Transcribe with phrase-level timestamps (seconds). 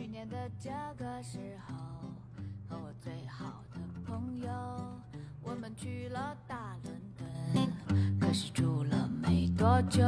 [0.00, 1.74] 去年的这个时候，
[2.66, 4.48] 和我最好的朋友，
[5.42, 10.02] 我们去了大伦敦，可是住了没多久，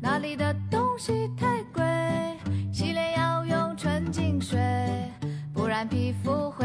[0.00, 1.84] 那里的东西太贵，
[2.72, 4.58] 洗脸要用纯净水，
[5.54, 6.55] 不然皮肤会。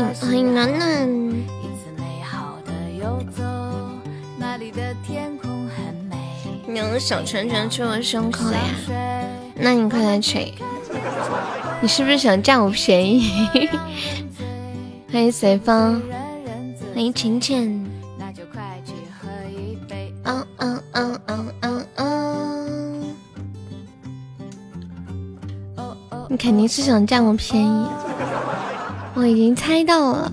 [0.00, 1.06] 欢迎暖暖。
[6.66, 8.60] 你用小拳拳捶我胸口呀？
[9.54, 10.54] 那你快来捶！
[11.82, 13.68] 你是不是想占我便宜？
[15.12, 16.00] 欢迎随风，
[16.94, 17.62] 欢迎浅浅。
[20.24, 23.14] 嗯嗯嗯嗯嗯嗯。
[26.30, 27.86] 你肯定是想占我便宜。
[29.22, 30.32] 我已经猜到了，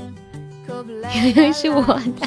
[1.36, 2.26] 悠悠是我的。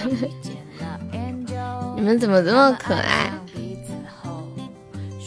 [1.94, 3.30] 你们怎么这么可爱？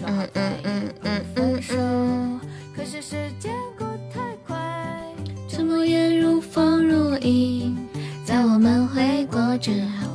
[0.07, 2.39] 嗯嗯嗯嗯嗯嗯。
[5.47, 7.77] 沉默也如风如影，
[8.25, 10.07] 在我们回国之后。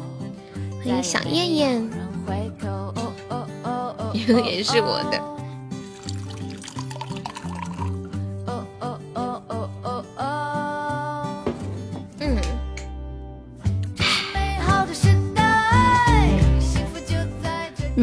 [0.84, 1.88] 欢迎小燕燕，
[4.26, 5.21] 悠悠 也是我的。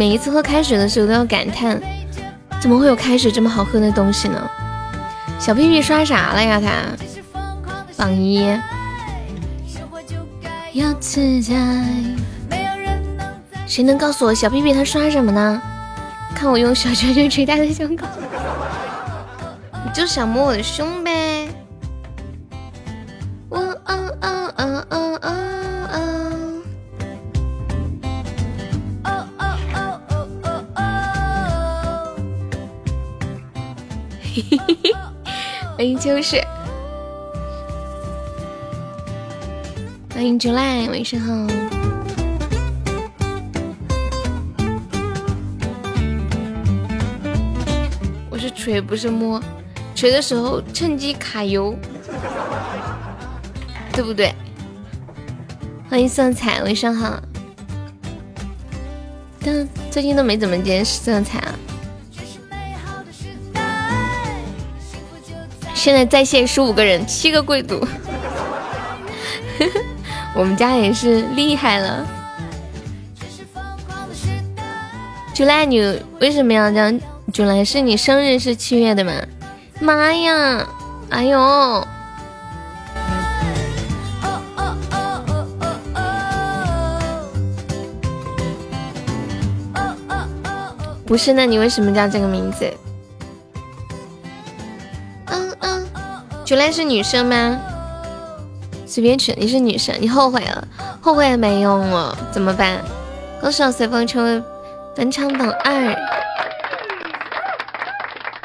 [0.10, 1.80] 每一次喝开水的时候都要感叹，
[2.60, 4.50] 怎么会有开水这么好喝的东西呢？
[5.38, 6.60] 小屁屁刷啥了呀？
[6.60, 6.68] 他
[7.96, 8.44] 榜一。
[10.74, 11.54] 要自在
[13.68, 15.62] 谁能告诉我小屁屁他刷什么呢？
[16.34, 18.08] 看我用小拳拳捶他的胸口。
[19.86, 21.39] 你就想摸我的胸呗。
[36.00, 36.42] 就是，
[40.14, 41.34] 欢迎 July，晚上好。
[48.30, 49.44] 我是锤，不是摸，
[49.94, 51.76] 锤的时候趁机卡油，
[53.92, 54.34] 对不对？
[55.90, 57.22] 欢迎色彩，晚上好。
[59.42, 61.39] 但最近都没怎么见色彩
[65.80, 67.80] 现在在线十五个人，七个贵族，
[70.36, 72.06] 我们家也是厉害了。
[75.34, 75.80] 九来，你
[76.20, 77.00] 为什么要这样？
[77.32, 79.14] 九来是你生日是七月的吗？
[79.80, 80.68] 妈呀！
[81.12, 81.88] 哎呦！
[91.06, 92.70] 不是，那你为什么叫这个名字？
[96.72, 97.60] 是女生吗？
[98.86, 100.68] 随便取，你是女生，你后悔了，
[101.02, 102.80] 后悔也没用了，怎么办？
[103.42, 104.44] 恭喜随风成为
[104.96, 105.96] 本场榜二。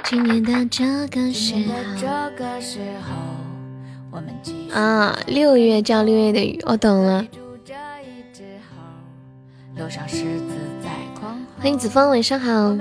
[0.05, 1.55] 今年的这个时
[4.11, 4.19] 候，
[4.79, 7.25] 啊，六月叫六月的雨，我懂了。
[11.59, 12.77] 欢迎子枫，晚上好。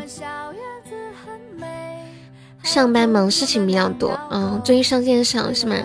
[2.64, 4.18] 上班忙，事情比较多。
[4.32, 5.76] 嗯，最近上线少是吗？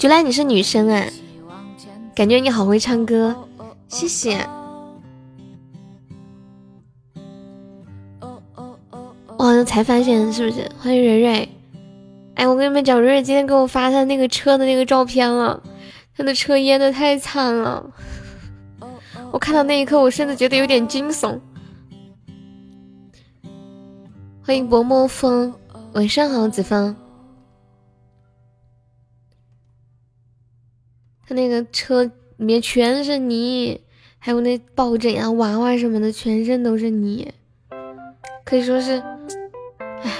[0.00, 1.04] 原来你是女生啊，
[2.14, 3.34] 感觉你好会唱歌，
[3.88, 4.46] 谢谢。
[9.36, 10.70] 我好像才发现是不是？
[10.78, 11.48] 欢迎蕊蕊。
[12.36, 15.60] 哎，我跟你们讲，蕊蕊今天给我发他那个车的那个照片了，
[16.16, 17.84] 他的车淹的太惨了。
[19.32, 21.38] 我看到那一刻，我甚至觉得有点惊悚。
[24.48, 25.52] 欢迎薄墨风，
[25.92, 26.96] 晚上好，子枫。
[31.26, 33.82] 他那个车里面全是泥，
[34.18, 37.30] 还有那抱枕呀、娃娃什么的，全身都是泥，
[38.42, 39.02] 可以说是，
[40.02, 40.12] 唉。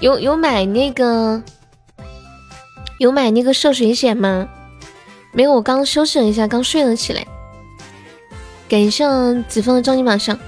[0.00, 1.42] 有有买那个，
[2.98, 4.46] 有买那个涉水险吗？
[5.32, 7.26] 没有，我刚休息了一下，刚睡了起来。
[8.70, 9.04] 感谢
[9.48, 10.38] 子枫的超级马上，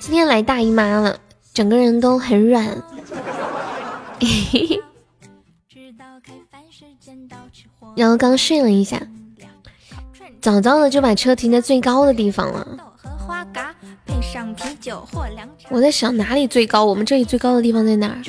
[0.00, 1.16] 今天来大姨妈了，
[1.54, 2.66] 整个人都很软。
[7.94, 9.00] 然后刚睡了一下，
[10.40, 12.89] 早早的就把车停在最高的地方了。
[15.70, 16.84] 我在想哪里最高？
[16.84, 18.22] 我们这里最高的地方在哪儿？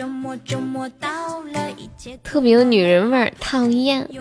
[2.23, 4.07] 特别有女人味儿，讨厌。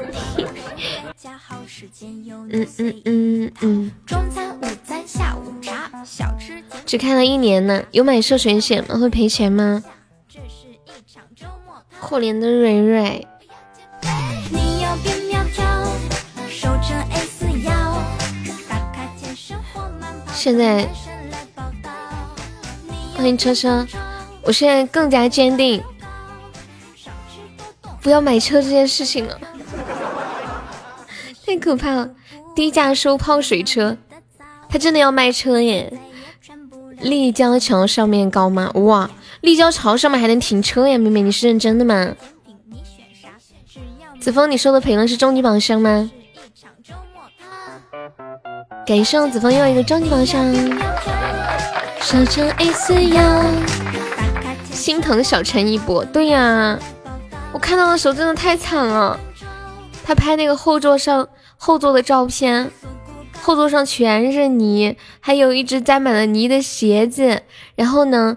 [2.51, 3.91] 嗯嗯嗯嗯。
[6.85, 8.99] 只开了一年呢，有买涉水险吗？
[8.99, 9.83] 会赔钱吗？
[12.01, 13.27] 可怜的蕊蕊。
[20.35, 20.89] 现在，
[23.21, 23.87] 欢迎车车。
[24.41, 25.83] 我现在更加坚定，
[28.01, 29.39] 不要买车这件事情了，
[31.45, 32.09] 太可怕了。
[32.55, 33.99] 低价收泡水车，
[34.71, 35.93] 他真的要卖车耶？
[36.99, 38.71] 立交桥上面高吗？
[38.71, 39.11] 哇，
[39.43, 40.97] 立交桥上面还能停车呀？
[40.97, 42.17] 妹妹，你是认真的吗？
[44.19, 46.11] 子枫，你收的评论是终极榜上吗？
[48.87, 50.43] 感谢子枫又一个终极宝箱，
[52.03, 53.45] 小陈 A 四幺，
[54.73, 56.05] 心疼小陈一波。
[56.05, 56.79] 对呀，
[57.53, 59.19] 我看到的时候真的太惨了。
[60.05, 62.71] 他拍那个后座上后座的照片，
[63.41, 67.43] 后座上全是泥，还有一只沾满了泥的鞋子，
[67.77, 68.37] 然后呢，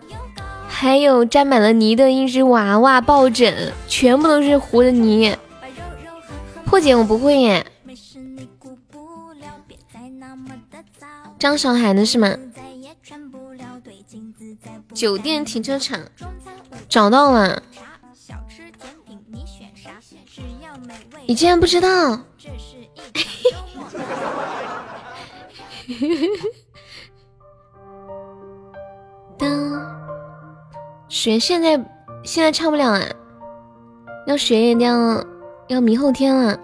[0.68, 5.36] 还有沾满了泥的一只娃娃抱枕，全部都是糊的泥。
[6.65, 7.65] 破解我不会耶。
[11.39, 12.36] 张韶涵的是吗？
[14.93, 15.99] 酒店停车场
[16.87, 17.63] 找到了，
[21.25, 22.19] 你竟然不知道？
[29.37, 29.49] 当
[31.09, 31.75] 学现在
[32.23, 33.01] 现在唱不了啊，
[34.27, 35.25] 要学一定要
[35.67, 36.57] 要明后天了，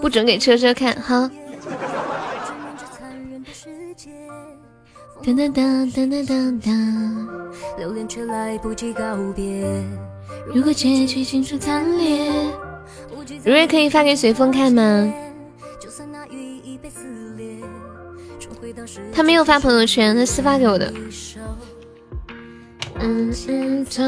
[0.00, 1.30] 不准给车车看哈。
[5.28, 6.34] 哒哒哒哒哒哒
[6.64, 6.72] 哒，
[7.76, 9.66] 留恋却来不及告别。
[10.54, 12.32] 如果结局尽数惨烈，
[13.44, 15.12] 如月可以发给随风看吗？
[19.12, 20.92] 他没有发朋友圈，他私发给我的。
[23.00, 24.02] 嗯嗯，走，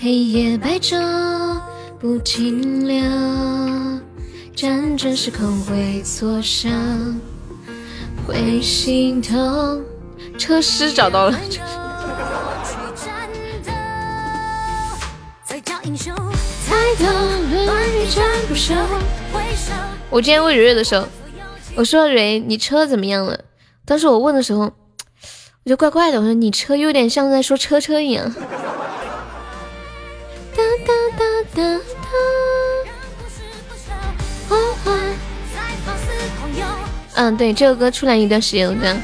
[0.00, 0.98] 黑夜白昼
[1.98, 3.02] 不停留，
[4.56, 6.70] 辗转时空会挫伤。
[8.26, 9.82] 会心疼。
[10.40, 11.38] 车师找到了。
[20.08, 21.06] 我今天问蕊蕊的时候，
[21.74, 23.38] 我说蕊，你车怎么样了？
[23.84, 24.72] 当时我问的时候，
[25.64, 28.34] 我就怪怪的，我说你车有点像在说车车一样。
[30.56, 31.22] 哒哒哒
[31.54, 31.80] 哒哒。
[37.14, 38.96] 嗯，对，这个歌出来一段时间了，这样。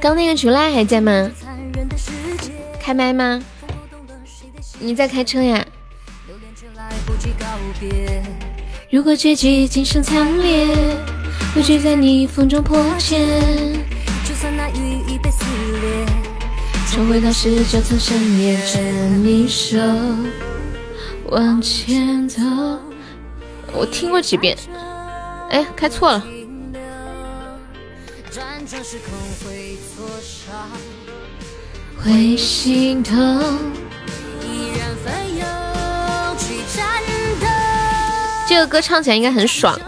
[0.00, 1.30] 刚那个菊赖还在吗？
[2.80, 3.42] 开麦吗？
[4.78, 5.64] 你在开车呀？
[8.90, 10.68] 如果结局今生惨烈，
[11.52, 13.20] 不惧在逆风中破茧，
[14.26, 15.44] 就算那羽翼被撕
[15.80, 16.06] 裂。
[16.90, 19.78] 重回到十九层深夜牵你手
[21.26, 22.40] 往前走。
[23.72, 24.56] 我听过几遍，
[25.50, 26.24] 哎，开错了。
[32.02, 33.58] 会心疼。
[38.46, 39.78] 这个歌唱起来应该很爽。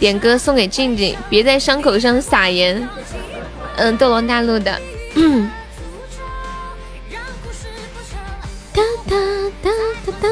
[0.00, 2.88] 点歌送给静静，别在伤口上撒盐。
[3.76, 4.80] 嗯，斗罗大陆的。
[5.14, 5.50] 嗯。
[8.72, 9.16] 哒哒
[9.62, 9.70] 哒
[10.06, 10.28] 哒哒。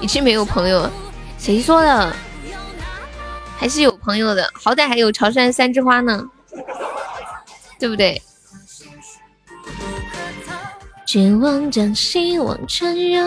[0.00, 0.92] 已经没有朋友了，
[1.38, 2.16] 谁说的？
[3.58, 6.26] 还是有朋友的，好歹还有潮汕三枝花呢，
[7.80, 8.22] 对不对？
[11.06, 13.24] 绝望将希望缠绕。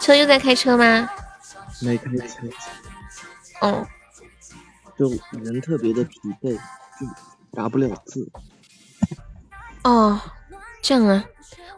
[0.00, 1.10] 车又在开车吗？
[1.82, 2.48] 没开车，
[3.60, 3.86] 哦，
[4.98, 7.06] 就人特别的疲惫，就
[7.52, 8.30] 打不了字。
[9.84, 10.18] 哦，
[10.80, 11.24] 这样啊，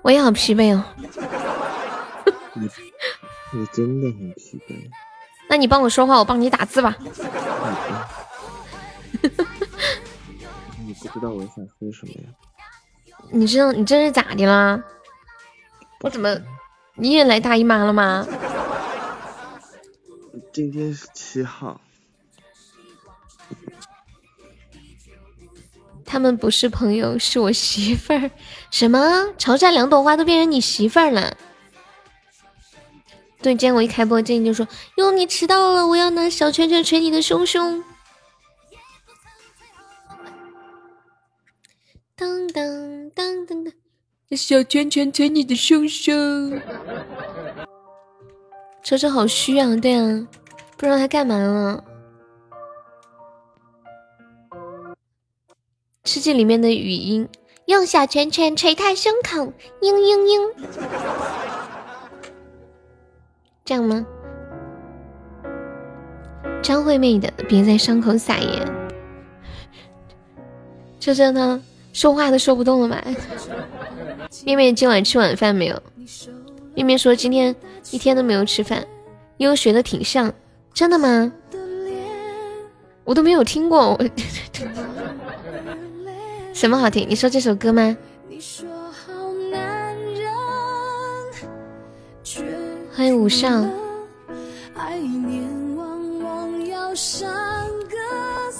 [0.02, 0.84] 我也好疲惫哦。
[2.54, 2.68] 你
[3.52, 4.88] 你真的很疲惫。
[5.52, 6.96] 那你帮我说话，我帮你打字吧。
[10.86, 12.20] 你不知道我想说什么呀？
[13.30, 14.82] 你知道你这是咋的啦？
[16.00, 16.34] 我怎么
[16.94, 18.26] 你也来大姨妈了吗？
[20.54, 21.78] 今天是七号。
[26.06, 28.30] 他们不是朋友，是我媳妇儿。
[28.70, 28.98] 什么？
[29.36, 31.36] 潮汕两朵花都变成你媳妇儿了？
[33.42, 37.82] 对，今天我一开播，静静就说：“哟，你迟到了，我要拿小拳拳捶你的胸胸。”
[42.14, 43.72] 当当当当当，
[44.36, 46.62] 小拳拳捶你的胸胸。
[48.84, 50.28] 车车好虚啊，对啊，
[50.76, 51.82] 不知道他干嘛了。
[56.04, 57.28] 吃鸡里面的语音，
[57.66, 60.52] 用小拳拳捶他胸口，嘤嘤嘤，
[63.64, 64.04] 这样吗？
[66.62, 68.68] 张惠妹的，别在伤口撒盐。
[70.98, 71.62] 车车呢？
[71.92, 73.04] 说话都说不动了吧？
[74.44, 75.82] 面面今晚吃晚饭没有？
[76.74, 77.54] 面面说今天
[77.90, 78.84] 一天都没有吃饭，
[79.36, 80.32] 因为学的挺像，
[80.72, 81.32] 真的吗？
[83.04, 84.04] 我都没有听过，我
[86.54, 87.06] 什么好听？
[87.08, 87.96] 你说这首歌吗？
[92.94, 93.48] 欢迎五少，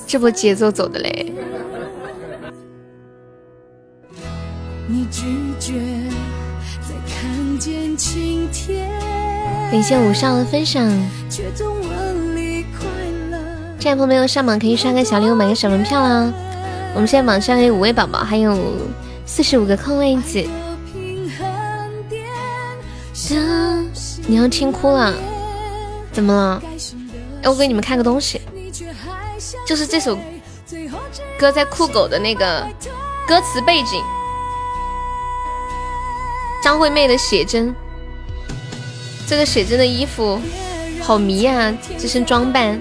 [0.07, 1.31] 这波节奏走的嘞。
[9.71, 10.91] 感谢五少的分享。
[13.79, 16.33] 这位朋友上榜可以刷个小礼物，买个小门票啦。
[16.95, 18.57] 我们现在榜上有五位宝宝，还有
[19.27, 20.43] 四十五个空位子。
[24.27, 25.15] 你要听哭了？
[26.13, 26.63] 怎么了？
[27.43, 28.41] 哎，我给你们看个东西，
[29.67, 30.17] 就是这首
[31.39, 32.67] 歌在酷狗的那个
[33.27, 34.03] 歌词背景。
[36.63, 37.75] 张惠妹的写真，
[39.27, 40.41] 这个写真的衣服
[41.01, 41.75] 好迷啊！
[41.99, 42.81] 这身装扮。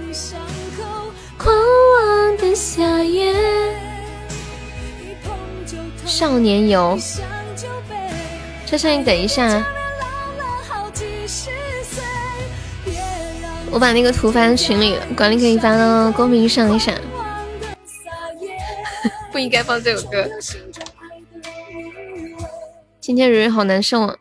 [6.06, 7.00] 少年游，
[8.68, 9.66] 车车你等一下，
[13.72, 16.94] 我把那个图发到群里了，管理可以发到公屏上一下。
[19.32, 20.30] 不应该放这首歌。
[23.00, 24.18] 今天蕊蕊好难受啊！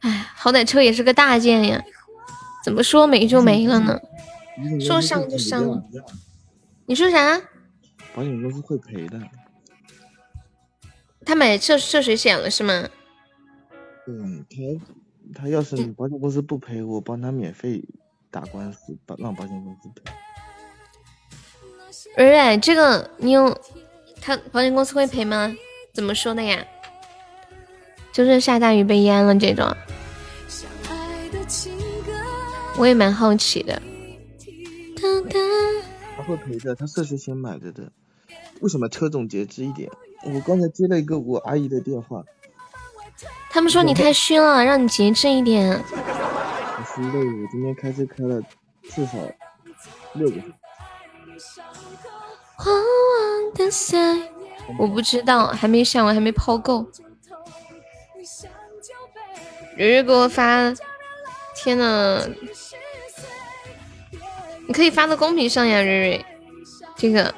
[0.00, 1.82] 哎，好歹车也是个大件呀，
[2.64, 4.00] 怎么说没就没了呢？
[4.80, 5.82] 说伤就伤了。
[6.86, 7.40] 你说啥？
[8.14, 9.20] 保险公司会赔的。
[11.24, 12.88] 他买涉涉水险了是吗？
[14.08, 17.84] 嗯，他他要是保险公司不赔，我帮他免费
[18.32, 20.10] 打官司，保让保险公司赔。
[22.16, 23.56] 蕊蕊，这个你有
[24.20, 25.54] 他保险公司会赔吗？
[25.94, 26.64] 怎么说的呀？
[28.12, 29.74] 就是下大雨被淹了这种，
[32.76, 33.80] 我也蛮好奇的。
[36.16, 37.90] 他会赔的，他涉水险买的的。
[38.60, 39.90] 为什么车总节制一点？
[40.24, 42.22] 我刚才接了一个我阿姨的电话，
[43.50, 45.82] 他们说你太虚了，让你节制一点。
[46.94, 48.42] 我是累，我今天开车开了
[48.82, 49.12] 至少
[50.12, 50.36] 六个。
[54.78, 56.86] 我不知道，还没上完，还没抛够。
[59.76, 60.74] 蕊蕊给我发，
[61.56, 62.28] 天呐！
[64.66, 66.26] 你可以发到公屏上呀，蕊蕊。
[66.94, 67.34] 这个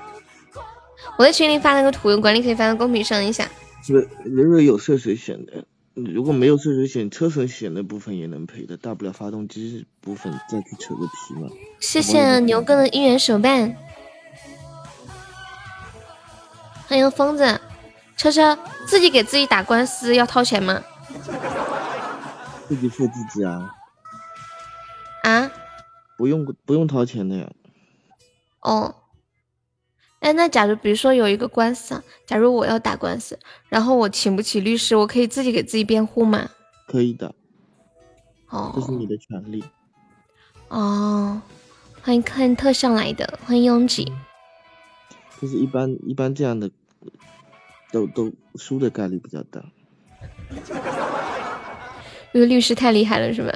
[1.16, 3.48] 我在群里发了个图，管理可以发到公屏上一下。
[3.84, 11.48] 是蕊蕊有涉水选的，如果没有涉水险，车损险的部分也能赔的，大不了发动机部分再去扯个皮嘛。
[11.78, 13.76] 谢谢牛哥的一元手办，
[16.88, 17.60] 欢迎疯子
[18.16, 20.82] 车车，自己给自己打官司要掏钱吗？
[22.66, 23.70] 自己付自己啊！
[25.22, 25.50] 啊？
[26.16, 27.48] 不用不用掏钱的呀。
[28.62, 28.96] 哦。
[30.24, 33.38] 哎，那假如比如说有一个官司啊，假如我要打官司，
[33.68, 36.48] 然后我请不起律师，我可以自己给自己辩护吗？
[36.88, 37.34] 可以的。
[38.48, 38.72] 哦。
[38.74, 39.62] 这是你的权利。
[40.68, 41.42] 哦。
[42.00, 44.10] 欢迎看特效来的，欢迎拥挤。
[45.42, 46.70] 就是一般一般这样的，
[47.92, 49.62] 都都输的概率比较大。
[52.32, 53.52] 因为律师太厉害了，是吧？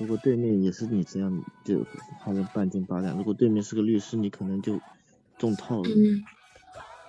[0.00, 1.84] 如果对面也是你这样，就
[2.24, 4.80] 还能半斤八两；如果对面是个律师，你可能就
[5.38, 5.90] 中套了。
[5.90, 6.22] 嗯，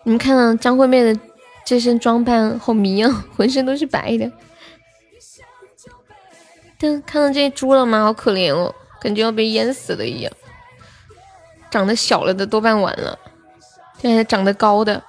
[0.04, 1.20] 你们看到张惠妹的
[1.66, 4.32] 这身装扮好迷啊， 浑身都是白的。
[6.78, 8.04] 但看到这猪了吗？
[8.04, 10.32] 好可怜哦，感觉要被淹死了一样。
[11.72, 13.18] 长得小了的多半完了，
[13.98, 15.04] 现在长得高的，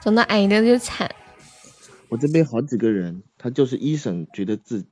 [0.00, 1.10] 长得矮的就惨。
[2.08, 3.22] 我这边好几个人。
[3.42, 4.84] 他就是一审觉得自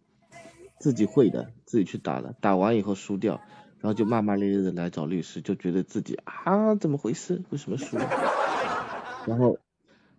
[0.80, 3.42] 自己会的，自己去打了，打完以后输掉，
[3.80, 7.42] 然后就骂骂咧咧的来找律师，就觉得自己啊怎么回事？
[7.50, 7.96] 为什么输？
[9.26, 9.58] 然后，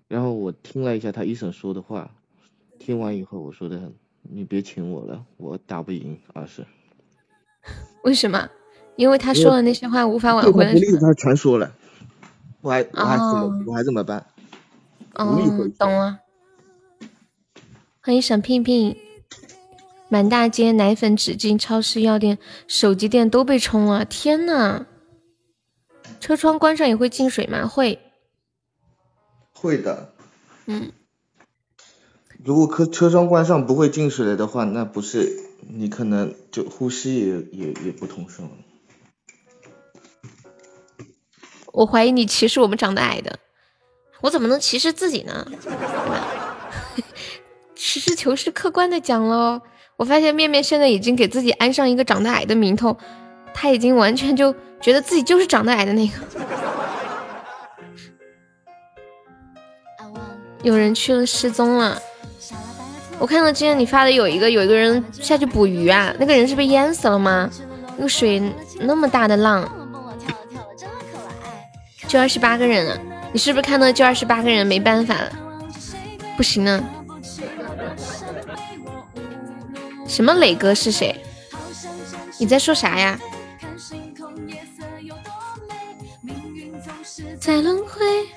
[0.07, 2.11] 然后我听了一下他一审说的话，
[2.79, 6.65] 听完以后我说的很，你别请我了，我打不赢二审。
[8.03, 8.49] 为什么？
[8.95, 10.65] 因为他说的那些话无法挽回
[10.99, 11.71] 他全说了，
[12.61, 14.25] 我还我还怎么我还怎么办？
[15.15, 15.37] 哦，
[15.77, 16.19] 懂了。
[18.01, 18.95] 欢迎沈聘聘。
[20.09, 24.03] 满大街奶粉、纸巾、超市、药店、手机店都被冲了！
[24.03, 24.87] 天呐！
[26.19, 27.67] 车窗关上也会进水吗？
[27.67, 27.99] 会，
[29.53, 30.13] 会的。
[30.65, 30.91] 嗯，
[32.43, 38.55] 如果车车窗关上不会进水了的话，那不是你可能就呼吸也也也不通顺了。
[41.71, 43.39] 我怀疑你歧视我们长得矮的，
[44.21, 45.47] 我怎么能歧视自己呢？
[47.75, 49.61] 实事求是、客观的讲喽。
[49.99, 52.95] 我发现面面现在已经给自己安上一个长得矮的名头，
[53.53, 56.13] 他已经完全就觉得自己就是长得矮的那个。
[60.63, 62.01] 有人去了失踪了，
[63.19, 67.49] 我看到今天你发的有一个有一个人下去捕鱼啊，那个人是被淹死了吗？
[67.97, 68.41] 那个水
[68.79, 69.69] 那么大的浪，
[72.07, 72.97] 就二十八个人了，
[73.33, 75.29] 你是不是看到就二十八个人没办法了？
[76.37, 76.81] 不行了。
[80.09, 81.23] 什么磊哥是谁？
[82.39, 83.19] 你在说啥呀？
[87.39, 88.27] 在轮回。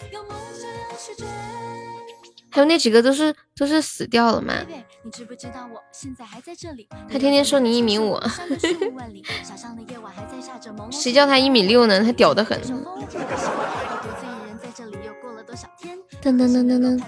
[2.51, 4.55] 还有那几个都是都是死掉了吗？
[7.11, 8.21] 他天天说你一米五，
[10.91, 12.05] 谁叫他一米六呢？
[12.05, 12.61] 他屌得很。
[16.23, 17.03] 噔噔噔噔噔。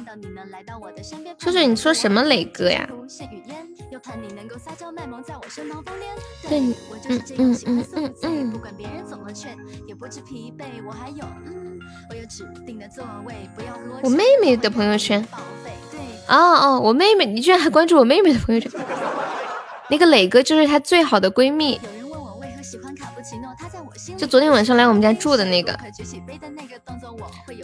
[1.38, 2.88] 秋秋，你说什么磊哥呀？
[6.48, 6.74] 对，嗯
[7.37, 8.61] 嗯嗯嗯嗯。
[14.03, 15.24] 我妹妹的朋友圈。
[16.27, 18.70] 哦哦，我妹妹，你居然还关注我妹妹的朋友圈？
[19.90, 21.81] 那个磊哥就是她最好的闺蜜。
[24.17, 25.79] 就昨天晚上来我们家住的那个。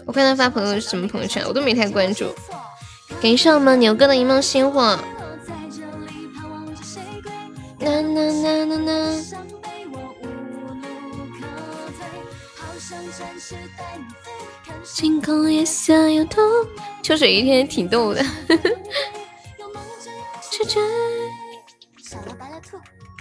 [0.06, 2.34] 我看他发朋友什么朋友圈，我都没太关注。
[3.20, 4.98] 感谢我们牛哥的一梦星火。
[14.84, 16.40] 星空夜色有毒。
[17.02, 18.24] 秋水一天挺逗的。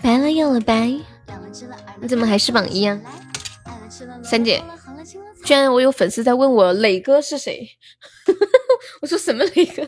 [0.02, 0.94] 白了又了白，
[2.00, 3.00] 你怎么还是榜一啊？
[4.24, 4.64] 三姐，
[5.44, 7.68] 居然我有粉丝在问我磊哥是谁？
[9.02, 9.88] 我说什么磊哥？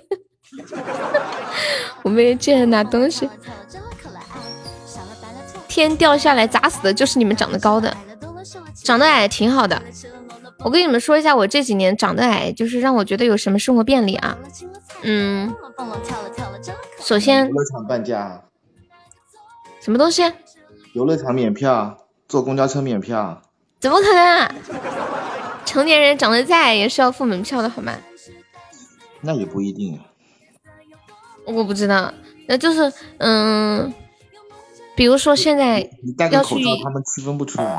[2.04, 3.30] 我没居然拿东西。
[5.68, 7.96] 天掉下来砸死的就是你们长得高的，
[8.84, 9.82] 长得矮挺好的。
[10.60, 14.38] 我跟你们说一下，我这几年长得矮，就是让我觉得有什么生活便利啊？
[15.04, 15.56] 嗯，
[17.00, 18.44] 首先乐场半价，
[19.82, 20.24] 什么东西？
[20.94, 23.42] 游乐场免票，坐公交车免票？
[23.80, 24.50] 怎么可能？
[25.66, 27.94] 成年人长得再矮也是要付门票的，好吗？
[29.22, 29.98] 那也不一定。
[29.98, 30.06] 啊
[31.46, 32.14] 我不知道，
[32.48, 33.94] 那就是嗯。
[34.94, 35.80] 比如说现在
[36.30, 37.76] 要去，他们区分不出来。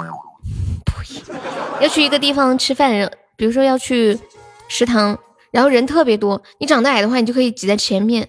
[1.80, 4.18] 要去一个地方吃饭，比如说要去
[4.66, 5.16] 食堂，
[5.52, 8.28] 然后人特别多，你长得矮的话，你就可以挤在前面。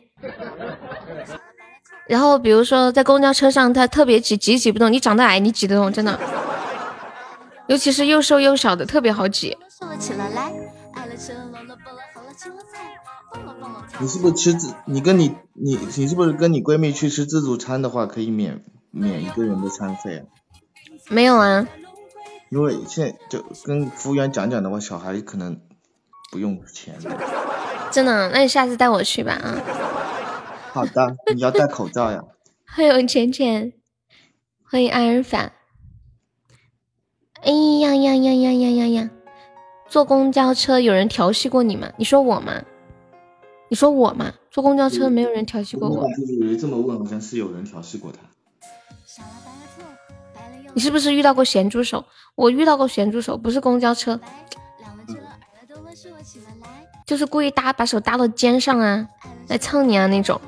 [2.08, 4.92] 然后比如说在公交车上，他特别挤，挤挤不动。
[4.92, 6.20] 你长得矮，你挤得动，真的。
[7.68, 9.58] 尤其是又瘦又小的，特别好挤。
[14.00, 14.74] 你是不是吃自？
[14.86, 18.62] 你跟你你你是不是跟你闺蜜去吃自助餐的话，可以免
[18.92, 20.26] 免一个人的餐费啊？
[21.10, 21.68] 没有啊。
[22.50, 25.60] 因为现在就跟服务员讲讲的话，小孩可能
[26.32, 26.96] 不用钱。
[27.92, 28.30] 真的？
[28.30, 29.58] 那你下次带我去吧啊。
[30.74, 32.24] 好的，你要戴口罩呀。
[32.66, 33.74] 欢迎浅浅，
[34.64, 35.52] 欢迎阿尔法。
[37.44, 39.10] 哎呀呀呀呀呀呀呀！
[39.88, 41.92] 坐公交车有人调戏过你吗？
[41.98, 42.64] 你说我吗？
[43.70, 44.34] 你说我吗？
[44.50, 46.10] 坐公交车没有人调戏过我。
[46.10, 48.18] 就是这么问，好像是有人调戏过他。
[50.74, 52.04] 你是不是遇到过咸猪手？
[52.34, 54.20] 我遇到过咸猪手，不是公交车，
[57.06, 59.08] 就是故意搭把手搭到肩上啊，
[59.50, 60.42] 来蹭你啊那种。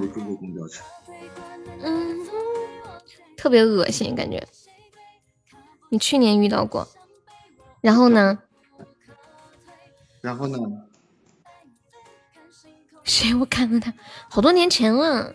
[0.00, 0.82] 没坐过公交车。
[1.82, 2.16] 嗯，
[3.36, 4.46] 特别恶心感觉。
[5.90, 6.88] 你去年遇到过，
[7.80, 8.38] 然后呢？
[10.22, 10.58] 然后呢？
[13.04, 13.34] 谁？
[13.34, 13.92] 我看了他
[14.30, 15.34] 好多年前了，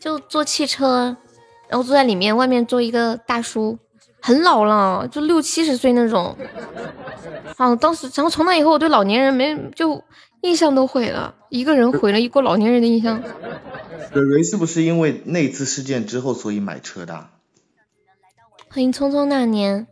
[0.00, 1.16] 就坐汽车，
[1.68, 3.78] 然后坐在里面，外面坐一个大叔，
[4.20, 6.36] 很老了，就六七十岁那种。
[7.56, 10.02] 啊，当时，然后从那以后，我对老年人没就
[10.44, 13.22] 印象都毁了，一个人毁了一个老年人的印象。
[14.12, 17.30] 蕊蕊是不是因为那次事件之后，所以买车的？
[18.68, 19.86] 欢迎匆匆那年。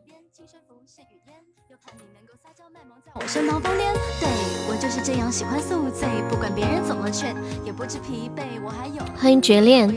[3.15, 4.29] 我身旁疯癫，对
[4.69, 7.35] 我就是这样喜欢宿醉，不管别人怎么劝，
[7.65, 8.43] 也不知疲惫。
[8.62, 9.88] 我还有欢迎绝恋，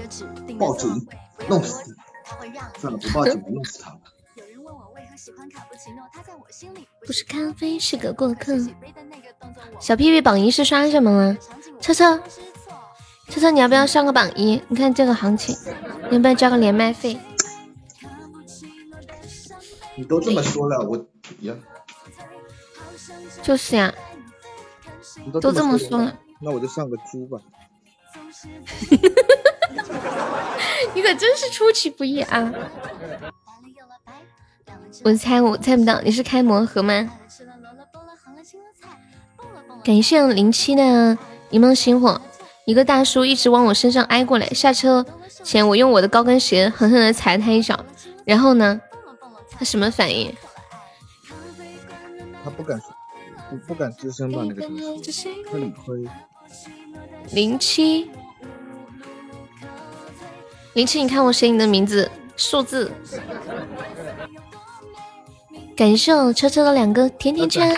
[0.57, 1.05] 报警
[1.49, 2.71] 弄死他！
[2.79, 3.99] 算了，不报警了，弄死他了。
[7.05, 8.57] 不是咖啡，是个过客。
[9.79, 11.37] 小屁屁榜一是刷什么了？
[11.79, 12.21] 车车，
[13.29, 14.61] 车车，你要不要上个榜一？
[14.67, 15.55] 你看这个行情，
[16.09, 17.19] 你要不要交个连麦费？
[19.95, 20.97] 你都这么说了，我
[21.41, 21.55] 呀。
[23.43, 23.93] 就是呀，
[25.41, 27.39] 都这么说了，那我就上个猪吧。
[30.93, 32.53] 你可真是出其不意啊！
[35.03, 37.11] 我猜我猜不到，你是开魔盒吗？
[39.83, 41.17] 感谢零七的
[41.49, 42.19] 一梦星火，
[42.65, 45.05] 一个大叔一直往我身上挨过来，下车
[45.43, 47.79] 前我用我的高跟鞋狠狠的踩了他一脚，
[48.25, 48.81] 然后呢，
[49.51, 50.33] 他什么反应？
[52.43, 52.87] 他不敢说。
[53.47, 56.03] 不不敢吱声吧，那个东西，他理亏。
[57.31, 58.09] 零七，
[60.73, 62.91] 零七，你看我写你的名字数字。
[65.75, 67.75] 感谢我车车的两个甜甜圈。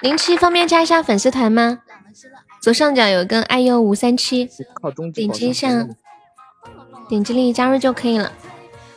[0.00, 1.80] 零七，方便加一下粉丝团吗？
[2.62, 4.48] 左上角有个 iu 五三七，
[5.14, 5.86] 点击一下，
[7.08, 8.32] 点击立即加入就可以了。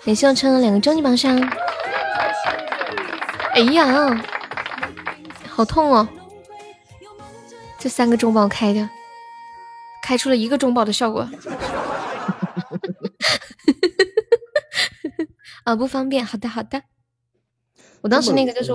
[0.06, 1.38] 感谢我车的两个终极榜上。
[3.54, 4.24] 哎呀，
[5.50, 6.08] 好痛哦！
[7.78, 8.90] 这三个中宝开的，
[10.02, 11.28] 开出了一个中宝的效果。
[15.64, 16.26] 啊，不方便。
[16.26, 16.84] 好的，好的。
[18.02, 18.74] 我当时那个就是，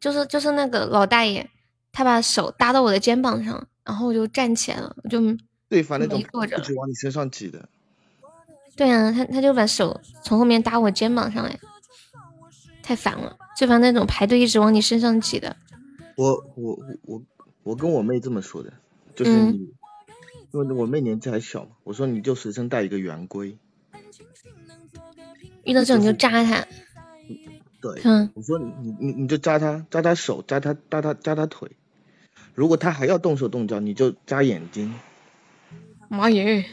[0.00, 1.48] 就是就是那个老大爷，
[1.92, 5.20] 他把手搭到我的肩膀上，然后我就站起来了，我就
[5.68, 6.22] 对方那种一
[6.62, 7.68] 直往你身上挤的。
[8.76, 11.58] 对啊，他他就把手从后面搭我肩膀上来，
[12.82, 13.36] 太烦了。
[13.56, 15.56] 就烦那种排队一直往你身上挤的。
[16.14, 17.22] 我我我
[17.62, 18.72] 我跟我妹这么说的，
[19.14, 19.74] 就是你，
[20.52, 23.56] 因为我妹年纪还小嘛，我说你就随身带一个圆规，
[25.66, 26.64] 遇到这种就扎他。
[27.82, 31.70] 对，嗯，我说你你你就扎他，扎他手，扎他扎他扎他腿，
[32.54, 34.94] 如果他还要动手动脚，你就扎眼睛。
[36.08, 36.64] 妈耶！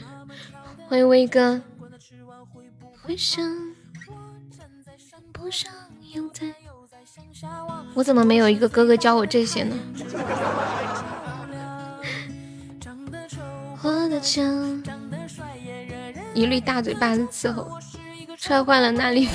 [0.87, 1.61] 欢迎威哥。
[7.93, 9.75] 我怎么没有一个哥哥教我这些呢？
[16.33, 17.77] 一律大嘴巴子伺候，
[18.43, 19.25] 踹坏了那里。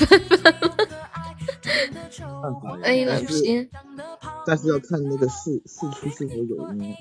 [2.83, 3.67] 哎，老皮，
[4.47, 6.95] 但是要看那个事事出是否有因，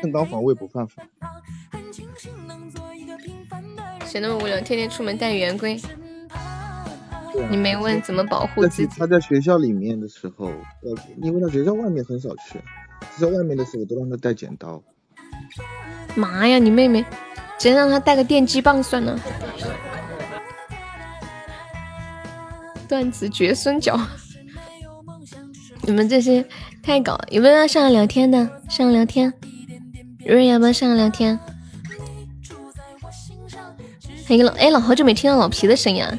[0.00, 1.02] 正当防卫不犯法。
[4.06, 5.80] 谁那么无聊，天天出门带圆规？
[7.50, 8.94] 你没问怎么保护自己？
[8.96, 12.60] 他在学校里面的时候，呃，因为他学校外面很少去，
[13.18, 14.80] 在外面的时候都让他带剪刀。
[16.14, 17.02] 妈呀，你妹妹，
[17.58, 19.18] 直接让他带个电击棒算了。
[22.94, 23.98] 段子绝孙脚，
[25.82, 26.46] 你们这些
[26.80, 27.18] 太搞！
[27.28, 28.48] 有没有要上来聊天的？
[28.70, 29.34] 上来聊天，
[30.24, 31.36] 瑞瑞要不要上来聊天？
[34.24, 36.16] 还有老哎，老好久没听到老皮的声音啊。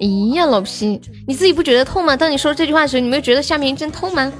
[0.00, 2.16] 哎呀，老皮，你自己不觉得痛吗？
[2.16, 4.32] 当你说这句话的时候，你没有觉得下面一阵痛吗？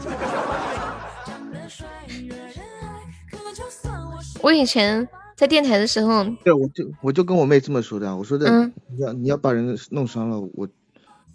[4.42, 5.06] 我以前
[5.36, 8.50] 在电台的时候，对，我就我就跟我妹这么说的，我说的，
[8.88, 10.68] 你要你要把人弄伤了，我，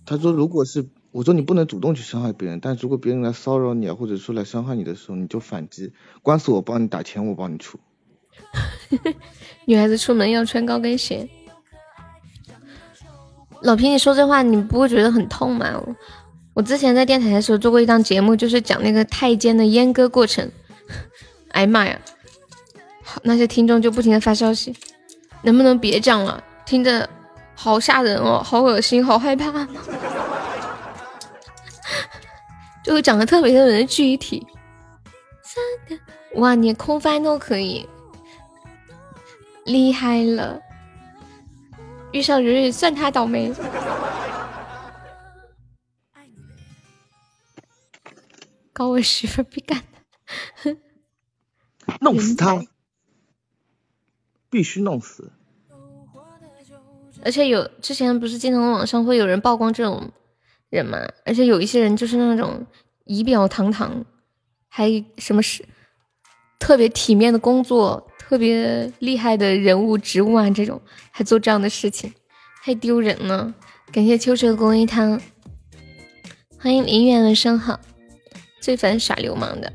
[0.05, 7.79] 他说如果是我说你不能主动去伤害别人，但如果别人来骚扰你啊，或者说来伤害你的时候，你就反击，官司我帮你打，钱我帮你出。
[9.65, 11.29] 女孩子出门要穿高跟鞋。
[13.61, 15.67] 老皮，你说这话你不会觉得很痛吗？
[16.53, 20.51] 我之前在电台的时候做过一档节目，就是讲那个太监的阉割过程。
[21.51, 21.99] 哎呀妈呀！
[23.03, 24.73] 好，那些听众就不停的发消息，
[25.43, 26.43] 能不能别讲了？
[26.65, 27.09] 听着
[27.63, 29.65] 好吓人哦，好恶心，好害怕。
[32.83, 34.47] 就长得特别特别的具体。
[36.37, 37.87] 哇，连空翻都可以，
[39.63, 40.59] 厉害了！
[42.11, 43.53] 遇上蕊蕊算他倒霉，
[48.73, 49.83] 搞我媳妇必干
[50.63, 50.75] 的
[51.99, 52.59] 弄死他！
[54.49, 55.31] 必须弄死。
[57.23, 60.11] 而且有之前不是经常网上会有人曝光这种
[60.69, 60.97] 人嘛？
[61.25, 62.65] 而且有一些人就是那种
[63.05, 64.03] 仪表堂堂，
[64.67, 65.63] 还什么是
[66.59, 70.81] 特别体面的工作，特别厉害的人物职务啊，这种
[71.11, 72.13] 还做这样的事情，
[72.63, 73.53] 太丢人了。
[73.91, 75.19] 感谢秋水公益汤，
[76.57, 77.79] 欢迎林远，晚上好。
[78.61, 79.73] 最烦耍流氓的。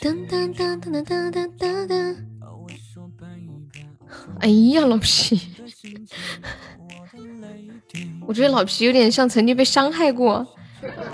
[0.00, 2.37] 噔噔噔噔噔噔噔噔。
[4.40, 5.40] 哎呀，老皮，
[8.26, 10.46] 我觉得老皮有点像曾经被伤害过，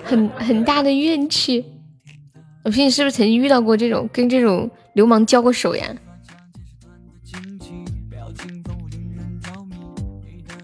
[0.04, 1.64] 很很大的怨气。
[2.64, 5.94] 老皮，你是不是曾经遇到过这种跟这种流氓交过手呀？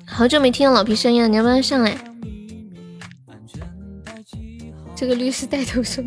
[0.04, 1.96] 好久没听到老皮声音了，你要不要上来？
[4.94, 6.04] 这个律师带头说：“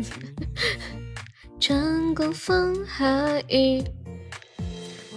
[1.58, 3.82] 穿过风和雨。”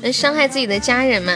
[0.01, 1.33] 能伤害自己的家人吗？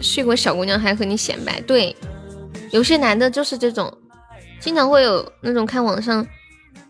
[0.00, 1.60] 睡过小姑娘还和你显摆？
[1.62, 1.96] 对，
[2.70, 3.96] 有些男的就是这种，
[4.60, 6.26] 经常会有那种看网上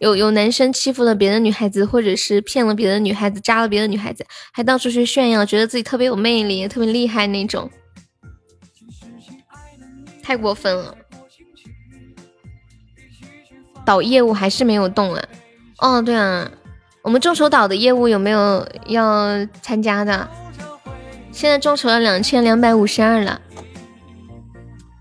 [0.01, 7.71] 有有男生欺负了别的女孩子，或者是骗了别的女孩子，扎了别的女孩子，还到处去炫耀，觉得自己特别有魅力，特别厉害那种。
[10.21, 10.97] 太过分了，
[13.85, 15.23] 导业务还是没有动啊？
[15.79, 16.51] 哦，对啊，
[17.03, 20.29] 我们众筹岛的业务有没有要参加的？
[21.33, 23.41] 现在众筹了两千两百五十二了，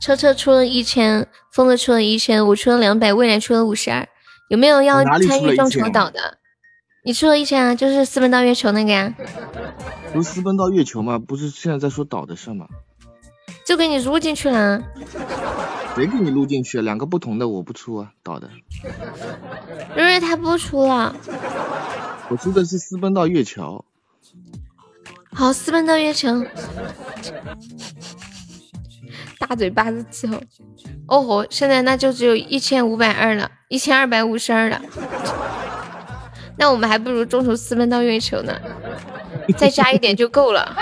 [0.02, 4.08] 车车出了一千，疯子出了一千，我出了两百，未来出了五十二，
[4.50, 6.40] 有没有要参与众筹岛的？
[7.06, 9.14] 你出了一千啊，就是私奔到月球那个呀？
[10.12, 11.20] 不是私奔到月球吗？
[11.20, 12.66] 不是现在在说岛的事吗？
[13.66, 14.82] 就给你入进去了，
[15.96, 16.82] 谁给你录进去？
[16.82, 18.50] 两个不同的，我不出啊，导的。
[19.96, 21.16] 瑞瑞他不出了，
[22.30, 23.86] 我出的是私奔到月球。
[25.34, 26.46] 好，私奔到月球。
[29.40, 30.42] 大嘴巴子伺候。
[31.08, 34.82] 哦吼，现在那就只有一千五百二了，一千二百五十二了。
[36.58, 38.60] 那我们还不如众筹私奔到月球呢，
[39.58, 40.76] 再加一点就够了。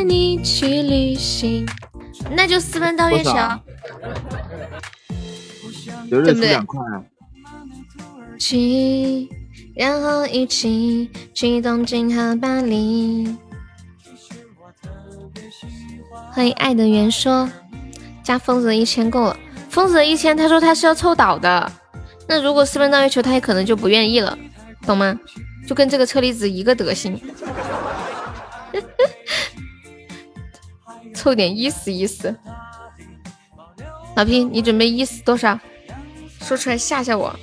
[0.00, 1.68] 带你去旅行，
[2.30, 3.32] 那就私奔到月球，
[6.08, 6.58] 对不对？
[8.38, 9.28] 去，
[9.76, 13.36] 然后一起去东京和巴黎。
[16.32, 17.46] 欢迎爱的圆说，
[18.22, 19.36] 加疯子的一千够了。
[19.68, 21.70] 疯子的一千，他说他是要凑倒的。
[22.26, 24.38] 那如果私奔到月球，他也可能就不愿意了，
[24.86, 25.14] 懂吗？
[25.68, 27.20] 就跟这个车厘子一个德行。
[31.20, 32.34] 凑点意思意思，
[34.16, 35.60] 老皮，你准备意思多少？
[36.40, 37.38] 说出来吓吓我。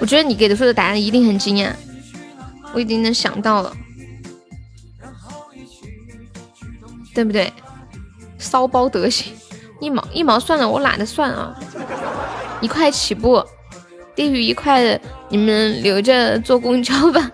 [0.00, 1.76] 我觉得你给的出的答案一定很惊艳，
[2.72, 3.76] 我已经能想到了，
[7.14, 7.52] 对不对？
[8.38, 9.34] 骚包德行，
[9.78, 11.54] 一毛一毛算了，我懒得算啊。
[12.62, 13.44] 一块起步，
[14.16, 17.30] 低于一块的你们留着坐公交吧。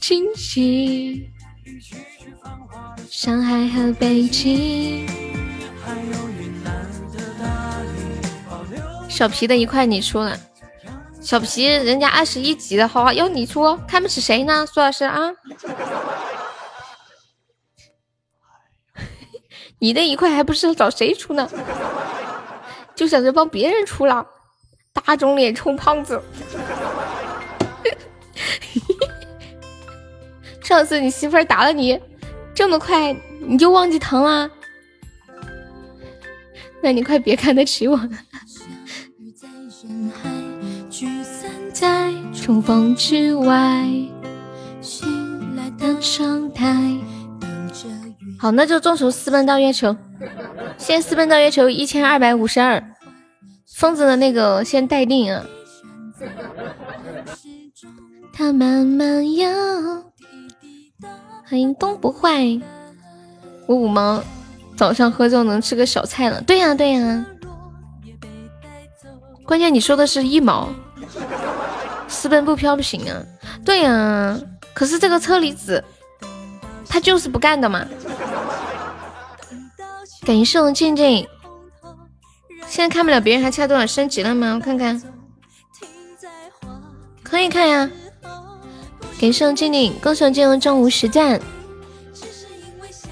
[0.00, 1.30] 惊喜。
[3.10, 5.04] 上海和北京，
[9.08, 10.38] 小皮的一块你出了，
[11.20, 14.64] 小皮人家二十一级的，好要你出，看不起谁呢？
[14.64, 15.32] 苏老师啊，
[19.80, 21.50] 你的一块还不是找谁出呢？
[22.94, 24.24] 就想着帮别人出了，
[24.92, 26.22] 打肿脸充胖子。
[30.62, 32.00] 上次你媳妇儿打了你。
[32.60, 34.50] 这么快你就忘记疼了？
[36.82, 38.10] 那你快别看得起我了。
[48.38, 49.96] 好，那就众筹私奔到月球，
[50.76, 52.84] 先私奔到月球一千二百五十二。
[53.74, 55.42] 疯子的那个先待定啊。
[58.34, 59.48] 他慢慢摇。
[61.50, 62.60] 欢迎东不坏，
[63.66, 64.22] 我五毛
[64.76, 66.40] 早上喝就能吃个小菜了。
[66.42, 67.26] 对呀对呀，
[69.44, 70.68] 关键你说的是一毛，
[72.06, 73.20] 私奔不飘不行啊。
[73.64, 74.38] 对呀，
[74.72, 75.82] 可是这个车厘子
[76.86, 77.84] 他就是不干的嘛。
[80.24, 81.26] 感谢我静静，
[82.68, 84.54] 现在看不了别人还差多少升级了吗？
[84.54, 85.02] 我看看，
[87.24, 87.90] 可以看呀。
[89.20, 91.38] 给上静静，恭喜进入正午实战。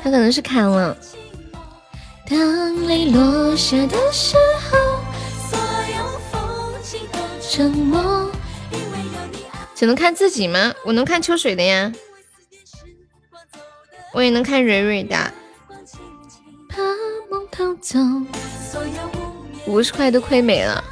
[0.03, 0.97] 他可能是砍了，
[2.27, 4.35] 当泪落下的时
[4.71, 4.79] 候，
[5.51, 5.59] 所
[5.95, 8.31] 有风景都沉默。
[9.75, 10.73] 只能看自己吗？
[10.83, 11.93] 我能看秋水的呀，
[14.15, 15.15] 我也能看蕊蕊的。
[19.67, 20.83] 五十块都亏没了，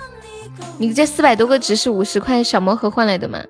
[0.76, 3.42] 你这四百多个值是五十块小魔盒换来的吗？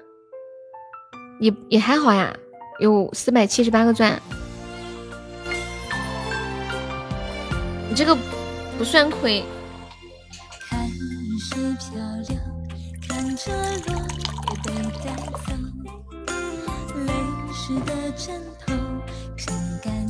[1.40, 2.35] 也也还好呀，
[2.81, 4.20] 有四百七十八个钻。
[7.88, 8.16] 你这个
[8.79, 9.44] 不算亏。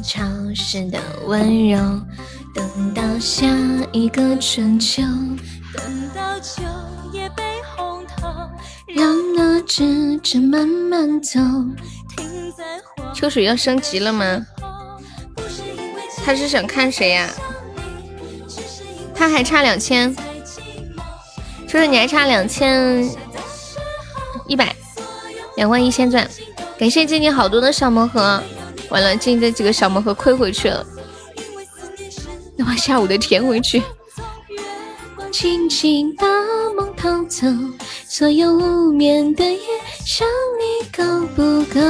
[0.02, 0.22] 潮
[0.54, 1.76] 湿的温柔，
[2.54, 3.46] 等到下
[3.92, 5.02] 一个春秋，
[5.74, 6.62] 等到秋，
[8.96, 11.38] 让那指针慢慢走。
[13.12, 14.46] 秋水要升级了吗？
[16.24, 17.28] 他是想看谁呀？
[19.14, 20.16] 他还差两千，
[21.68, 23.06] 秋水你还差两千
[24.48, 24.74] 一百，
[25.56, 26.26] 两万一千钻。
[26.78, 28.42] 感谢静静好多的小魔盒。
[28.88, 30.86] 完了，今天这几个小魔盒亏回去了，
[32.56, 33.82] 那把下午的填回去。
[35.30, 36.26] 轻轻把
[37.28, 37.46] 走，
[38.08, 39.60] 所有无眠的夜，
[40.04, 40.26] 想
[40.58, 41.80] 你够不够？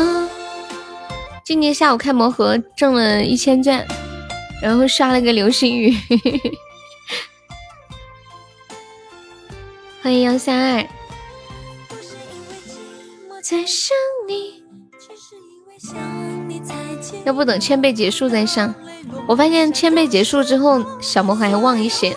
[1.45, 3.87] 今年下午开魔盒挣了一千钻，
[4.63, 5.97] 然后刷了个流星雨。
[10.03, 10.87] 欢迎幺三二。
[17.25, 18.75] 要不等千倍结束再上？
[19.29, 22.17] 我发现千倍结束之后，小魔盒还旺一些。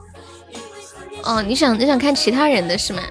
[1.23, 3.01] 哦，你想你想看其他人的是吗？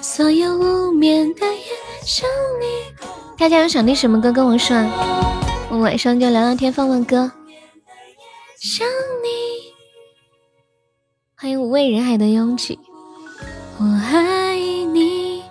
[0.00, 1.62] 所有无眠的夜，
[2.04, 2.28] 想
[2.60, 3.06] 你。
[3.36, 4.76] 大家有想听什么歌跟我说，
[5.70, 7.30] 我晚上就聊聊天放放歌。
[8.58, 8.86] 想
[9.22, 9.28] 你。
[11.36, 12.76] 欢迎无畏人海的拥挤。
[13.78, 14.56] 我爱
[14.92, 15.44] 你，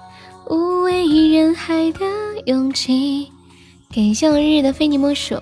[0.49, 2.05] 无畏人海的
[2.45, 3.31] 拥挤。
[3.95, 5.41] 感谢我日日的非你莫属。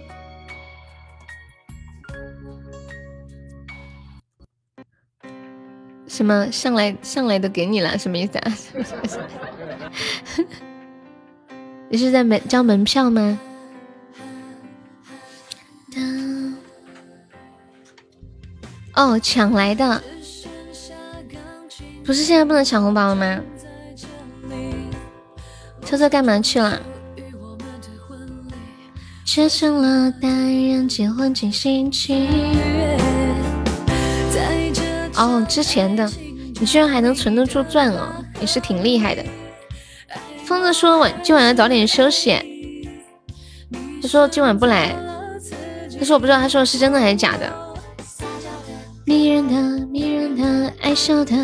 [6.15, 7.97] 什么上来上来的给你了？
[7.97, 8.53] 什么意思啊？
[11.91, 13.37] 你是在门交门票吗？
[18.93, 20.01] 哦，抢来的。
[22.05, 23.41] 不是现在不能抢红包了吗？
[25.83, 26.81] 车车干嘛去了？
[29.25, 32.25] 却成了单人结婚进行曲。
[35.17, 36.09] 哦，之前的，
[36.59, 39.23] 你居然还能存得住钻哦，也是挺厉害的。
[40.43, 42.37] 疯子说晚今晚要早点休息，
[44.01, 44.95] 他说今晚不来，
[45.97, 47.51] 他说我不知道他说的是真的还是假的。
[49.05, 51.35] 迷人的，迷人的，爱笑的。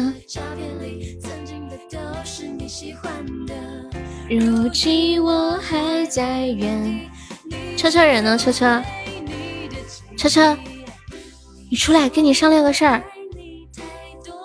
[4.29, 7.01] 如今我还在远。
[7.77, 8.37] 车车人呢？
[8.37, 8.81] 车车，
[10.15, 10.57] 车车，
[11.69, 13.03] 你出来，跟你商量个事儿。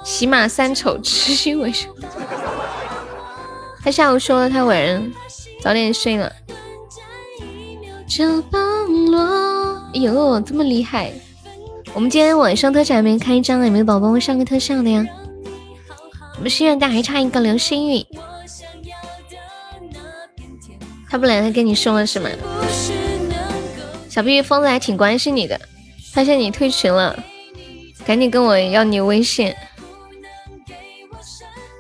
[0.07, 1.95] 喜马三丑，痴心为什么？
[3.83, 5.13] 他下午说了他晚上
[5.61, 6.33] 早点睡了。
[9.93, 11.13] 哎呦，这么厉害！
[11.93, 15.05] 我们今天晚上特产没开张有没有宝宝会上个特效的呀？
[16.37, 18.07] 我们心愿单还差一个流星雨。
[21.11, 22.31] 他不来，他跟你说了是吗？
[24.09, 25.61] 小屁屁疯子还挺关心你的，
[26.13, 27.19] 发现你退群了，
[28.07, 29.53] 赶紧跟我要你微信，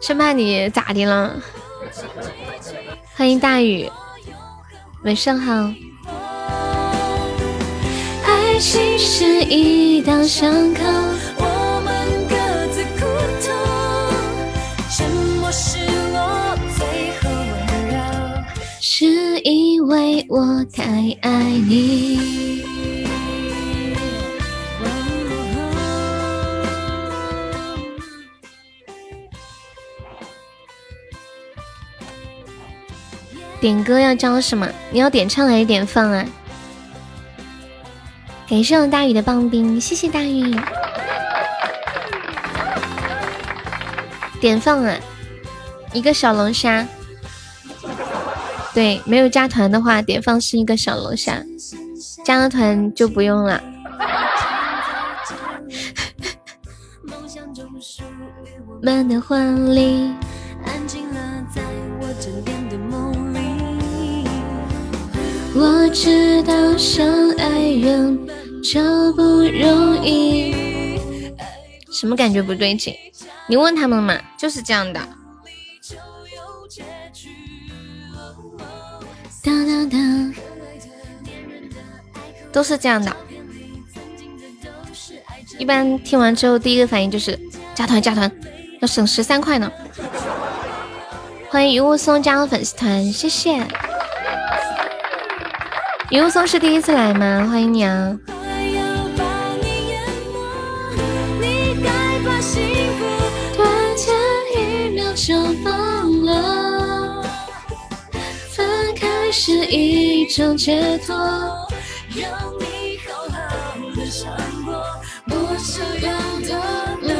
[0.06, 1.34] 生怕你咋的了。
[3.16, 3.90] 欢迎大雨，
[5.02, 5.52] 晚上好。
[8.24, 10.84] 爱情是一道伤口。
[18.80, 21.30] 是因为我太爱
[21.66, 22.75] 你。
[33.60, 34.68] 点歌要教什么？
[34.90, 36.24] 你要点唱还是点放啊？
[38.48, 40.54] 感谢我大宇的棒冰，谢谢大宇。
[44.40, 44.96] 点放啊，
[45.92, 46.86] 一个小龙虾。
[48.74, 51.42] 对，没有加团的话，点放是一个小龙虾；
[52.24, 53.60] 加了团就不用了。
[58.82, 60.14] 满的婚礼。
[65.58, 68.28] 我知道相爱人
[68.62, 68.78] 就
[69.14, 70.54] 不容易。
[71.90, 72.94] 什么感觉不对劲？
[73.48, 75.00] 你问他们嘛，就是这样的。
[79.42, 80.34] 当当当，
[82.52, 83.16] 都是这样的。
[85.58, 87.38] 一般听完之后，第一个反应就是
[87.74, 88.30] 加团加团，
[88.82, 89.72] 要省十三块呢。
[91.48, 93.66] 欢迎云雾松加入粉丝团，谢谢。
[96.10, 97.48] 云雾松是第一次来吗？
[97.50, 98.16] 欢迎你啊！
[108.50, 111.16] 分开是一种解脱。
[112.14, 112.30] 让
[112.60, 113.36] 你好好
[113.96, 114.30] 的想
[114.64, 114.80] 过，
[115.26, 116.54] 不想要的
[117.02, 117.14] 那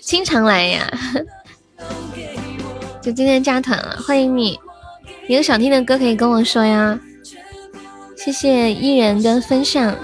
[0.00, 0.88] 经常来呀，
[3.02, 4.56] 就今天加团了，欢迎你。
[5.28, 6.98] 有想听的歌可以跟我说呀，
[8.16, 9.96] 谢谢艺人的分享。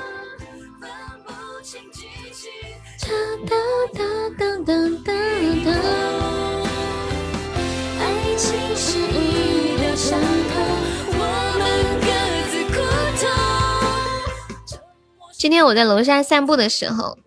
[15.38, 17.18] 今天我在楼下散步的时候，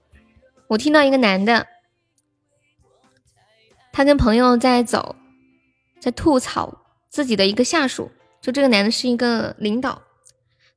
[0.67, 1.67] 我听到一个男的，
[3.93, 5.15] 他跟朋友在走，
[6.01, 6.84] 在吐槽。
[7.16, 8.11] 自己的一个下属，
[8.41, 10.01] 就这个男的是一个领导，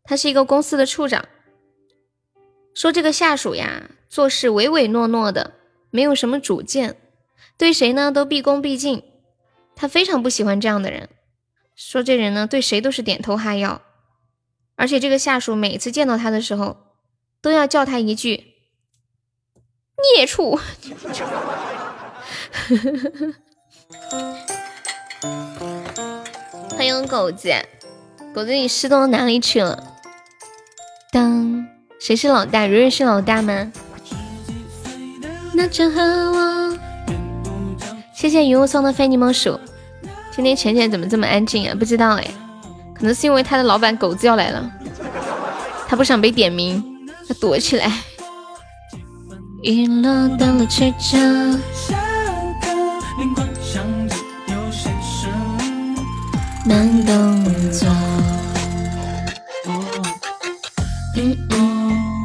[0.04, 1.26] 他是一个公司的处长，
[2.74, 5.54] 说这个下属呀做事唯唯诺诺的，
[5.90, 6.96] 没有什么主见，
[7.56, 9.02] 对谁呢都毕恭毕敬，
[9.74, 11.08] 他非常不喜欢这样的人，
[11.74, 13.82] 说这人呢对谁都是点头哈腰，
[14.76, 16.76] 而且这个下属每次见到他的时候，
[17.40, 18.54] 都要叫他一句
[20.14, 20.60] 孽畜。
[26.88, 27.52] 迎狗子，
[28.34, 29.78] 狗子你失踪到哪里去了？
[31.12, 31.66] 当
[32.00, 32.66] 谁是老大？
[32.66, 33.70] 蕊蕊是老大吗？
[35.52, 36.78] 那就和我。
[38.14, 39.58] 谢谢云雾送的非你莫属。
[40.34, 41.74] 今天浅浅怎么这么安静啊？
[41.78, 42.26] 不知道哎，
[42.94, 44.70] 可能是因为他的老板狗子要来了，
[45.86, 46.82] 他不想被点名，
[47.26, 47.92] 他躲起来。
[49.62, 51.18] 遗落到了曲折。
[56.68, 57.88] 慢动作。
[61.16, 62.24] 嗯嗯，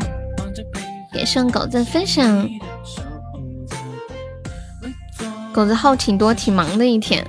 [1.13, 2.49] 也送狗子分享。
[5.53, 7.25] 狗子号挺多，挺忙的一天。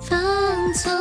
[0.00, 0.20] 放
[0.74, 0.92] 纵。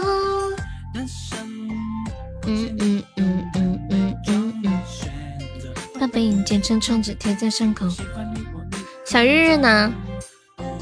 [2.45, 4.72] 嗯嗯嗯嗯嗯嗯嗯。
[5.99, 7.86] 把背影剪成虫子贴在伤口。
[9.05, 9.91] 小日日呢？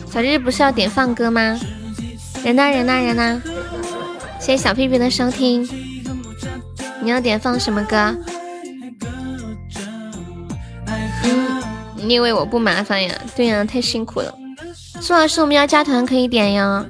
[0.06, 1.60] 小日日不是要点放歌吗？
[2.44, 2.70] 人呢？
[2.70, 2.94] 人呢？
[2.94, 3.42] 人呢？
[4.42, 5.70] 谢谢小屁屁的收听，
[7.00, 8.18] 你要点放什么歌？
[11.24, 11.62] 嗯，
[11.96, 13.16] 你以为我不麻烦呀？
[13.36, 14.34] 对呀，太辛苦了。
[15.00, 16.84] 苏老师，我们要加团可以点呀，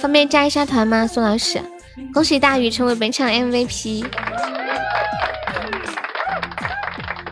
[0.00, 1.06] 方便加一下团吗？
[1.06, 1.62] 苏老师，
[2.12, 4.04] 恭喜大宇成为本场 MVP，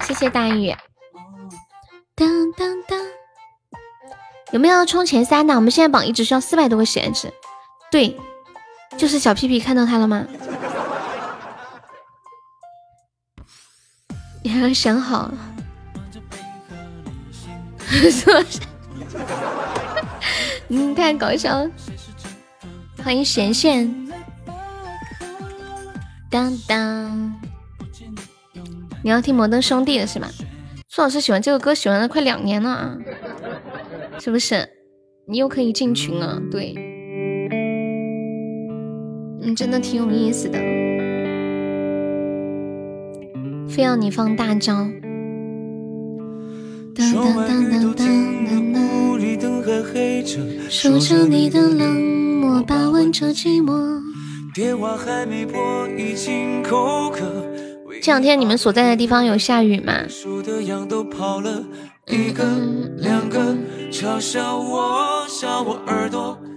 [0.07, 0.73] 谢谢大宇。
[2.15, 3.01] 当当当，
[4.53, 5.57] 有没有冲前三的？
[5.57, 7.33] 我们现在榜一只需要四百多个血值。
[7.91, 8.17] 对。
[8.97, 10.27] 就是小屁屁看到他了吗？
[14.43, 15.31] 你还要想好，
[18.11, 18.61] 说啥？
[20.69, 21.71] 嗯，太搞笑了。
[23.05, 24.11] 欢迎贤贤，
[26.31, 27.41] 当当。
[29.05, 30.29] 你要听摩登兄弟的是吗？
[30.89, 32.97] 苏老师喜欢这个歌，喜欢了快两年了啊，
[34.19, 34.69] 是不是？
[35.29, 36.88] 你又可以进群了，对。
[39.49, 40.59] 嗯，真的挺有意思的，
[43.67, 44.87] 非要你放大招。
[46.95, 48.89] 当当当当当当。
[50.69, 51.97] 数着你的冷
[52.41, 54.03] 漠，把玩着寂寞。
[54.55, 57.21] 电话还没拨，已经口渴。
[58.03, 59.95] 这两天你们所在的地方有下雨吗？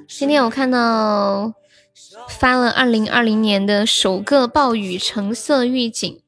[0.08, 1.54] 今天我看到
[2.28, 6.22] 发了二零二零年的首个暴雨橙色预警，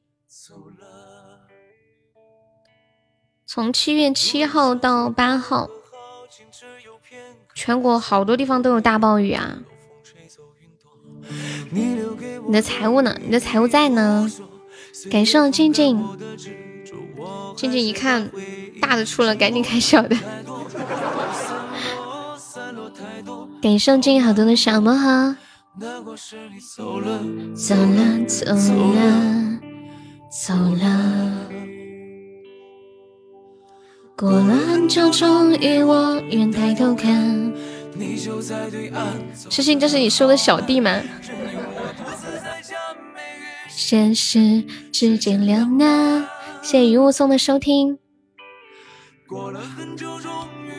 [3.46, 5.68] 从七月七号到八号，
[7.54, 9.58] 全国好多地方都有大暴雨啊！
[11.70, 13.16] 你的财务呢？
[13.22, 14.30] 你的财务在呢？
[15.10, 16.02] 感谢静静，
[17.56, 18.30] 静静一看
[18.80, 20.16] 大的出了，赶紧开小的。
[23.60, 25.36] 感谢静静好多的小魔盒。
[25.76, 27.20] 走了
[27.56, 28.44] 走了走
[28.94, 29.58] 了，
[30.30, 31.50] 走了
[34.16, 37.52] 过了很久，终于我愿抬头看。
[39.50, 41.00] 痴心，这是你收的小弟吗？
[43.68, 44.62] 现实
[44.92, 46.24] 之间两难。
[46.62, 47.98] 谢谢雨雾送的收听，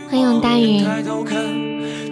[0.09, 0.85] 欢迎大雨。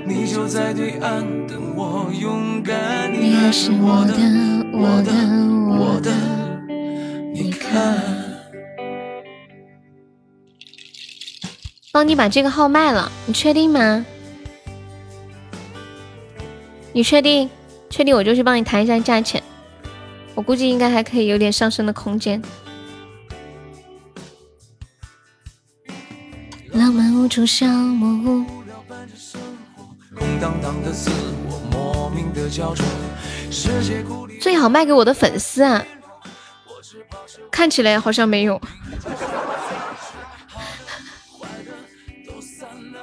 [0.06, 3.12] 你就在对岸等我勇敢。
[3.14, 4.14] 你还是我的，
[4.74, 5.12] 我的，
[5.80, 6.12] 我的。
[7.34, 8.02] 你看，
[11.92, 14.06] 帮你把这个号卖了，你确定吗？
[16.92, 17.50] 你确定？
[17.90, 19.42] 确定我就去帮你谈一下价钱。
[20.36, 22.42] 我估计应该还可以有点上升的空间。
[26.72, 28.44] 浪漫无处消磨。
[34.42, 35.86] 最好卖给我的粉丝啊！
[37.50, 38.60] 看起来好像没有。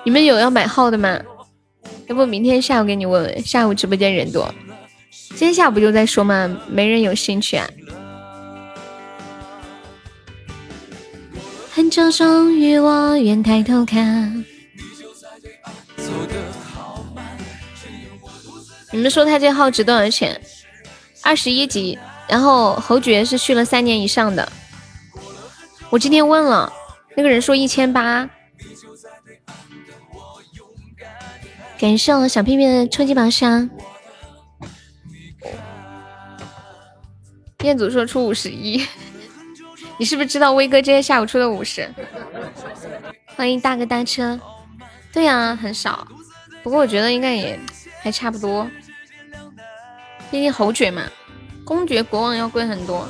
[0.04, 1.18] 你们有要买号的吗？
[2.08, 4.52] 要不明天下午给你问问，下午直播间人多。
[5.30, 6.60] 今天下午不就在说吗？
[6.68, 7.68] 没人有兴趣啊。
[11.72, 14.44] 很久终于我愿抬头看。
[18.92, 20.40] 你们说他这号值多少钱？
[21.22, 24.50] 二十一级，然后侯爵是续了三年以上的。
[25.90, 26.72] 我今天问了，
[27.16, 28.28] 那个人说一千八。
[31.78, 33.68] 感谢我小屁屁的初级宝箱。
[37.62, 38.86] 彦祖说出五十一，
[39.98, 41.88] 你是不是知道威哥今天下午出的五十？
[43.36, 44.38] 欢迎大哥搭车，
[45.12, 46.08] 对呀，很少，
[46.62, 47.58] 不过我觉得应该也
[48.00, 48.66] 还差不多，
[50.30, 51.02] 毕竟侯爵嘛，
[51.64, 53.08] 公爵、国王要贵很多，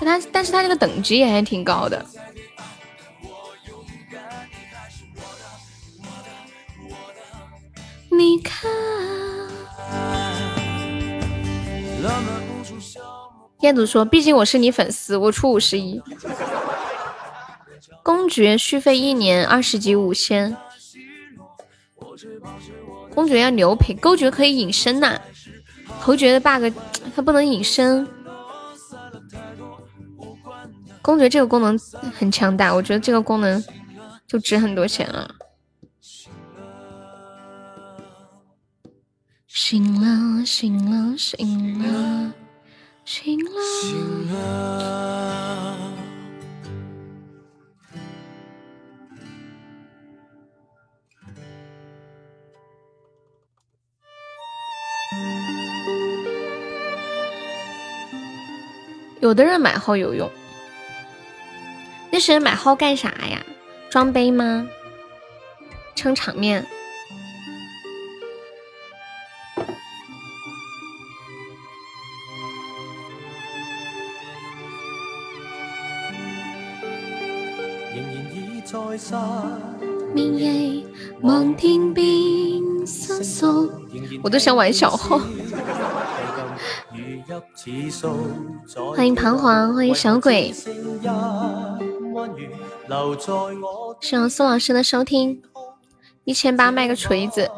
[0.00, 2.04] 但他但是他这个等级也还挺高的。
[8.10, 8.68] 你看。
[13.60, 16.00] 燕子说：“毕竟我是你粉丝，我出五十一。
[18.04, 20.56] 公爵续费一年二十级五千，
[23.12, 25.20] 公爵要牛皮，公爵可以隐身呐。
[26.00, 26.72] 侯爵的 bug，
[27.14, 28.06] 他不能隐身。
[31.02, 31.78] 公爵这个功能
[32.18, 33.62] 很强大，我觉得这个功能
[34.26, 35.34] 就值很多钱了。
[39.46, 42.32] 醒了，醒了，醒了。”
[43.04, 44.38] 醒了。
[59.20, 60.30] 有的人买号有用，
[62.10, 63.42] 那些人买号干啥呀？
[63.90, 64.68] 装杯吗？
[65.96, 66.64] 撑场面？
[84.22, 85.20] 我都想玩小号。
[88.96, 90.50] 欢迎彷徨，欢迎小鬼。
[94.00, 95.42] 谢谢苏老师的收听，
[96.24, 97.50] 一千八卖个锤子。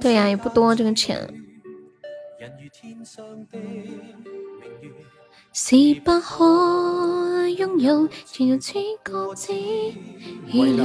[0.00, 1.32] 对呀，也不多这个钱。
[5.60, 10.84] 是不可拥有，全由自觉自遗留。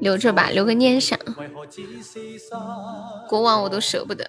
[0.00, 1.18] 留着吧，留个念想。
[3.28, 4.24] 国王我都舍不得。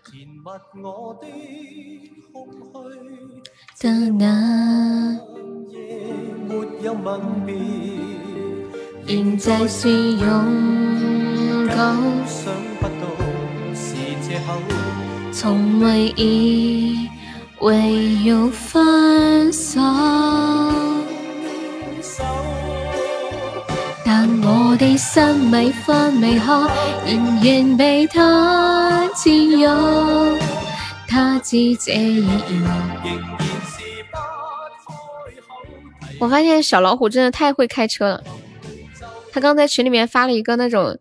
[3.80, 5.18] 的那
[9.08, 11.76] 现在是永久，
[15.32, 17.10] 从未意。
[17.60, 19.80] 唯有分手。
[24.03, 26.70] 但我的心未分未开，
[27.06, 30.38] 仍然被他占有。
[31.08, 32.28] 他知这意
[36.20, 38.24] 我发现小老虎真的太会开车了。
[39.32, 40.97] 他刚在群里面发了一个那种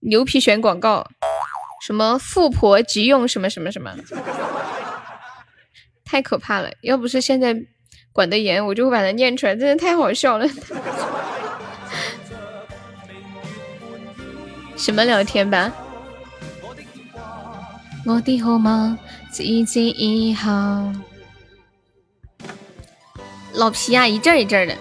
[0.00, 1.06] 牛皮癣广告，
[1.84, 3.94] 什么富婆急用什么什么什么，
[6.12, 6.70] 太可怕了。
[6.82, 7.56] 要不是现在
[8.12, 10.46] 管得严，我就会把它念出来，真的太好笑了。
[14.76, 15.72] 什么聊天吧？
[18.04, 18.98] 我的号码
[19.30, 20.50] 自知以后，
[23.54, 24.76] 老皮啊，一阵一阵的，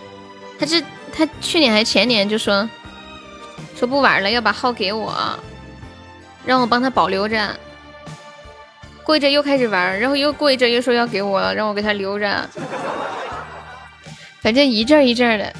[0.59, 0.83] 他这。
[1.13, 2.67] 他去年还是前年就说
[3.75, 5.13] 说不玩了，要把号给我，
[6.45, 7.53] 让我帮他保留着。
[9.11, 12.49] 过一阵又开始玩，然后又过一阵又说要给我，让我给他留着。
[14.39, 15.53] 反正一阵一阵的。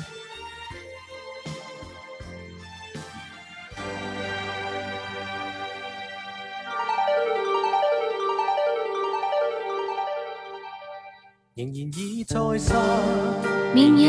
[11.54, 12.24] 仍然已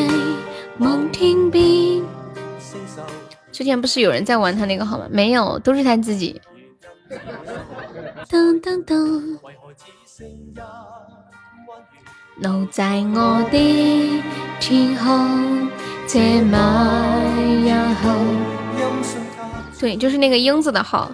[0.06, 0.14] 在
[0.78, 2.00] 梦天边。
[3.50, 5.08] 之前不是有人在玩他那个号吗？
[5.10, 6.40] 没有，都是他自己。
[8.32, 9.38] 噔噔噔。
[12.38, 14.22] 留在我的
[14.58, 15.68] 天空，
[16.08, 18.16] 这晚也好。
[19.78, 21.10] 对，就是那个英子的号。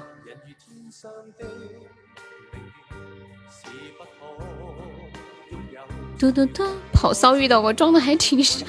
[6.16, 8.64] 嘟嘟嘟，跑骚遇到过，装的还挺傻。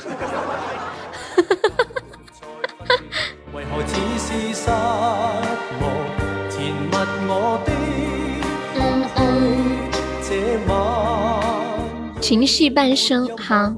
[12.22, 13.74] 情系半生，好。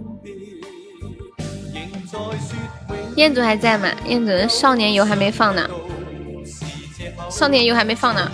[3.15, 3.87] 彦祖还在吗？
[4.07, 5.69] 彦祖的少年游还没放呢，
[7.29, 8.31] 少年游还没放呢。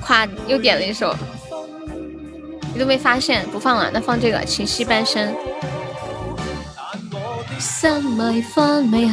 [0.00, 1.14] 夸又点了一首，
[2.72, 5.34] 你都没发现，不放了，那放这个情系半生。
[7.58, 9.06] 心未分未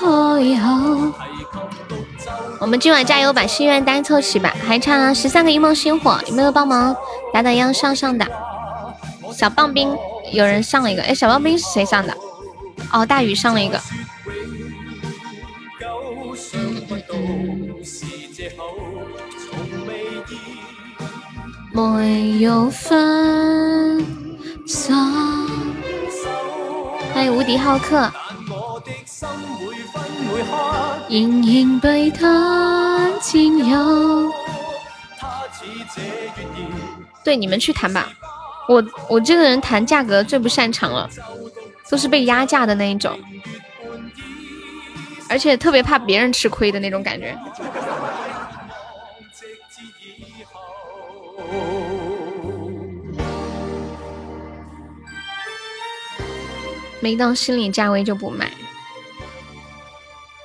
[0.00, 1.12] 合，
[2.58, 4.54] 我们今晚加油，把心愿单凑齐吧！
[4.66, 6.96] 还差十三个一梦星火，有没有帮忙
[7.34, 8.26] 打打样上上的？
[9.32, 9.94] 小棒冰
[10.32, 12.16] 有人上了一个，哎，小棒冰是谁上的？
[12.92, 13.78] 哦，大宇上了一个。
[21.72, 24.04] 没有分
[24.66, 24.94] 手。
[27.12, 28.10] 欢迎无敌浩克。
[31.08, 34.32] 仍然被他占有。
[37.24, 38.12] 对，你们去谈吧。
[38.68, 41.10] 我我这个人谈价格最不擅长了，
[41.90, 43.18] 都是被压价的那一种，
[45.28, 47.36] 而且特别怕别人吃亏的那种感觉。
[57.00, 58.50] 没到心理价位就不买。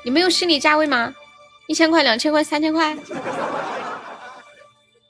[0.06, 1.16] 你没有心理价位吗？
[1.66, 2.96] 一千块、两千块、三千块？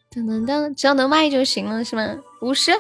[0.10, 2.16] 等等等，只要能卖就行了，是吗？
[2.40, 2.72] 五十。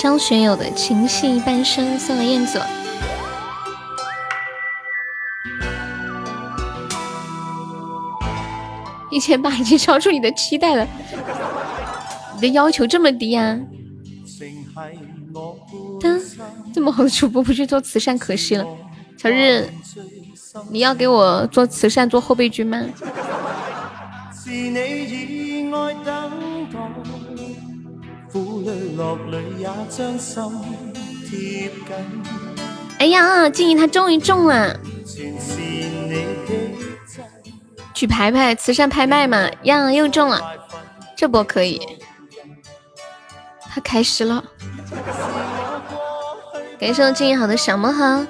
[0.00, 2.60] 张学友的情系半生送给燕子。
[9.12, 10.84] 一千八已经超出你的期待了，
[12.34, 13.56] 你的要求这么低啊？
[16.72, 18.64] 这么好的主播不去做慈善可惜了。
[19.18, 19.68] 小日，
[20.70, 22.82] 你要给我做慈善做后备军吗？
[32.98, 34.78] 哎呀，静怡他终于中了。
[37.94, 40.40] 举牌牌，慈善拍卖嘛，呀，又中了，
[41.16, 41.80] 这波可以。
[43.74, 44.44] 他开始了，
[46.78, 48.26] 感谢我静怡好的小魔盒。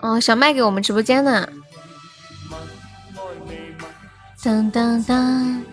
[0.00, 1.48] 哦，小麦给我们直播间的。
[4.42, 5.64] 当当当，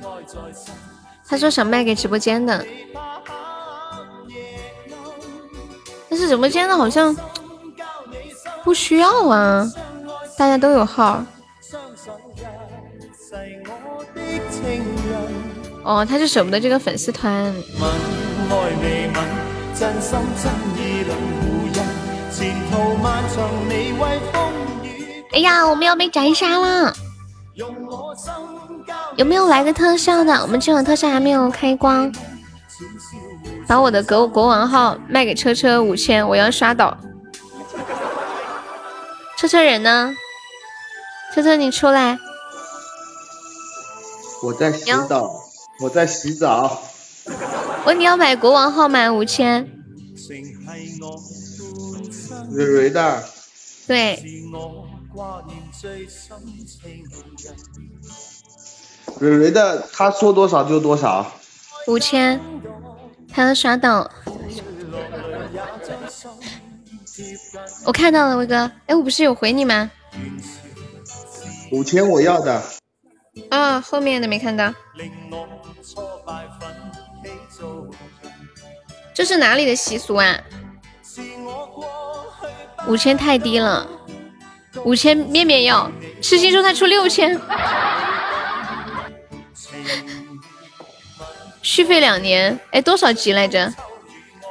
[1.28, 2.66] 他说想卖给直播间的，
[6.10, 7.16] 但是直播间的好像。
[8.64, 9.68] 不需要啊，
[10.38, 11.26] 大家都有号。
[15.84, 17.54] 哦，他是舍不得这个粉丝团。
[25.34, 26.94] 哎呀，我们要被斩杀了！
[29.16, 30.34] 有没有来个特效的？
[30.42, 32.12] 我们今晚特效还没有开光。
[33.68, 36.98] 把我的国国王号卖给车车五千，我要刷到。
[39.38, 40.14] 车车人呢？
[41.34, 42.20] 车车你出来。
[44.44, 45.32] 我在洗澡，
[45.82, 46.84] 我在洗澡。
[47.86, 49.68] 我你要买国王号满五千。
[52.52, 53.24] 蕊蕊的。
[53.88, 54.24] 对。
[59.20, 61.32] 蕊蕊的，他说多少就多少。
[61.88, 62.40] 五千。
[63.34, 64.12] 他要刷到，
[67.86, 68.70] 我看到了，威哥。
[68.88, 69.90] 哎，我不是有回你吗？
[71.72, 72.62] 五千我要的。
[73.50, 74.74] 啊，后面的没看到。
[79.14, 80.40] 这是哪里的习俗啊？
[82.88, 83.88] 五千太低了，
[84.84, 85.90] 五千面面要。
[86.22, 87.40] 痴心说他出六千。
[91.62, 93.74] 续费两年，哎，多少级来着？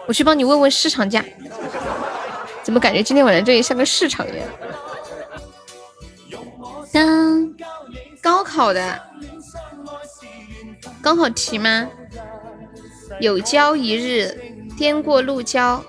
[0.07, 1.25] 我去帮你问问市场价。
[2.63, 4.49] 怎么感觉今天晚上这里像个市场一样？
[6.93, 7.55] 当
[8.23, 9.01] 高考的
[11.03, 11.89] 高考题吗？
[13.21, 15.83] 有交一日，颠过路交。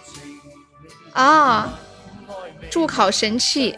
[1.14, 1.78] 啊，
[2.70, 3.78] 助考神器。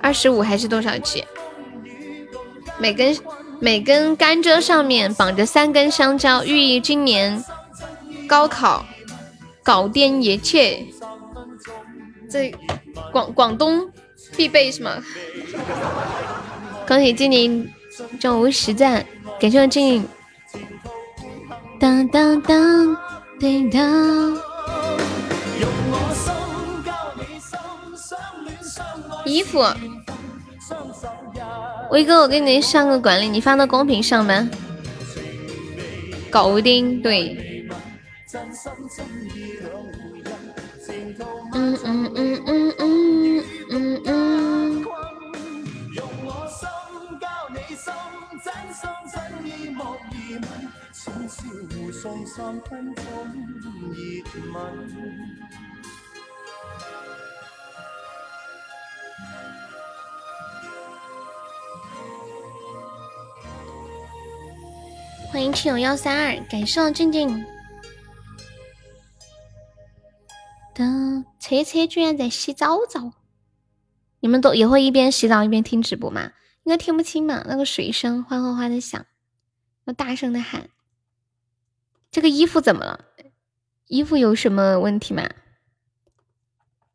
[0.00, 1.24] 二十五还是多少级？
[2.78, 3.16] 每根。
[3.60, 7.42] 每根甘蔗上面绑着三根香蕉，寓意今年
[8.28, 8.86] 高考
[9.64, 10.86] 搞掂一切。
[12.30, 12.54] 这
[13.10, 13.90] 广广东
[14.38, 15.02] 必备是吗？
[16.86, 17.68] 恭喜精灵
[18.20, 19.04] 中午实战，
[19.40, 20.08] 感谢精灵。
[21.80, 22.96] 当当当
[23.40, 24.38] 叮当。
[29.26, 29.58] 衣服。
[31.90, 34.48] 威哥，我给你上个管理，你发到公屏上呗。
[36.30, 37.66] 搞定，对。
[41.54, 43.44] 嗯嗯嗯嗯嗯。
[65.30, 67.44] 欢迎七友幺三二，感谢静静。
[70.74, 73.12] 的车车居然在洗澡澡，
[74.20, 76.32] 你们都也会一边洗澡一边听直播吗？
[76.64, 79.06] 应该听不清嘛，那个水声哗哗哗的响，
[79.84, 80.68] 要大声的喊。
[82.10, 83.04] 这个衣服怎么了？
[83.86, 85.28] 衣服有什么问题吗？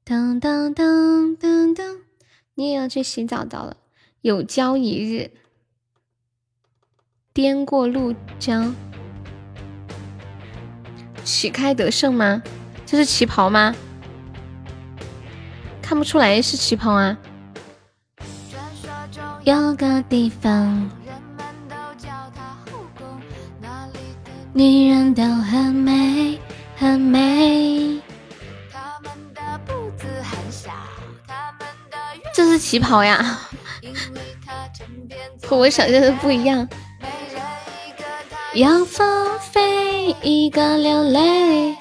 [0.03, 2.01] 当当当当当，
[2.55, 3.77] 你也要去洗澡澡了？
[4.21, 5.31] 有朝一日。
[7.33, 8.75] 颠过路江，
[11.23, 12.43] 旗开得胜吗？
[12.85, 13.73] 这是旗袍吗？
[15.83, 17.15] 看不出来是旗袍啊。
[19.43, 20.89] 有个地方，
[24.53, 26.39] 女人都很美，
[26.77, 28.01] 很美。
[32.33, 33.37] 这是旗袍呀，
[35.45, 36.67] 和 我想象的不一样。
[38.55, 41.75] 要放飞一个流泪。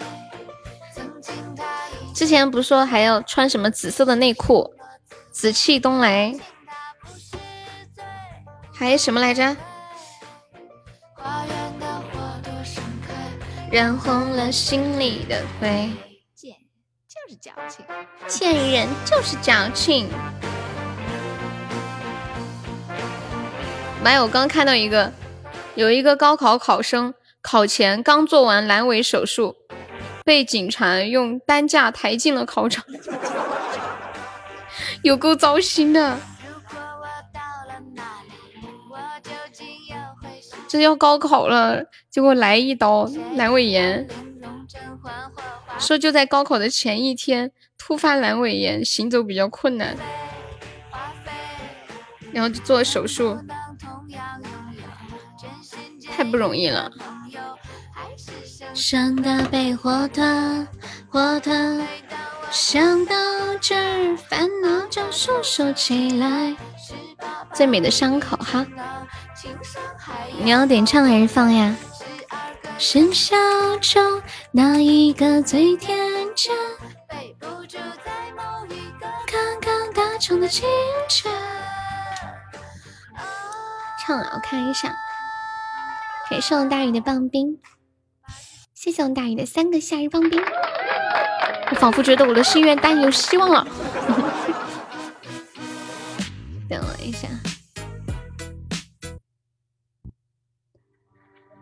[2.22, 4.72] 之前不是说还要穿什么紫色的内裤？
[5.32, 6.32] 紫气东来。
[8.72, 9.56] 还什么来着？
[13.72, 15.90] 染红了心里的灰。
[16.36, 16.54] 贱
[17.08, 17.84] 就是矫情，
[18.28, 20.08] 贱人就是矫情。
[24.00, 24.22] 妈呀！
[24.22, 25.12] 我刚看到一个。
[25.74, 29.56] 有一个高考考生考前刚做完阑尾手术，
[30.24, 32.84] 被警察用担架抬进了考场，
[35.02, 36.18] 有够糟心的。
[40.68, 43.06] 这要高考了，结果来一刀
[43.36, 44.08] 阑尾炎，
[45.78, 49.94] 说就在高考的前一天突发阑尾炎，行走比较困难，
[52.32, 53.38] 然后就做了手术。
[56.10, 56.90] 太不容易了。
[58.74, 60.66] 伤的被火炭，
[61.08, 61.86] 火炭。
[62.50, 63.14] 想到
[63.60, 66.54] 这儿，烦恼就收收起来。
[67.54, 68.66] 最美的伤口哈。
[70.42, 71.74] 你要点唱还是放呀？
[72.78, 73.36] 生肖
[73.80, 75.96] 中哪一个最天
[76.34, 76.54] 真？
[79.26, 80.68] 刚刚打从的清
[81.08, 81.30] 晨。
[84.04, 84.94] 唱了，我看一下。
[86.28, 87.58] 感谢我大雨的棒冰，
[88.82, 90.42] 谢谢我大雨的三个夏日棒冰。
[91.70, 93.64] 我仿佛觉得我的心愿单有希望了。
[96.68, 97.28] 等我一下。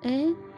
[0.01, 0.50] 哎。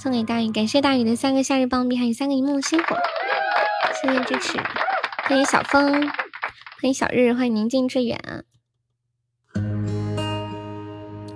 [0.00, 2.96] 送给大雨感谢大宇的三个夏日棒冰，还有三个一梦星火，
[4.00, 4.56] 谢谢支持，
[5.24, 6.12] 欢迎小风，欢
[6.82, 8.44] 迎小日，欢迎宁静致远。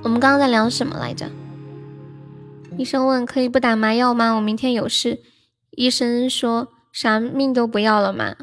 [0.04, 1.28] 我们刚刚在聊什么来着？
[2.78, 4.34] 医生问可以不打麻药吗？
[4.34, 5.18] 我明天有事。
[5.72, 8.36] 医生说啥命都不要了吗？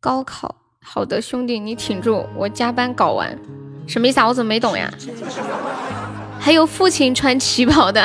[0.00, 3.38] 高考好的兄弟你挺住，我加班搞完。
[3.86, 4.28] 什么意思啊？
[4.28, 4.90] 我怎么没懂呀？
[6.40, 8.02] 还有父亲穿旗袍的。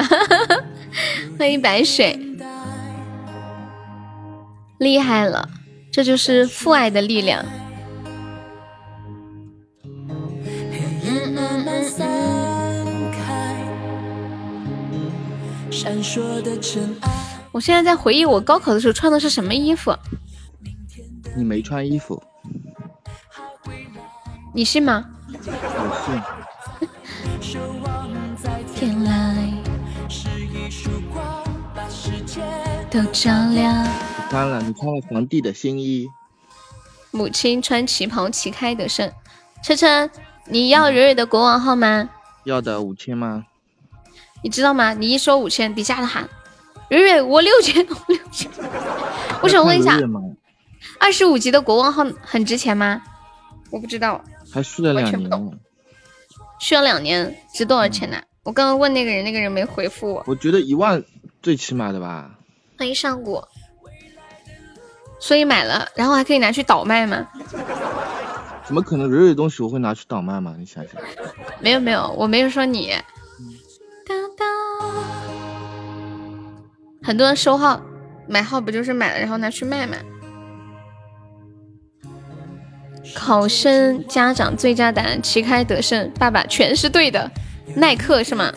[1.37, 2.19] 欢迎白水，
[4.77, 5.49] 厉害了，
[5.91, 7.45] 这就是父爱的力量。
[17.51, 19.93] 我现在在回忆我高考的时候穿的是什么衣服。
[21.35, 22.21] 你没穿衣服，
[24.53, 25.05] 你信吗？
[25.29, 25.41] 我
[26.05, 26.40] 信。
[32.91, 33.87] 都照亮。
[34.29, 36.09] 穿了，你穿了皇帝的新衣。
[37.11, 39.09] 母亲穿旗袍，旗开得胜。
[39.63, 40.09] 车车，
[40.47, 42.09] 你要蕊蕊的国王号吗？
[42.43, 43.45] 要的，五千吗？
[44.43, 44.93] 你知道吗？
[44.93, 46.29] 你一说五千，底下的喊
[46.89, 48.51] 蕊蕊，我六千， 六千。
[49.41, 49.97] 我想问一下，
[50.99, 53.01] 二十五级的国王号很值钱吗？
[53.69, 54.21] 我不知道。
[54.51, 55.59] 还续了两年。
[56.59, 58.21] 续了两年，值多少钱呢？
[58.43, 60.23] 我刚刚问那个人，那个人没回复我。
[60.27, 61.01] 我觉得一万
[61.41, 62.37] 最起码的吧。
[62.81, 63.39] 欢迎上古。
[65.19, 67.27] 所以买了，然后还可以拿去倒卖吗？
[68.65, 69.07] 怎么可能？
[69.07, 70.55] 蕊蕊东西我会拿去倒卖吗？
[70.57, 70.99] 你想想。
[71.59, 72.91] 没有没有，我没有说你。
[77.03, 77.79] 很多人收号
[78.27, 79.95] 买号不就是买了然后拿去卖吗？
[83.13, 87.29] 考生家长最佳答案：旗开得胜，爸爸全是对的。
[87.75, 88.51] 耐克是吗？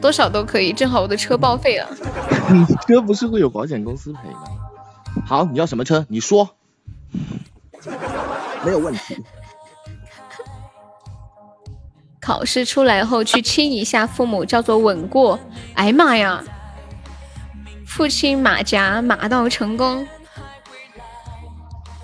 [0.00, 1.88] 多少都可以，正好我的车报废了。
[2.50, 4.44] 你车不是会有保险公司赔吗？
[5.26, 6.06] 好，你要什么车？
[6.08, 6.48] 你说，
[8.64, 9.16] 没有问题。
[12.20, 15.38] 考试出来后去亲一下父母，叫做吻过。
[15.74, 16.44] 哎呀妈呀！
[17.86, 20.06] 父亲马甲马到成功。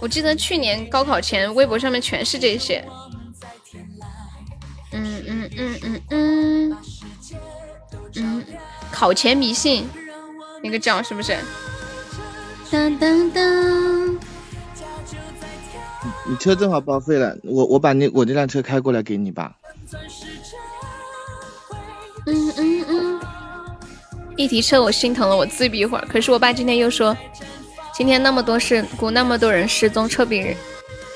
[0.00, 2.82] 我记得去年高考前，微博上面全是这些。
[4.92, 5.78] 嗯嗯嗯
[8.16, 8.44] 嗯，
[8.90, 9.88] 考前迷信，
[10.62, 11.36] 那个叫是不是？
[12.70, 14.18] 当当当。
[16.26, 19.54] 你车正好报废了，我我把那我这辆车开过来给你吧。
[22.26, 23.20] 嗯嗯嗯，
[24.36, 26.06] 一提车我心疼了，我自闭一会儿。
[26.08, 27.16] 可是我爸今天又说，
[27.92, 30.56] 今天那么多事故，那么多人失踪，车比人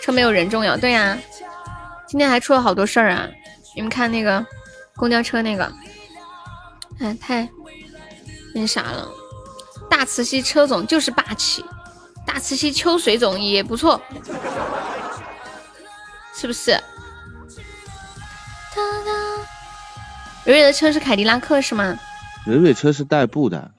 [0.03, 0.77] 车没有人重要。
[0.77, 1.19] 对呀，
[2.07, 3.27] 今天还出了好多事儿啊！
[3.75, 4.45] 你们看那个
[4.97, 5.73] 公交车那个，
[7.01, 7.49] 哎，太
[8.55, 9.09] 那啥了。
[9.89, 11.65] 大慈溪车总就是霸气，
[12.27, 14.01] 大慈溪秋水总也不错，
[16.35, 16.79] 是不是？
[20.45, 21.99] 蕊蕊的车是凯迪拉克是吗？
[22.47, 23.71] 蕊蕊车是代步的。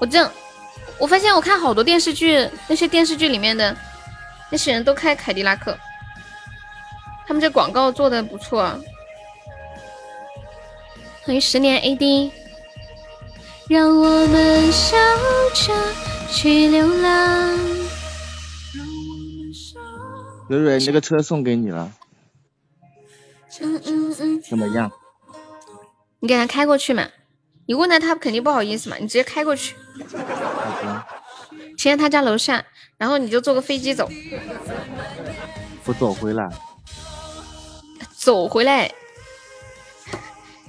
[0.00, 0.30] 我这样，
[0.98, 3.76] 我发现我看好多电视剧，那些电视剧里面的
[4.50, 5.76] 那些人都开凯迪拉克，
[7.26, 8.78] 他们这广告做的不错。
[11.28, 12.30] 欢迎十年 AD，
[13.68, 14.96] 让我们笑
[15.52, 15.74] 着
[16.32, 17.54] 去流浪。
[20.48, 21.92] 蕊蕊，那个车送给你了。
[23.60, 24.40] 嗯嗯嗯。
[24.40, 24.90] 怎么样？
[26.20, 27.06] 你给他开过去嘛？
[27.66, 28.96] 你问他，他肯定不好意思嘛。
[28.98, 29.76] 你直接开过去，
[31.76, 32.64] 骑在他家楼下，
[32.96, 34.08] 然后你就坐个飞机走。
[35.84, 36.48] 我走回来。
[38.16, 38.90] 走回来，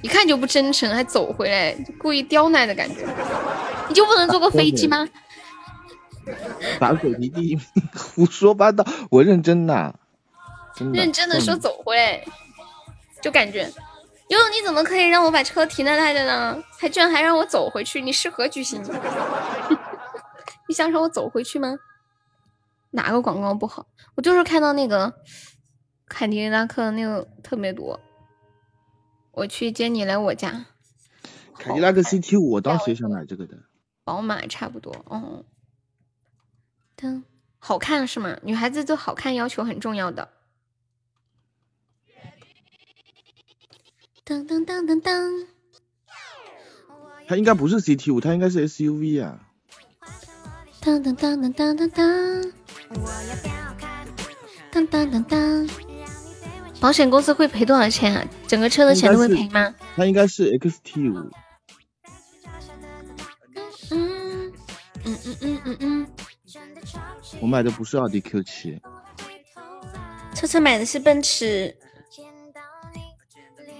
[0.01, 3.05] 一看就不真诚，还走回来，故意刁难的感觉。
[3.87, 5.07] 你就不能坐个飞机吗？
[6.79, 7.59] 打狗皮地，
[7.95, 8.85] 胡说八道！
[9.09, 9.95] 我认真的，
[10.93, 12.23] 认真的说走回来，
[13.21, 13.71] 就感觉。
[14.27, 16.63] 悠悠，你怎么可以让我把车停在那的呢？
[16.77, 18.79] 还居然还让我走回去，你是何居心？
[20.69, 21.79] 你想让我走回去吗？
[22.91, 23.87] 哪个广告不好？
[24.15, 25.11] 我就是看到那个
[26.07, 27.99] 凯迪拉克那个特别多。
[29.39, 30.65] 我去接你来我家。
[31.57, 33.57] 凯迪拉克 CT 五，我当时也想买这个的。
[34.03, 35.43] 宝马差不多，嗯。
[36.95, 37.23] 灯
[37.59, 38.37] 好看是吗？
[38.43, 40.29] 女孩子对好看要求很重要的。
[44.25, 45.47] 当当当当当，
[47.27, 49.47] 它应该不是 CT 五，它应该是 SUV 啊。
[50.81, 52.51] 当当当当当当当，
[54.71, 55.88] 当当当当。
[56.79, 58.25] 保险公司会赔多少钱啊？
[58.47, 59.73] 整个车的钱都会赔吗？
[59.95, 61.29] 它应该是 XT 五。
[63.91, 64.53] 嗯
[65.03, 66.07] 嗯嗯嗯嗯嗯。
[67.41, 68.79] 我买的不是奥迪 Q 七。
[70.33, 71.75] 车车买的是奔驰。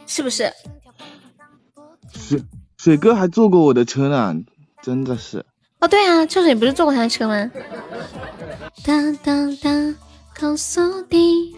[0.06, 0.52] 是不是？
[2.14, 2.44] 水
[2.78, 4.36] 水哥还坐过我的车呢，
[4.82, 5.46] 真的是。
[5.80, 7.52] 哦，对啊，秋水不是坐过他的车吗？
[8.84, 9.96] 当当当，
[10.40, 11.56] 告诉你，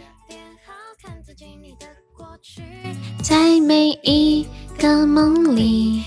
[3.32, 4.46] 在每一
[4.78, 6.04] 个梦里，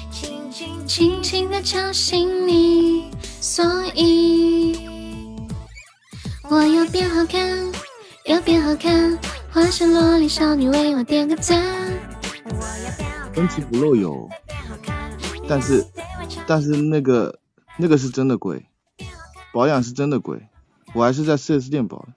[0.86, 3.10] 轻轻的敲醒你，
[3.40, 3.64] 所
[3.94, 4.78] 以
[6.50, 7.72] 我要变好看，
[8.26, 9.18] 要变好看，
[9.50, 11.64] 化身萝莉少女为我点个赞。
[13.32, 14.28] 分期不漏油，
[15.48, 15.82] 但是
[16.46, 17.38] 但是那个
[17.78, 18.66] 那个是真的贵，
[19.50, 20.46] 保养是真的贵，
[20.92, 22.08] 我还是在四 S 店保的。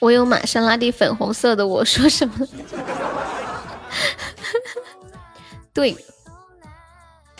[0.00, 2.46] 我有玛莎拉蒂粉红色的，我说什么？
[5.74, 5.96] 对，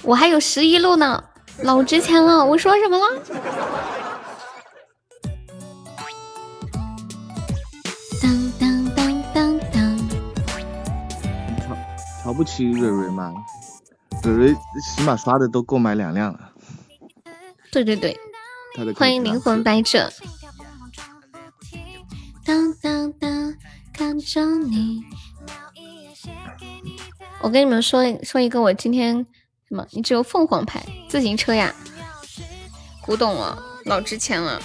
[0.02, 1.22] 我还有十一路呢，
[1.62, 3.04] 老值钱了，我说什么了？
[8.20, 9.98] 当当当当当
[12.24, 13.32] 瞧不起蕊蕊吗？
[14.22, 16.40] 蕊蕊起码刷的都够买两辆了。
[17.70, 18.18] 对对对，
[18.94, 20.10] 欢迎灵魂白者。
[22.48, 23.54] 当当当，
[23.92, 25.02] 看着你。
[27.42, 29.16] 我跟你们说说一个，我今天
[29.68, 29.86] 什么？
[29.90, 31.74] 你只有凤凰牌自行车呀？
[33.02, 34.62] 古董了，老值钱了。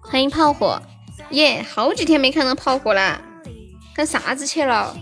[0.00, 0.80] 欢迎炮火，
[1.30, 1.60] 耶！
[1.68, 3.20] 好几天没看到炮火啦，
[3.92, 4.96] 干啥子去了？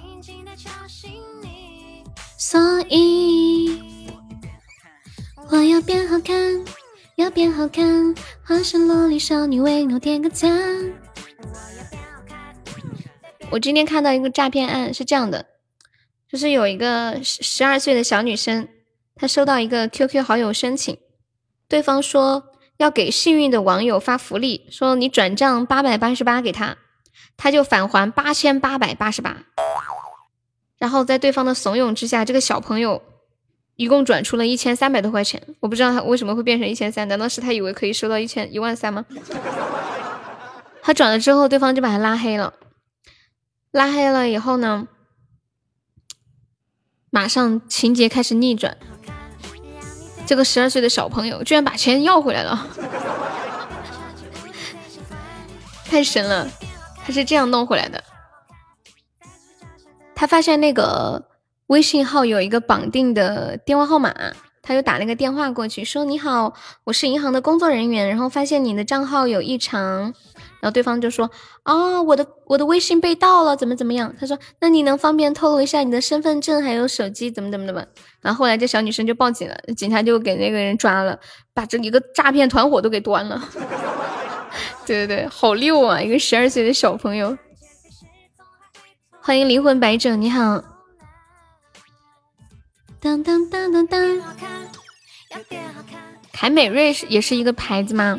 [2.38, 3.78] 所以
[5.50, 6.64] 我要变好看，
[7.16, 8.12] 要变好看，
[8.42, 10.92] 化身萝莉少女为我点个赞。
[13.50, 15.46] 我今天看到一个诈骗案，是这样的，
[16.28, 18.68] 就是有一个十十二岁的小女生，
[19.14, 20.98] 她收到一个 QQ 好友申请，
[21.68, 22.46] 对方说
[22.78, 26.76] 要给幸运的网友发福利，说你转账八百八十八给他，
[27.36, 29.44] 他就返还八千八百八十八。
[30.78, 33.00] 然后在对方的怂恿之下，这个小朋友
[33.76, 35.42] 一共转出了一千三百多块钱。
[35.60, 39.04] 我不知道他为什么会变成一千三，难道是他以为可以收到一千一万三吗？
[40.82, 42.54] 他转了之后，对方就把他拉黑了。
[43.70, 44.86] 拉黑了以后呢，
[47.10, 48.76] 马上情节开始逆转，
[50.26, 52.68] 这个十二岁的小朋友居然把钱要回来了，
[55.86, 56.48] 太神了！
[57.04, 58.02] 他是这样弄回来的，
[60.14, 61.22] 他发现那个
[61.68, 64.14] 微信号有一个绑定的电话号码，
[64.60, 66.52] 他就打了个电话过去，说：“你好，
[66.84, 70.12] 我是银行的工作人员，然后发现你的账号有异常。”
[70.60, 71.30] 然后对方就说
[71.64, 77.82] ：“啊，我的我的微信被盗了，怎么怎么样？”他说：“那你能方便透露一下你的身份证还有手机怎么怎么怎么？”
[78.20, 81.18] 然后后来这小女生就报警了，警察就给那个人抓了，
[81.54, 83.42] 把这一个诈骗团伙都给端了。
[84.86, 86.00] 对对对，好溜啊！
[86.00, 87.36] 一个十二岁的小朋友。
[89.20, 90.73] 欢迎灵魂白者，你好。
[93.04, 94.22] 当当当当当。
[96.32, 98.18] 凯美瑞是也是一个牌子吗？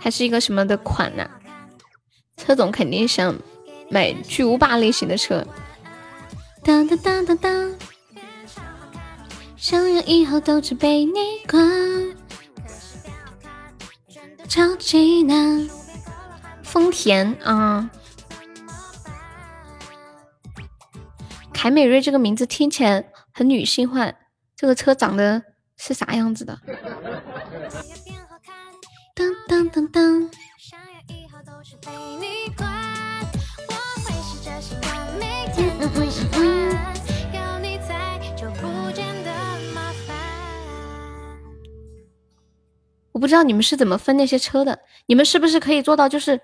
[0.00, 1.30] 还是一个什么的款呢？
[2.36, 3.32] 车总肯定想
[3.88, 5.46] 买巨无霸类型的车。
[6.64, 7.74] 当当当当当，
[9.56, 12.16] 想要以后都只被你管，
[14.48, 15.70] 超级难。
[16.64, 17.88] 丰田啊，
[21.52, 23.04] 凯美瑞这个名字听起来
[23.40, 24.12] 很女性化，
[24.54, 25.42] 这个车长得
[25.78, 26.60] 是啥样子的？
[29.14, 30.30] 当当当当。
[43.12, 46.38] 我不知道你们是怎么分那些车的，你们是不是可以做到，就是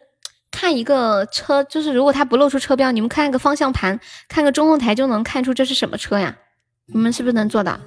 [0.51, 6.38] 看一个车，就是如果它不露出车标，你们看个方向盘，看个中控台就能看出这是什么车呀？
[6.87, 7.78] 你们是不是能做到？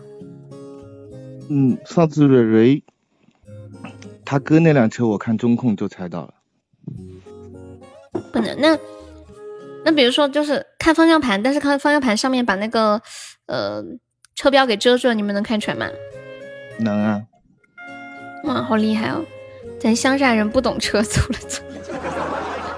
[1.50, 2.84] 嗯，上次蕊蕊
[4.24, 6.34] 他哥那辆车，我看中控就猜到了。
[8.32, 8.78] 不能，那
[9.86, 13.02] 那比如说就是看方向盘，但是看方向盘上面把那个
[13.48, 13.84] 呃
[14.36, 15.90] 车标给遮住了，你们能看全吗？
[16.80, 17.22] 能啊。
[18.44, 19.26] 哇，好厉害哦！
[19.80, 21.62] 咱乡下人不懂车，走了走。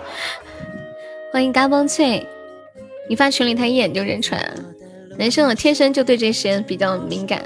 [1.33, 2.25] 欢迎嘎嘣脆，
[3.09, 4.70] 你发群里他一眼就认出来了。
[5.17, 7.41] 男生我天生就对这些比较敏感，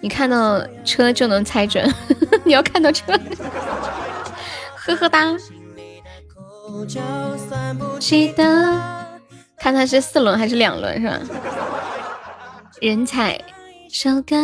[0.00, 1.88] 你看到车就能猜准。
[2.44, 3.12] 你要看到车，
[4.76, 5.36] 呵呵哒。
[8.00, 8.44] 记得
[9.58, 11.20] 看他是四轮还是两轮是吧？
[12.80, 13.40] 人才，
[13.90, 14.36] 首歌，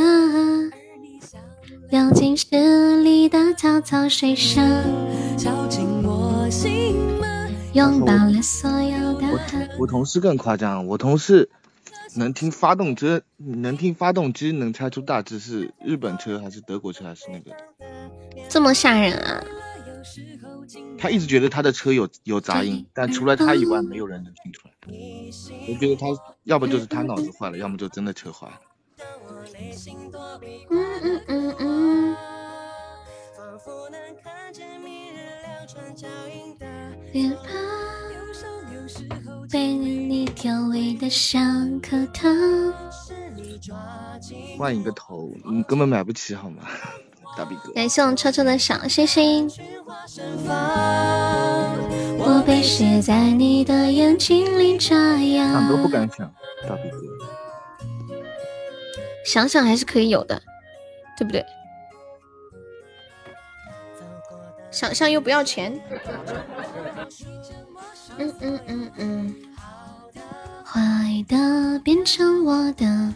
[1.90, 4.64] 流进诗里的草草水声，
[7.72, 9.26] 拥抱了所有的。
[9.26, 9.38] 我
[9.80, 11.50] 我同事更夸张，我同事
[12.16, 17.56] 能听发动机，能听发动机，能猜出大致是日本车还是德国车还是那个。
[18.48, 19.44] 这么吓人啊！
[20.98, 24.74] 他一直觉得他的车有有杂音，但除了他以外，没有人能听出来。
[25.68, 26.06] 我觉得他
[26.44, 28.60] 要不就是他脑子坏了，要么就真的车坏了。
[30.70, 32.16] 嗯嗯嗯嗯。
[44.58, 46.62] 换一个头，你根本买不起好吗？
[47.36, 49.50] 大逼哥，感谢我们车车的小星星。
[52.18, 55.52] 我被写在你的眼睛里眨呀。
[55.52, 56.32] 想都不敢想，
[56.66, 56.98] 大逼哥。
[59.24, 60.40] 想想还是可以有的，
[61.18, 61.44] 对不对？
[64.70, 65.78] 想象又不要钱。
[68.18, 69.34] 嗯嗯嗯嗯。
[70.64, 70.80] 坏
[71.28, 73.14] 的变成我的，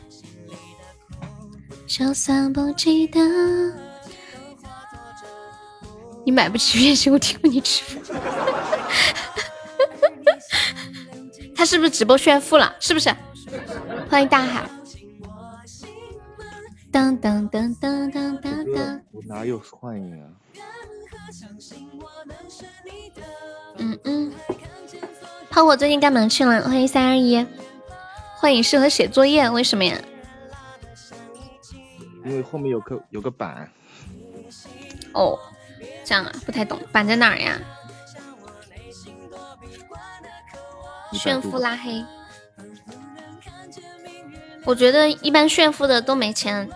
[1.86, 3.20] 就算不记得。
[6.24, 8.01] 你买不起月薪，我替你支付。
[11.55, 12.74] 他是不是直播炫富了？
[12.81, 13.09] 是不是？
[14.10, 14.68] 欢迎大海。
[16.90, 19.01] 当当当当当当当。
[19.12, 20.28] 我哪有幻影啊？
[23.78, 24.32] 嗯嗯。
[25.56, 26.60] 炮火最近干嘛去了？
[26.64, 27.46] 欢迎三二一。
[28.34, 29.96] 幻影适合写作业，为什么呀？
[32.26, 33.66] 因为后面有个有个板。
[35.14, 35.38] 哦，
[36.04, 37.58] 这样啊，不太懂，板在哪儿呀？
[41.14, 42.04] 炫富拉黑，
[44.66, 46.68] 我觉得一般炫富的都没钱，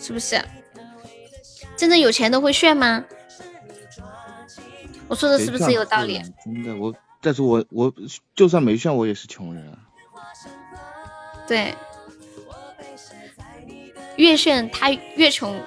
[0.00, 0.44] 是不是？
[1.76, 3.04] 真的有钱都会炫吗？
[5.08, 6.22] 我说的是不是有道理？
[6.44, 7.92] 真的，我但是我我
[8.34, 9.78] 就算没炫，我也是穷人啊。
[11.46, 11.74] 对，
[14.16, 15.58] 越炫他越穷。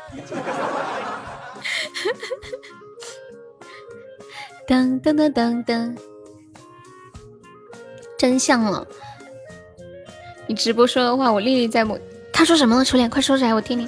[4.68, 5.98] 噔噔噔噔噔。
[8.18, 8.86] 真相了！
[10.46, 11.98] 你直播说的话，我历历在目。
[12.34, 12.84] 他说什么了？
[12.84, 13.88] 初恋，快说出来，我听听。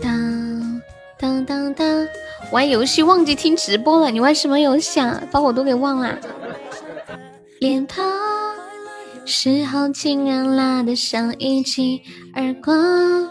[0.00, 0.80] 当
[1.18, 2.08] 当当当，
[2.52, 4.10] 玩游戏忘记听直播了。
[4.10, 5.22] 你玩什么游戏啊？
[5.30, 6.18] 把我都给忘了。
[7.60, 8.04] 脸庞
[9.24, 12.02] 是好情人拉得像一记
[12.34, 13.30] 耳光。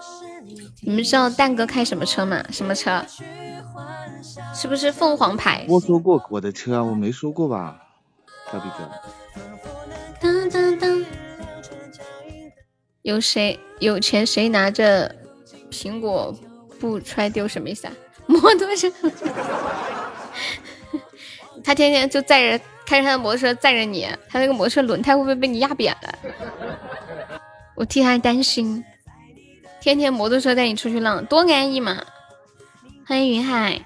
[0.81, 2.43] 你们知道蛋哥开什么车吗？
[2.51, 3.03] 什么车？
[4.53, 5.65] 是不是凤凰牌？
[5.69, 7.79] 我说过我的车啊，我没说过吧？
[8.51, 8.89] 小弟哥，
[10.21, 11.05] 当当当，
[13.01, 15.15] 有谁有钱谁拿着
[15.71, 16.35] 苹果
[16.79, 17.93] 不揣丢什么意思啊？
[18.27, 18.91] 摩托车，
[21.63, 26.13] 他天天就载着开着他的摩托车载着你，他那个摩托车轮胎会不会被你压扁了？
[27.75, 28.83] 我替他担心，
[29.79, 32.03] 天天摩托车带你出去浪，多安逸嘛！
[33.07, 33.79] 欢迎云海，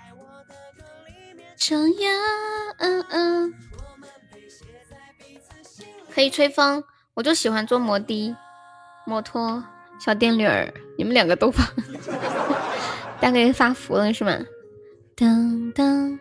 [6.14, 6.84] 可以吹风，
[7.14, 8.36] 我就喜欢坐摩的、
[9.06, 9.64] 摩托、
[9.99, 10.74] 小电驴儿。
[10.98, 11.64] 你们两个都发，
[13.22, 14.40] 大概发福了是吗？
[15.16, 16.20] 当当，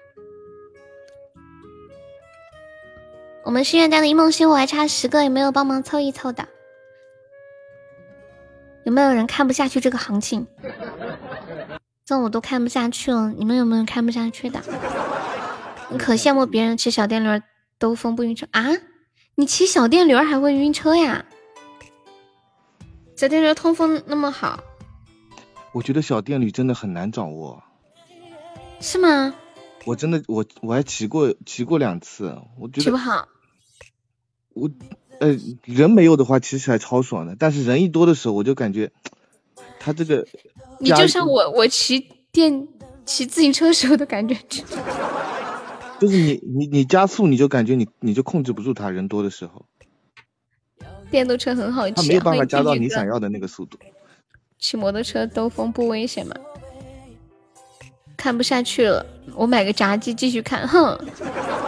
[3.45, 6.49] 我们心愿单的一梦星火还差十个，有没有帮忙凑一凑的？
[8.85, 10.47] 有没有人看不下去这个行情？
[12.05, 14.61] 这我都看不下去了，你们有没有看不下去的？
[15.91, 17.43] 你可羡慕别人骑小电驴
[17.79, 18.65] 兜风不晕车啊？
[19.37, 21.25] 你骑小电驴还会晕车呀？
[23.15, 24.61] 小电驴通风那么好，
[25.73, 27.63] 我觉得小电驴真的很难掌握，
[28.81, 29.35] 是吗？
[29.85, 33.29] 我真的我我还骑过骑过两次，我觉得骑不好。
[34.55, 34.69] 我
[35.21, 38.91] 呃人没有的话骑起来超爽的，但是人一多的时候我就感觉
[39.79, 40.27] 他这个
[40.81, 42.67] 你就像我我骑电
[43.05, 44.37] 骑自行车时候的感觉。
[46.01, 49.67] 就是你你你加速你就感觉你你就控制不住它，人多的时候。
[51.11, 53.79] 电动车很好骑，它没有办法加到你想要的那个速度。
[54.59, 56.35] 骑摩托车兜风不危险吗？
[58.17, 59.07] 看不下去了，
[59.37, 60.67] 我买个炸鸡继续看。
[60.67, 60.99] 哼，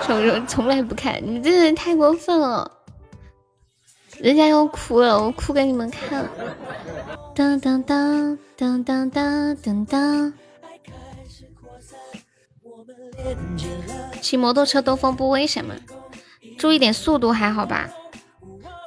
[0.02, 2.70] 从从从来不看，你真的太过分了。
[4.18, 6.28] 人家要哭了，我哭给你们看。
[7.34, 10.32] 当当当当当当当当。
[14.20, 15.74] 骑摩托车兜风不危险吗？
[16.58, 17.88] 注意点速度还好吧？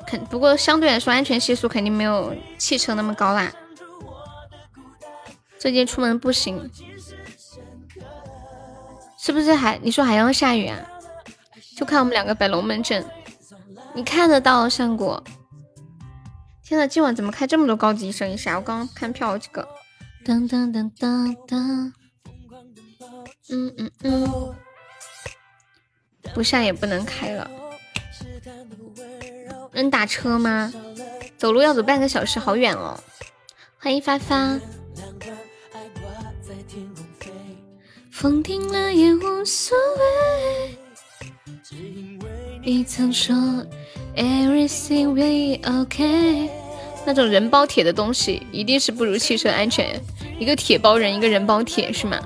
[0.05, 3.51] 肯不过相对来说安全系数肯定没有汽车那么高啦。
[5.64, 6.69] 最近出门不行，
[9.18, 10.77] 是不是还你说还要下雨啊？
[11.77, 13.06] 就看我们两个摆龙门阵，
[13.94, 15.23] 你看得到上果？
[16.65, 18.57] 天呐，今晚怎么开这么多高级声音啥？
[18.57, 19.65] 我刚刚看票几个。
[20.26, 21.94] 噔噔噔噔噔。
[23.49, 24.56] 嗯嗯嗯，
[26.34, 27.49] 不下也不能开了。
[29.72, 30.73] 能打车吗？
[31.38, 33.02] 走路要走半个小时，好远哦。
[33.80, 34.60] 欢迎发发。
[38.24, 40.78] 风停了也无所谓。
[42.64, 43.36] 你曾说
[44.16, 46.50] everything will okay。
[47.06, 50.02] 那种人包铁的东西，一定是不如汽车安全。
[50.40, 52.18] 一个铁包人，一个人包铁，是吗？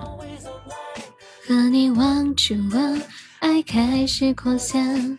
[1.47, 3.01] 和你望着我，
[3.39, 5.17] 爱开始扩散。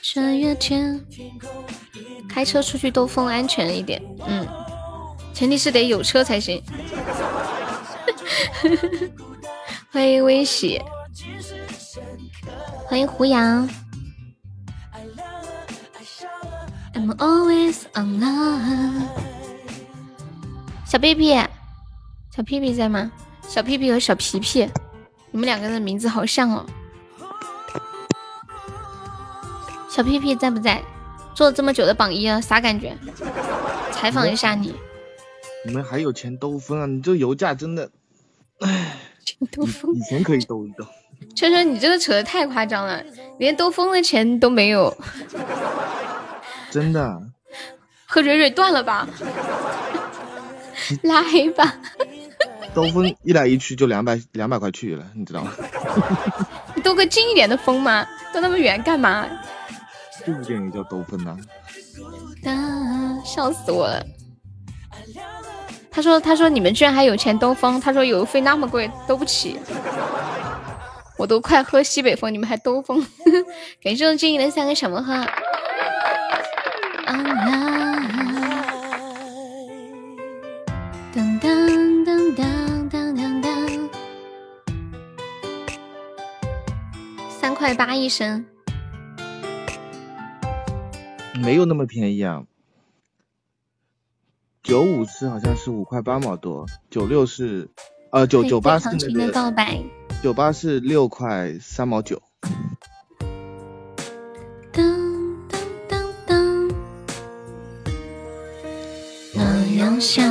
[0.00, 1.04] 穿越天，
[2.28, 4.00] 开车出去兜风安全一点。
[4.28, 4.46] 嗯，
[5.34, 6.62] 前提是得有车才行。
[9.92, 10.80] 欢迎微喜，
[12.86, 13.68] 欢迎胡杨。
[16.94, 19.06] I'm always online。
[20.84, 21.34] 小屁屁，
[22.34, 23.10] 小屁屁在吗？
[23.48, 24.68] 小屁屁和小皮皮，
[25.30, 26.66] 你们两个的名字好像哦。
[29.88, 30.82] 小屁屁在不在？
[31.34, 32.96] 做了这么久的榜一啊，啥感觉？
[33.92, 34.74] 采访一下你。
[35.64, 36.86] 你们还有钱兜风啊？
[36.86, 37.90] 你这油价真的，
[38.66, 38.96] 唉，
[39.52, 40.84] 兜风以前可以兜一兜。
[41.34, 43.02] 秋秋，你这个扯的太夸张了，
[43.38, 44.94] 连兜风的钱都没有。
[46.70, 47.20] 真的。
[48.06, 49.08] 和蕊蕊断了吧？
[51.02, 51.76] 拉黑吧。
[52.74, 55.52] 兜风一来一去就两百两百块去了，你知道吗？
[56.74, 59.26] 你兜个近一点的风嘛，兜那么远干嘛？
[60.24, 61.36] 这部电影叫兜风呐。
[63.24, 64.04] 笑死我了。
[65.90, 69.58] 他说他说你们居然还有钱兜风，他说油费那么贵兜不起。
[71.18, 73.04] 我都快喝西北风，你们还兜风？
[73.82, 75.12] 感谢我静怡的三个小魔盒。
[81.12, 83.90] 当当当当当当当，
[87.28, 88.46] 三块八一升，
[91.34, 92.44] 没有那么便宜啊。
[94.62, 97.70] 九五是好像是五块八毛多，九六是，
[98.12, 99.52] 呃九九八是那个，
[100.22, 102.20] 九八是六块三毛九。
[109.78, 110.22] 阳下，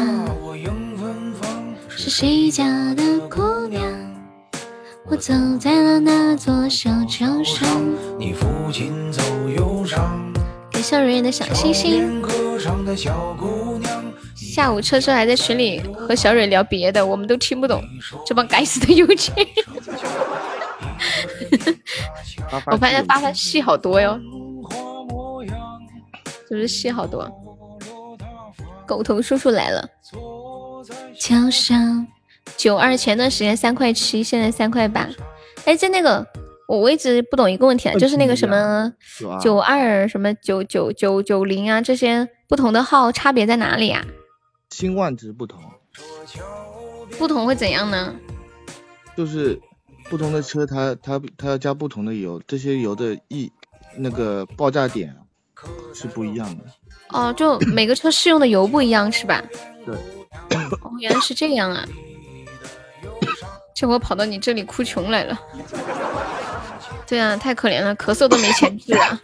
[1.87, 3.83] 是谁家的姑娘？
[5.07, 7.67] 我走在了那座小桥上。
[8.19, 9.23] 你父亲走
[9.57, 10.31] 忧伤。
[10.71, 12.21] 给小蕊蕊的小星星。
[14.49, 17.83] 下午车车还在群里和小蕊聊别的，我们都听不懂。
[18.25, 19.47] 这帮该死的有钱人。
[22.71, 24.19] 我发现发的戏好多哟，
[26.47, 27.31] 是不是戏好多？
[28.87, 29.87] 狗头叔叔来了，
[31.19, 32.07] 桥上
[32.57, 35.07] 九二前段时间三块七，现在三块八。
[35.65, 36.25] 哎，在那个
[36.67, 38.91] 我我一直不懂一个问题啊，就是那个什么
[39.39, 44.03] 九二什么九九九九零啊，这些不同的号差别在哪里啊？
[44.69, 45.61] 新万值不同，
[47.17, 48.15] 不同会怎样呢？
[49.17, 49.59] 就是
[50.09, 53.51] 不同的车，它它它要加不同的油，这些油的一
[53.97, 55.15] 那个爆炸点
[55.93, 56.63] 是不一样的。
[57.09, 59.43] 哦，就每个车适用的油不一样是吧？
[59.85, 59.95] 对。
[60.81, 61.83] 哦，原来是这样啊！
[63.75, 65.37] 这我跑到你这里哭穷来了。
[67.07, 69.19] 对啊，太可怜了，咳嗽都没钱治啊！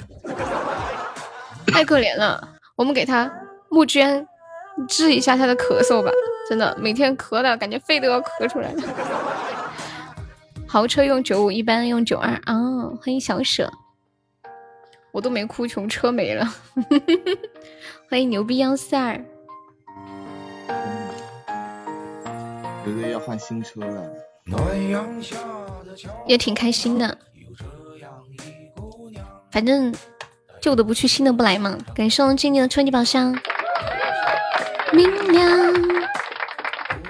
[1.68, 3.32] 太可怜了，我们给他
[3.70, 4.28] 募捐
[4.88, 6.12] 治一下他的咳嗽吧。
[6.50, 8.84] 真的，每天咳的感觉肺都要咳出来了。
[10.68, 12.90] 豪车用九五，一般用九二啊。
[13.02, 13.72] 欢迎小舍。
[15.12, 16.46] 我都没哭穷，车没了。
[18.10, 19.18] 欢迎牛逼幺四二。
[22.86, 24.04] 觉得要换新车了，
[26.28, 27.18] 也挺开心的。
[29.50, 29.96] 反正
[30.62, 31.78] 旧的不去，新的不来嘛。
[31.96, 33.36] 感谢我们今年的春季宝箱。
[34.96, 35.74] 明亮。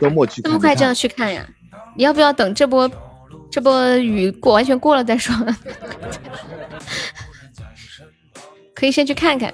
[0.01, 0.41] 周末去。
[0.41, 1.45] 这么快就要去看呀？
[1.97, 2.91] 你要不要等这波
[3.49, 5.33] 这波雨过完全过了再说？
[8.75, 9.53] 可以先去看看。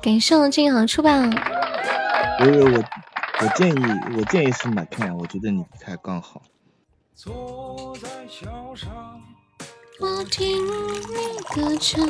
[0.00, 1.28] 感谢我金行出版。
[2.38, 2.84] 我我
[3.40, 3.74] 我建议
[4.16, 6.40] 我建议是买看，我觉得你开刚好。
[10.00, 10.70] 我听你
[11.52, 12.06] 歌唱。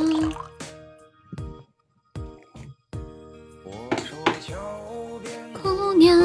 [5.99, 6.17] 姑娘，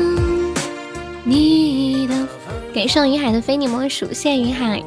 [1.23, 2.13] 你的。
[2.75, 4.83] 感谢云海的非你莫属，谢谢云海。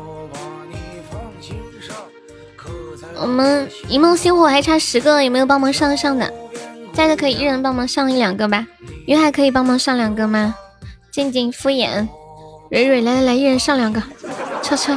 [3.17, 6.33] 我们一梦星火还差十个，有没有帮忙上上的？
[6.93, 8.65] 在的可以一人帮忙上一两个吧。
[9.09, 10.55] 云海可以帮忙上两个吗？
[11.11, 12.07] 静静敷衍，
[12.71, 14.01] 蕊蕊来来来，一人上两个。
[14.63, 14.97] 车车，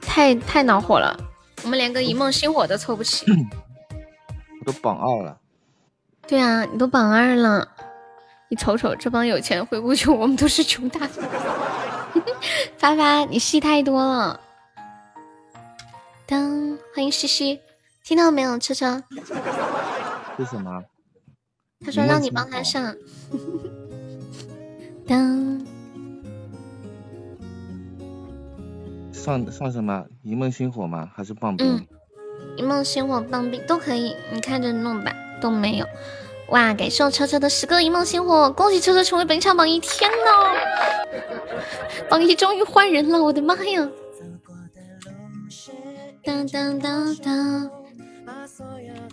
[0.00, 1.18] 太太恼火了，
[1.64, 3.26] 我们连个一梦星火都凑不齐。
[4.60, 5.38] 我都榜二了。
[6.28, 7.66] 对啊，你都榜二了，
[8.52, 11.22] 你瞅瞅这帮有钱回不去，我们都是穷大发。
[12.76, 14.38] 发发，你戏太多了。
[16.26, 17.60] 当欢迎西西，
[18.04, 18.58] 听到没有？
[18.58, 19.02] 车车
[20.36, 20.84] 是什么？
[21.82, 22.94] 他说让你帮他上。
[25.06, 25.64] 当
[29.14, 30.04] 上上什么？
[30.22, 31.10] 一梦星火吗？
[31.16, 31.66] 还是棒冰？
[31.66, 31.86] 嗯，
[32.58, 35.10] 一梦星火、棒冰都可以，你看着弄吧。
[35.40, 35.86] 都没有。
[36.52, 36.74] 哇！
[36.74, 39.80] 感谢我车车的十个一梦星火，恭喜车车成为本场榜一！
[39.80, 40.54] 天呐，
[42.10, 43.22] 榜一终于换人了！
[43.22, 43.88] 我的妈呀！
[46.22, 47.70] 当当当当，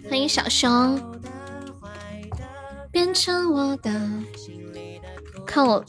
[0.09, 0.99] 欢迎小熊，
[2.91, 3.89] 变成我的。
[5.45, 5.83] 看我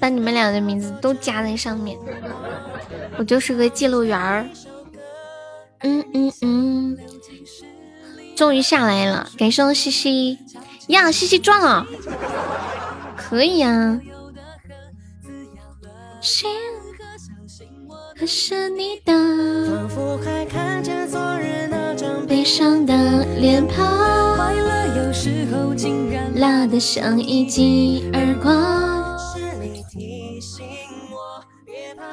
[0.00, 1.96] 把你们俩的名字都加在上面，
[3.16, 4.46] 我就是个记录员儿。
[5.80, 6.98] 嗯嗯嗯，
[8.36, 10.38] 终于下来了，感谢西西。
[10.88, 11.86] 呀，西西赚了，
[13.16, 13.98] 可以呀。
[18.18, 19.12] 可是你的，
[19.68, 24.38] 仿佛还看见昨日那张悲伤的脸庞，
[26.34, 29.16] 辣得像一记耳光。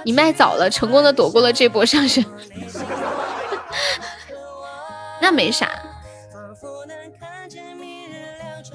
[0.05, 2.23] 你卖早了，成功的躲过了这波上升，
[5.21, 5.71] 那没啥，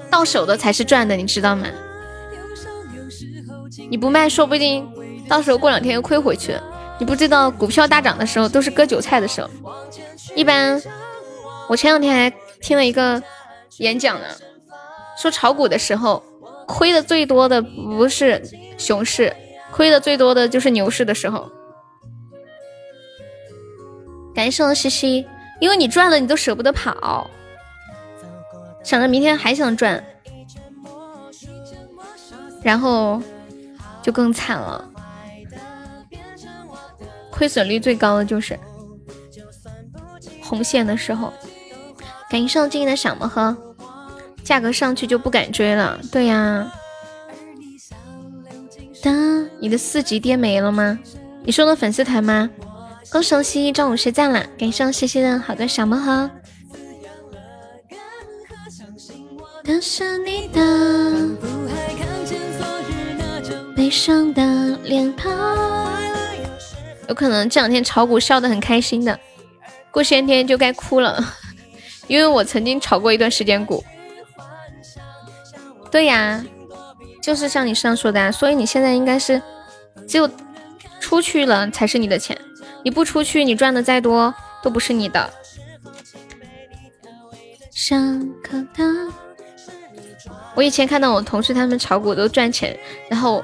[0.09, 1.67] 到手的才是赚的，你知道吗？
[3.89, 4.87] 你不卖，说不定
[5.27, 6.55] 到时候过两天又亏回去。
[6.99, 9.49] 你不知道股票大涨的时候都是割韭菜的时候。
[10.35, 10.81] 一般，
[11.69, 12.29] 我前两天还
[12.61, 13.21] 听了一个
[13.77, 14.25] 演讲呢，
[15.17, 16.21] 说炒股的时候
[16.67, 18.43] 亏的最多的不是
[18.77, 19.33] 熊市，
[19.71, 21.49] 亏的最多的就是牛市的时候。
[24.35, 25.25] 感谢我西西，
[25.59, 27.29] 因为你赚了，你都舍不得跑，
[28.83, 30.03] 想着明天还想赚，
[32.63, 33.21] 然后
[34.01, 34.83] 就更惨了。
[37.29, 38.59] 亏损率最高的就是
[40.41, 41.31] 红线的时候，
[42.29, 43.55] 感谢上进的小魔盒，
[44.43, 45.99] 价格上去就不敢追了。
[46.11, 46.71] 对呀，
[49.01, 50.99] 当，你的四级跌没了吗？
[51.43, 52.49] 你说的粉丝团吗？
[53.11, 56.29] 恭喜西西中午实赞了，感谢西西的好多小魔盒。
[59.69, 61.29] 的是你的
[63.75, 65.31] 悲伤的脸庞。
[67.07, 69.19] 有可能这两天炒股笑得很开心的，
[69.91, 71.23] 过些天就该哭了，
[72.07, 73.83] 因为我曾经炒过一段时间股。
[75.91, 76.43] 对呀，
[77.21, 79.39] 就是像你上说的，所以你现在应该是
[80.07, 80.27] 只有
[80.99, 82.35] 出去了才是你的钱，
[82.83, 84.33] 你不出去，你赚的再多
[84.63, 85.31] 都不是你的。
[90.55, 92.77] 我以前看到我同事他们炒股都赚钱，
[93.09, 93.43] 然后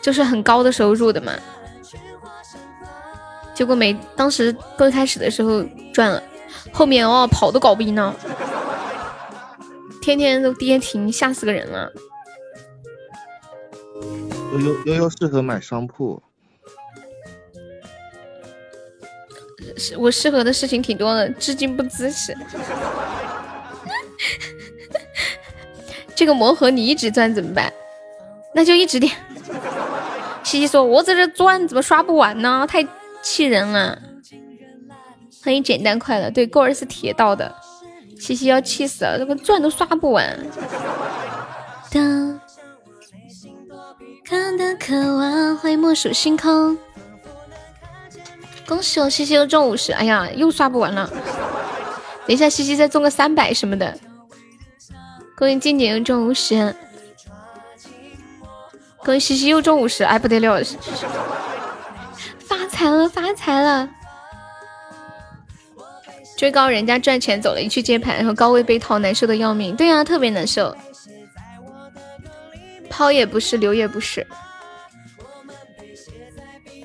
[0.00, 1.32] 就是很高的收入的嘛。
[3.54, 5.62] 结果没，当时刚开始的时候
[5.92, 6.22] 赚了，
[6.72, 8.14] 后面哦跑都搞不赢呢，
[10.00, 11.92] 天天都跌停，吓死个人了。
[14.52, 16.22] 悠悠悠悠适合买商铺，
[19.76, 22.34] 是我适合的事情挺多的，至今不支持。
[26.20, 27.72] 这个魔盒你一直赚怎么办？
[28.54, 29.10] 那就一直点。
[30.44, 32.66] 西西说：“我在这赚，怎么刷不完呢？
[32.68, 32.86] 太……”
[33.24, 33.98] 气人了！
[35.42, 36.30] 欢迎简单快乐。
[36.30, 37.50] 对，勾儿是铁道的，
[38.18, 40.38] 西西要气死了，这个钻都刷不完。
[41.90, 42.38] 当
[44.22, 46.76] 看的渴望，欢迎莫数星空。
[48.68, 51.08] 恭喜我西西又中五十，哎呀，又刷不完了。
[52.26, 53.98] 等一下，西西再中个三百什么的。
[55.40, 56.76] 恭喜静静又中五十，
[58.98, 60.62] 恭喜西西又中五十，哎不得了！
[62.38, 63.88] 发财了，发财了！
[66.36, 69.74] 追高人家赚钱走了，一去接盘，然后高位被套，难受的要命。
[69.74, 70.76] 对呀，特别难受，
[72.90, 74.26] 抛也不是，留也不是，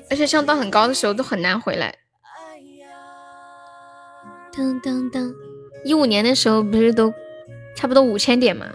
[0.08, 1.94] 而且上到很高的时候都很难回来。
[4.50, 5.34] 噔噔噔，
[5.84, 7.12] 一五年的时候不是都
[7.76, 8.66] 差不多五千点嘛？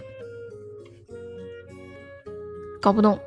[2.80, 3.20] 搞不懂。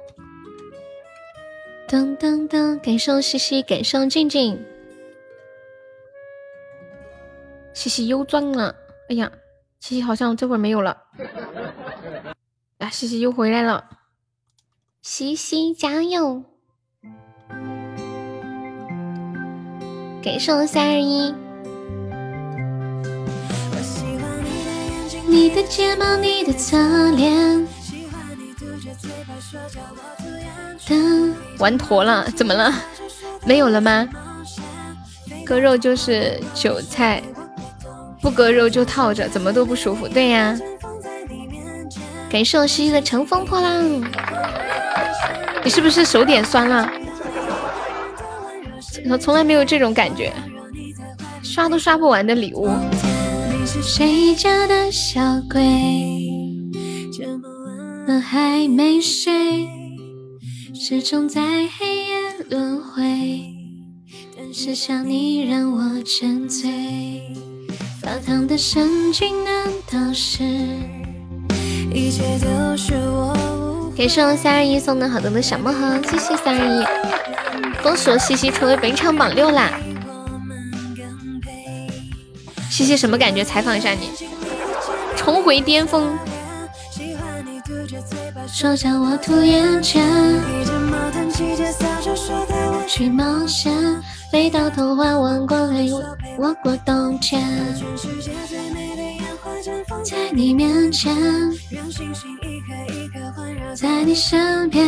[1.87, 4.65] 噔噔噔，感谢西西，感谢静静，
[7.73, 8.75] 西西又赚了。
[9.09, 9.31] 哎呀，
[9.79, 10.97] 西西好像这会儿没有了。
[12.79, 13.87] 啊，西西又回来了，
[15.01, 16.43] 西西加油！
[20.23, 21.44] 感谢三二一。
[25.27, 26.77] 你的睫毛，你的侧
[27.11, 27.67] 脸。
[31.57, 32.73] 玩坨了，怎么了？
[33.45, 34.07] 没有了吗？
[35.45, 37.21] 割肉就是韭菜，
[38.21, 40.07] 不割肉就套着，怎么都不舒服。
[40.07, 40.57] 对呀，
[42.29, 43.83] 感谢我西西的乘风破浪。
[45.63, 46.89] 你是不是手点酸了？
[49.09, 50.33] 我从来没有这种感觉，
[51.43, 52.69] 刷都刷不完的礼物。
[53.65, 55.19] 谁家的小
[55.49, 55.61] 鬼？
[57.11, 57.47] 这么
[58.07, 59.67] 晚还没睡。
[60.73, 61.41] 始终在
[61.77, 63.03] 黑夜轮回，
[64.37, 66.69] 但是想你让我沉醉。
[68.01, 69.53] 发烫的神经难
[69.91, 70.43] 道是
[71.91, 73.33] 一切都是我
[73.87, 77.81] 误感谢我三二一送的好多的小魔盒，谢谢三二一。
[77.81, 79.79] 恭喜我西西成为本场榜六啦！
[82.75, 83.41] 西西什么感觉？
[83.41, 84.09] 采访一下你，
[85.15, 86.13] 重回巅峰。
[88.51, 90.03] 说叫我涂眼圈，
[92.85, 93.73] 去冒险，
[94.29, 95.89] 飞到童话王国里，
[96.37, 97.41] 我过冬天。
[100.03, 101.15] 在你面前，
[103.73, 104.85] 在你身边，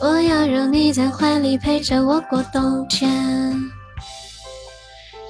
[0.00, 3.10] 我要让你在怀里陪着我过冬天。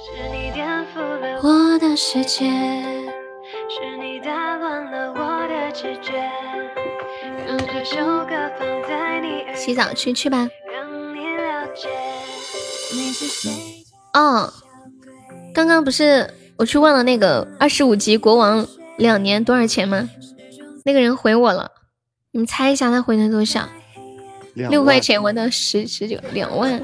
[0.03, 2.49] 是你颠覆了我的世界，
[3.69, 6.13] 是你打乱了我的直觉，
[7.47, 10.47] 让这首歌放在你耳洗澡去去吧。
[14.13, 14.51] 哦。
[15.53, 18.65] 刚刚不是我去问了那个二十五级国王
[18.97, 20.09] 两年多少钱吗？
[20.85, 21.71] 那个人回我了，
[22.31, 23.67] 你们猜一下他回的多少？
[24.53, 26.79] 六块钱，我到十十九两万，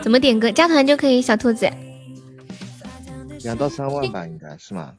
[0.00, 0.50] 怎么点歌？
[0.50, 1.70] 加团就可以，小兔子。
[3.42, 4.94] 两到三万吧，应该是吗？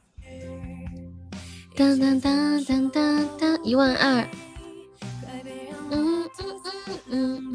[1.74, 4.28] 当当当当当当，一万二。
[5.90, 6.30] 嗯嗯
[7.10, 7.54] 嗯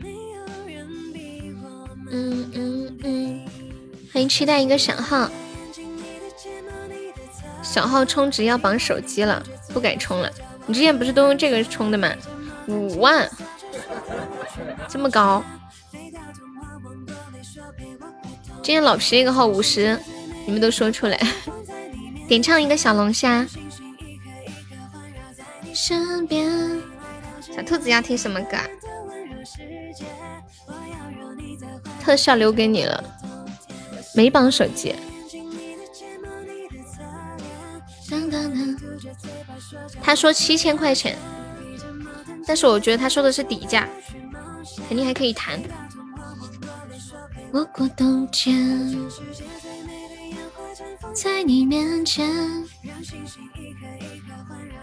[0.00, 0.10] 嗯
[2.10, 3.40] 嗯嗯嗯。
[4.12, 5.28] 欢迎期待一个小号，
[7.62, 9.42] 小号充值要绑手机了，
[9.72, 10.30] 不改充了。
[10.66, 12.10] 你之前不是都用这个充的吗？
[12.66, 13.28] 五万，
[14.88, 15.42] 这么高。
[18.62, 19.98] 今天老皮一个号五十，
[20.46, 21.20] 你们都说出来。
[22.26, 23.46] 点唱一个小龙虾。
[25.74, 26.80] 身边，
[27.40, 28.64] 小兔子要听什么歌啊？
[32.00, 33.04] 特效留给你了。
[34.14, 34.94] 没绑手机，
[40.02, 41.16] 他说七千块钱，
[42.46, 43.88] 但是我觉得他说的是底价，
[44.88, 45.60] 肯定还可以谈。
[47.52, 48.96] 我过冬天，
[51.14, 52.28] 在你面前，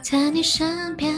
[0.01, 1.13] 在你身边。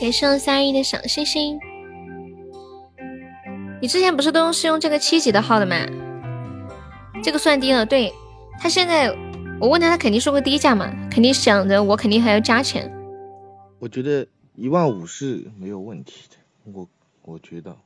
[0.00, 1.58] 感谢我三二一的小星星。
[3.84, 5.76] 你之前不是都是用这个七级的号的吗？
[7.22, 7.84] 这个算低了。
[7.84, 8.10] 对
[8.58, 9.14] 他现在，
[9.60, 12.90] 我问他，他肯定说个低价嘛，肯定想着我肯定还要加钱。
[13.78, 16.88] 我觉得一万五是没有问题的，我
[17.20, 17.76] 我觉得。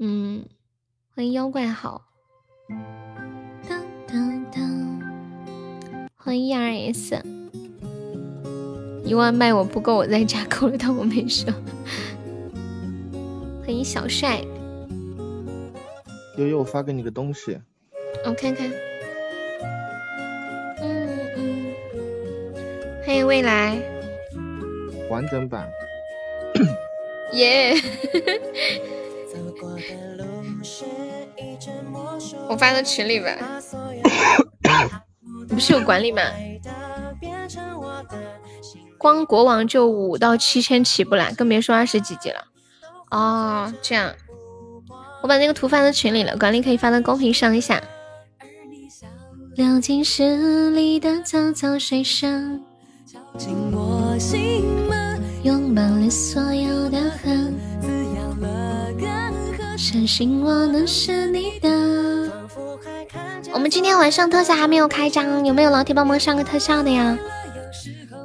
[0.00, 0.44] 嗯，
[1.14, 2.02] 欢迎妖怪好。
[3.66, 5.00] 当当当，
[6.14, 7.22] 欢迎 E R S。
[9.02, 11.50] 一万卖我不够，我再加够了，但我没说。
[13.64, 14.44] 欢迎小帅，
[16.36, 17.58] 悠悠，我发给你个东西，
[18.24, 18.70] 我看看。
[20.82, 21.74] 嗯嗯。
[23.04, 23.80] 欢迎未来，
[25.08, 25.68] 完整版。
[27.32, 27.74] 耶！
[32.48, 33.30] 我发到群里吧。
[35.48, 36.22] 你 不是有管理吗？
[38.98, 42.44] 光国王就五到七千起步啦，更别说二十几级了。
[43.10, 44.14] 哦，这样，
[45.26, 47.82] 我把那个图发到群里了，管理可以发到公屏上一下。
[63.52, 67.18] 我们今天晚上特效还没有开张，有没有老铁帮忙上个特效的呀？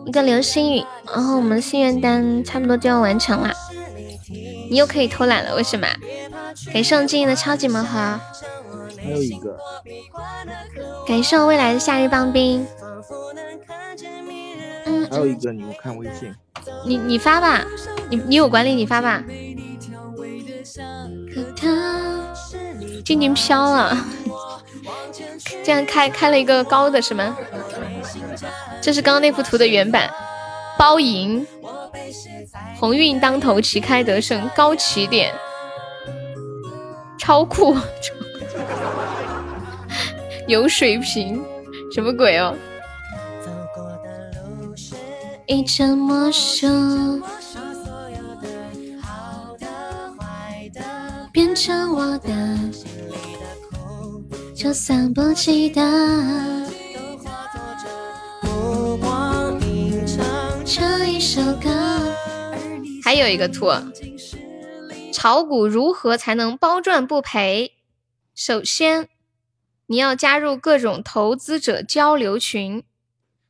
[0.05, 3.51] 一个流星雨，然后我们的心愿单差不多就要完成了。
[4.69, 5.87] 你又可以偷懒了，为什么？
[6.73, 8.19] 感谢我静怡的超级盲盒，
[9.01, 9.57] 还有一个。
[11.07, 12.65] 感谢我未来的夏日棒冰。
[14.85, 16.33] 嗯，还有一个，你们看微信。
[16.85, 17.63] 你你发吧，
[18.09, 19.23] 你你有管理你发吧。
[23.03, 23.97] 静静飘了，
[25.63, 27.37] 竟然开开了一个高的是吗？
[28.81, 30.09] 这是刚刚那幅图的原版，
[30.77, 31.45] 包赢，
[32.79, 35.33] 鸿运当头，旗开得胜，高起点，
[37.21, 37.77] 超酷，
[40.49, 41.39] 有水平，
[41.93, 42.55] 什么鬼哦？
[45.45, 46.65] 一阵魔术，
[51.31, 52.57] 变成我的，
[54.55, 55.79] 就算不记得。
[63.03, 63.67] 还有一个图，
[65.11, 67.77] 炒股如何才能包赚不赔？
[68.33, 69.09] 首先，
[69.87, 72.83] 你要加入各种投资者交流群，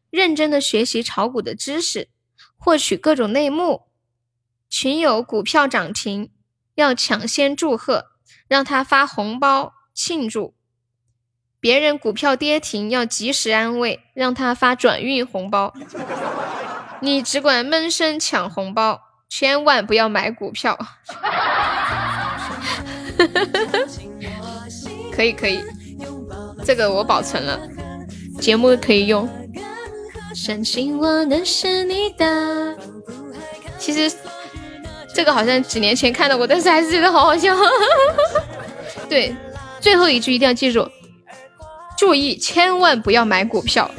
[0.09, 2.09] 认真的学习炒股的知识，
[2.57, 3.83] 获取各种内幕。
[4.67, 6.31] 群友股票涨停，
[6.75, 8.07] 要抢先祝贺，
[8.47, 10.55] 让他发红包庆祝；
[11.59, 15.73] 别人股票跌停，要及时安慰，让他发转运红包。
[17.01, 20.77] 你只管闷声抢红包，千万不要买股票。
[25.13, 25.63] 可以可以，
[26.65, 27.59] 这个我保存了，
[28.39, 29.27] 节目可以用。
[30.33, 32.75] 相信我能是你的。
[33.77, 34.15] 其实
[35.13, 37.55] 这个好像几年前看到过，但是还是觉得好好笑。
[39.09, 39.35] 对，
[39.79, 40.89] 最后一句一定要记住，
[41.97, 43.91] 注意千万不要买股票。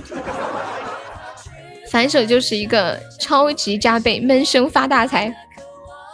[1.90, 5.34] 反手就是一个超级加倍，闷声发大财。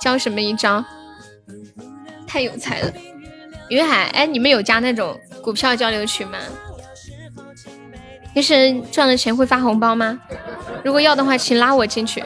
[0.01, 0.85] 教什么一招？
[2.29, 2.93] 太有才了。
[3.71, 6.39] 云海，哎，你们有加那种股票交流群吗？
[8.35, 10.21] 就是赚了钱会发红包吗？
[10.85, 12.23] 如果要的话，请拉我进去。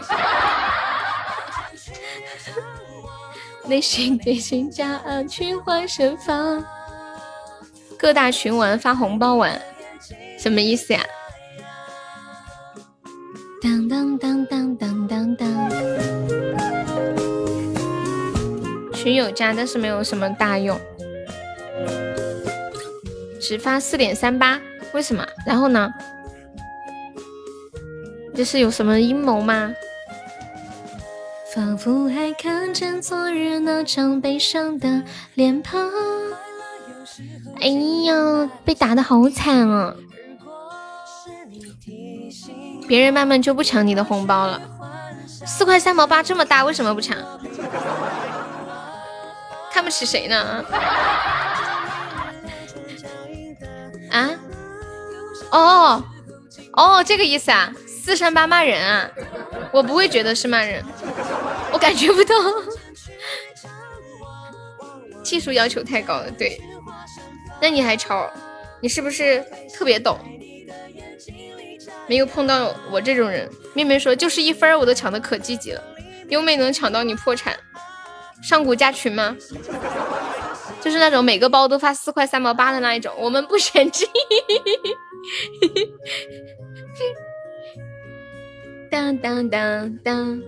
[3.64, 6.62] 内心内心加群换身房，
[7.96, 9.58] 各大群玩发红包玩，
[10.38, 11.00] 什么意思呀？
[13.62, 15.48] 当当当当当当当，
[19.02, 20.80] 群友加，但是没有什么大用。
[23.40, 24.60] 只发四点三八，
[24.92, 25.26] 为什么？
[25.44, 25.92] 然后呢？
[28.32, 29.72] 这是有什么阴谋吗？
[31.52, 35.02] 仿佛还看见昨日那张悲伤的
[35.34, 35.90] 脸庞。
[37.60, 37.66] 哎
[38.04, 39.96] 呀，被打的好惨啊！
[42.86, 44.62] 别人慢慢就不抢你的红包了。
[45.44, 47.18] 四块三毛八这么大，为什么不抢？
[49.72, 50.64] 看不起谁呢？
[54.10, 54.30] 啊，
[55.50, 56.04] 哦，
[56.74, 59.10] 哦，这个意思啊，四三八骂人啊，
[59.72, 60.84] 我不会觉得是骂人，
[61.72, 62.34] 我感觉不到，
[65.24, 66.60] 技术要求太高了，对，
[67.60, 68.30] 那你还抄，
[68.80, 69.42] 你是不是
[69.74, 70.18] 特别懂？
[72.06, 75.82] 没有碰到我这种人，妹妹说就是一分我都抢的可积极了，
[76.28, 77.56] 优妹能抢到你破产，
[78.42, 79.36] 上古加群吗？
[80.80, 84.04] 就是那种每个包都发四块三毛八的那一种，我们不嫌弃。
[88.90, 90.42] 当当当当，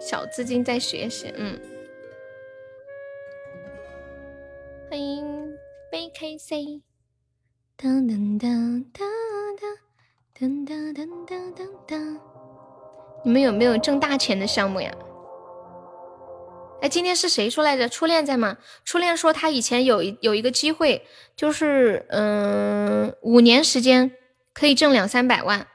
[0.00, 1.58] 小资金在学习，嗯。
[4.88, 5.58] 欢迎
[5.90, 6.82] BKC。
[7.76, 9.08] 当当当当
[10.32, 12.20] 当当当当当当，
[13.26, 14.88] 你们有没有挣大钱的项目呀？
[16.80, 17.88] 哎，今天是谁说来着？
[17.88, 18.56] 初恋在吗？
[18.84, 21.04] 初恋说他以前有一有一个机会，
[21.34, 24.12] 就是嗯，五年时间
[24.54, 25.66] 可以挣两三百万，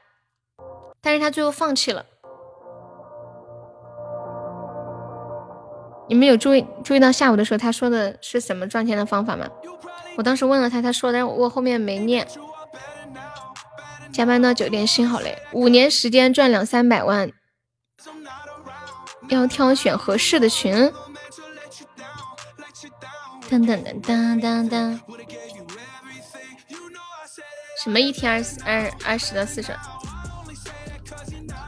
[1.02, 2.06] 但是他最后放弃了。
[6.08, 9.46] 你们有注意注意到下午的时候他说的是什么赚钱的方法吗？
[10.16, 12.26] 我当时问了他，他说，但是我后面没念。
[14.10, 15.36] 加班到九点，心好累。
[15.52, 17.30] 五年时间赚两三百万。
[19.28, 20.74] 要挑选合适的群。
[23.48, 25.00] 噔噔噔噔噔噔。
[27.82, 29.76] 什么一天二二二十到四十？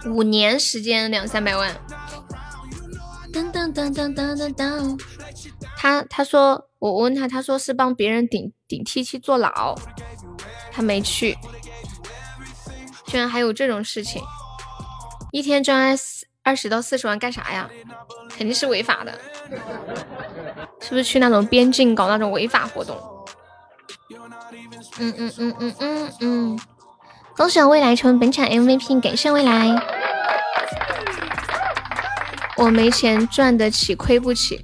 [0.07, 1.77] 五年时间两三百万。
[3.33, 5.01] 噔噔噔噔噔噔噔。
[5.77, 9.75] 他他说我问他，他说是帮别人顶顶替去坐牢，
[10.73, 11.37] 他没去。
[13.07, 14.23] 居然还有这种事情，
[15.33, 16.24] 一天赚四。
[16.45, 17.69] 二十到四十万干啥呀？
[18.29, 19.19] 肯定是违法的，
[20.81, 22.97] 是不是去那种边境搞那种违法活动？
[24.99, 26.61] 嗯嗯嗯嗯嗯嗯，
[27.37, 29.83] 恭喜未来成为本场 MVP，感谢未来。
[32.57, 34.63] 我没钱赚得起，亏不起。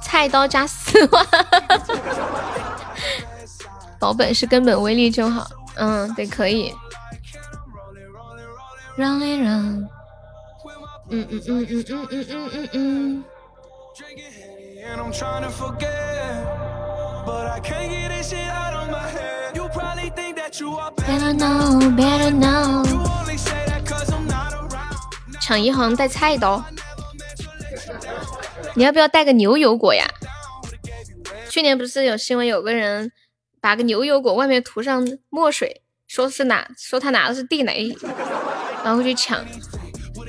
[0.00, 1.26] 菜刀加四万，
[3.98, 5.46] 保本是根本，威力就好。
[5.74, 6.72] 嗯，对，可以。
[8.96, 9.82] 让一让。
[11.14, 13.24] 嗯嗯嗯嗯嗯嗯嗯嗯嗯。
[20.96, 22.82] Better know, better know。
[25.38, 26.64] 抢银行带菜刀，
[28.74, 30.06] 你要不要带个牛油果呀？
[31.50, 33.12] 去年不是有新闻，有个人
[33.60, 37.94] 把个牛油果外面涂上墨水，说是哪，说他拿的是地雷，
[38.82, 39.44] 然后去抢。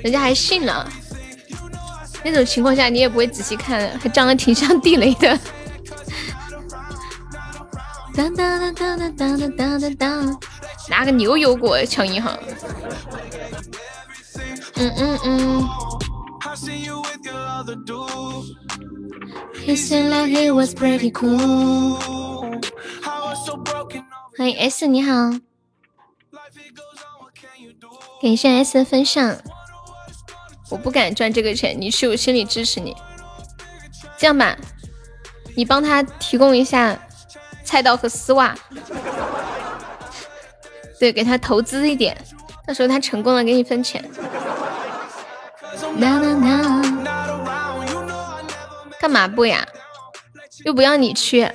[0.04, 0.86] 人家还信了。
[2.22, 5.40] 那种情况下你也不会仔细看，还长得挺像地雷的。
[8.14, 10.40] 当当当当当当当当当，
[10.90, 12.38] 拿个牛油果抢银行。
[14.74, 15.68] 嗯嗯嗯。
[24.36, 25.30] 欢迎 S，你好，
[28.20, 29.38] 感谢 S 的分享。
[30.74, 32.92] 我不敢赚这个钱，你是我心里支持你。
[34.18, 34.56] 这样吧，
[35.54, 36.98] 你帮他提供一下
[37.62, 38.52] 菜刀和丝袜，
[40.98, 42.16] 对，给他投资一点，
[42.66, 44.04] 到时候他成功了给你分钱。
[48.98, 49.64] 干嘛不呀？
[50.64, 51.48] 又不要你去。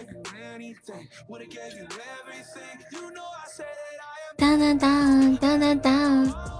[4.38, 6.59] 当当当当当当。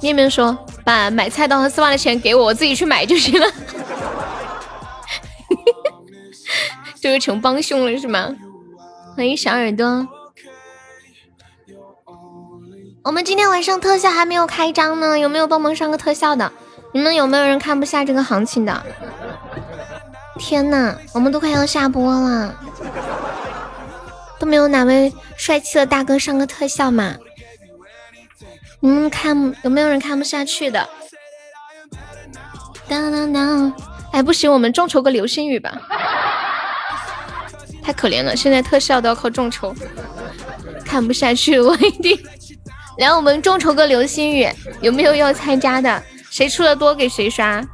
[0.00, 3.46] 你有没有说把买菜刀和丝袜的钱给我，我自己去买就行了？
[7.00, 8.34] 就成帮凶了是吗？
[9.16, 10.06] 欢迎小耳朵。
[13.02, 16.52] 我们今天晚上特效还没有开张呢，有没有帮忙上个特效的？
[16.92, 18.82] 你们有没有人看不下这个行情的？
[20.38, 22.54] 天呐，我们都快要下播了，
[24.38, 27.14] 都没有哪位帅气的大哥上个特效嘛？
[28.80, 30.88] 你们看有没有人看不下去的？
[32.88, 33.72] 当当当！
[34.12, 35.80] 哎，不行，我们众筹个流星雨吧。
[37.82, 39.74] 太可怜了，现在特效都要靠众筹，
[40.84, 42.18] 看不下去我一定。
[42.98, 44.48] 来，我们众筹个流星雨，
[44.80, 46.02] 有没有要参加的？
[46.30, 47.64] 谁出的多给谁刷。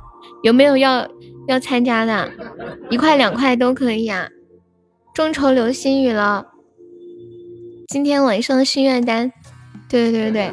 [0.43, 1.09] 有没有要
[1.49, 2.31] 要参加的？
[2.91, 4.29] 一块两块都可以啊。
[5.15, 6.47] 众筹流星雨了，
[7.89, 9.33] 今天晚上的心愿单。
[9.89, 10.53] 对对对，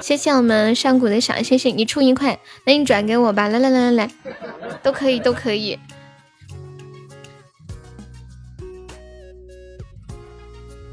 [0.00, 3.48] 谢谢我们上古的小星星，你出一块，那你转给我吧。
[3.48, 4.10] 来来来来来，
[4.82, 5.78] 都可以都可以。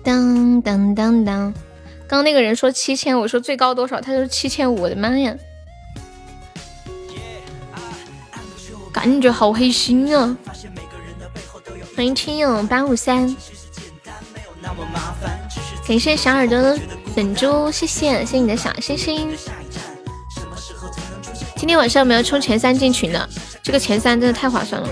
[0.04, 1.54] 当当当当。
[2.08, 4.00] 刚那个人说七千，我说最高多少？
[4.00, 5.36] 他说七千五，我的妈呀！
[8.94, 10.38] 感觉好黑心啊！
[11.96, 13.36] 欢迎听友八五三，
[15.88, 16.78] 感谢小耳朵的
[17.16, 19.30] 粉猪，谢谢，谢谢你的小星星。
[21.56, 23.30] 今天晚上有没有冲前三进群的？
[23.64, 24.90] 这个前三真的太划算了。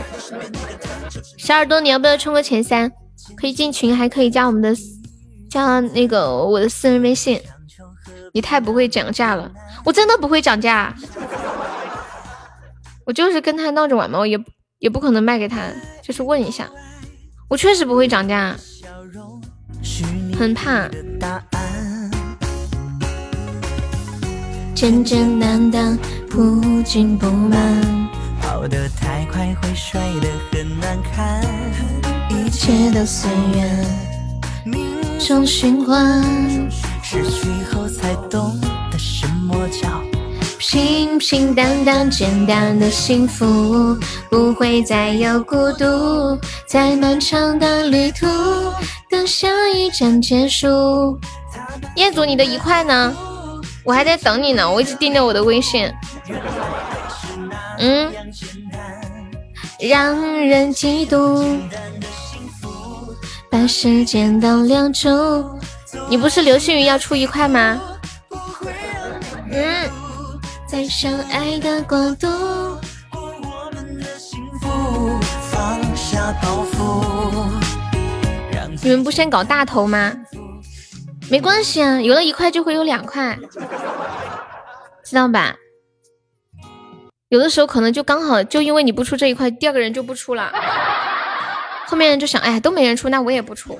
[1.37, 2.89] 小耳朵，你要不要冲个前三？
[3.35, 4.73] 可以进群，还可以加我们的。
[5.49, 7.41] 加那个我的私人微信，
[8.33, 9.51] 你太不会讲价了，
[9.83, 10.95] 我真的不会讲价，
[13.05, 14.37] 我就是跟他闹着玩嘛，我也
[14.79, 15.69] 也不可能卖给他，
[16.01, 16.69] 就是问一下，
[17.49, 18.55] 我确实不会涨价，
[20.37, 20.89] 很怕。
[24.73, 25.97] 简简单单，
[26.29, 27.59] 不紧不慢，
[28.41, 31.41] 跑得太快会摔得很难看，
[32.29, 33.85] 一切都随缘。
[35.19, 36.21] 种循环，
[37.01, 38.59] 失去后才懂
[38.91, 39.89] 得什么叫
[40.67, 43.95] 平平淡淡、简单的幸福，
[44.29, 46.37] 不会再有孤独，
[46.67, 48.25] 在漫长的旅途
[49.09, 51.19] 等下一站结束。
[51.95, 53.15] 业主，你的一块呢？
[53.83, 55.89] 我还在等你呢，我一直盯着我的微信。
[57.77, 58.11] 嗯，
[59.79, 61.57] 让人嫉妒。
[63.51, 65.09] 把时间当亮烛，
[66.09, 67.79] 你不是流星雨要出一块吗？
[69.51, 69.89] 嗯，
[70.75, 72.27] 在相爱的国度。
[78.83, 80.11] 你们不先搞大头吗？
[81.31, 83.39] 没关系啊，有了一块就会有两块，
[85.05, 85.55] 知道吧？
[87.29, 90.51] 有的时候可能就刚好就因为你不出这一块，第二个人就不出了。
[91.85, 93.79] 后面就想，哎，都没人出，那我也不出，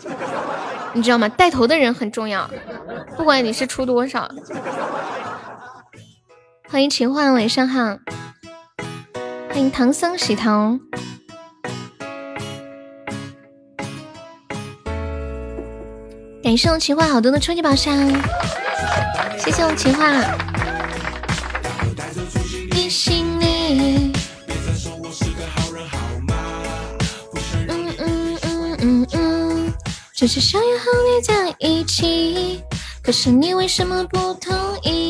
[0.94, 1.28] 你知道吗？
[1.28, 2.50] 带头的人很重要，
[3.18, 4.32] 不管你是出多少。
[6.68, 7.98] 欢迎秦幻晚上好，
[9.50, 10.80] 欢迎唐僧洗头，
[16.44, 17.96] 感谢我秦幻好多的初级宝箱，
[19.38, 20.38] 谢谢我秦幻。
[30.14, 32.64] 只是想要和你在一起，
[33.04, 35.05] 可是你为什么不同意？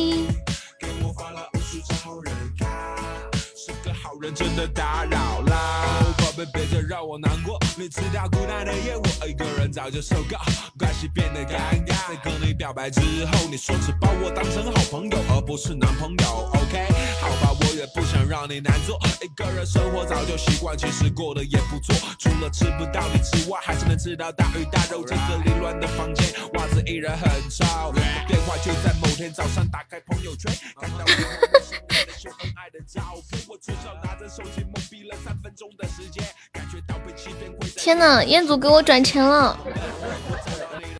[4.25, 5.85] 认真的打扰啦。
[6.17, 7.59] 宝贝别再让我难过。
[7.77, 10.35] 你知道孤单的夜，我一个人早就受够，
[10.79, 12.09] 关系变得尴尬。
[12.09, 16.49] 在跟你表白之后，你说只把我当成好朋友，而不是男朋友。
[16.55, 16.87] OK，
[17.21, 18.97] 好吧，我也不想让你难做。
[19.21, 21.95] 一个人生活早就习惯，其实过得也不错。
[22.17, 25.03] 除了吃不到你之外，还是能吃到大鱼大肉。
[25.05, 27.91] 这个凌乱的房间，袜子依然很潮。
[28.27, 36.23] 电话就在某天早上打开朋友圈，看到秀恩爱的照片，我至少拿着手机懵逼了三分钟的时间，
[36.53, 37.53] 感觉到被欺骗。
[37.75, 39.57] 天呐，彦祖给我转钱了，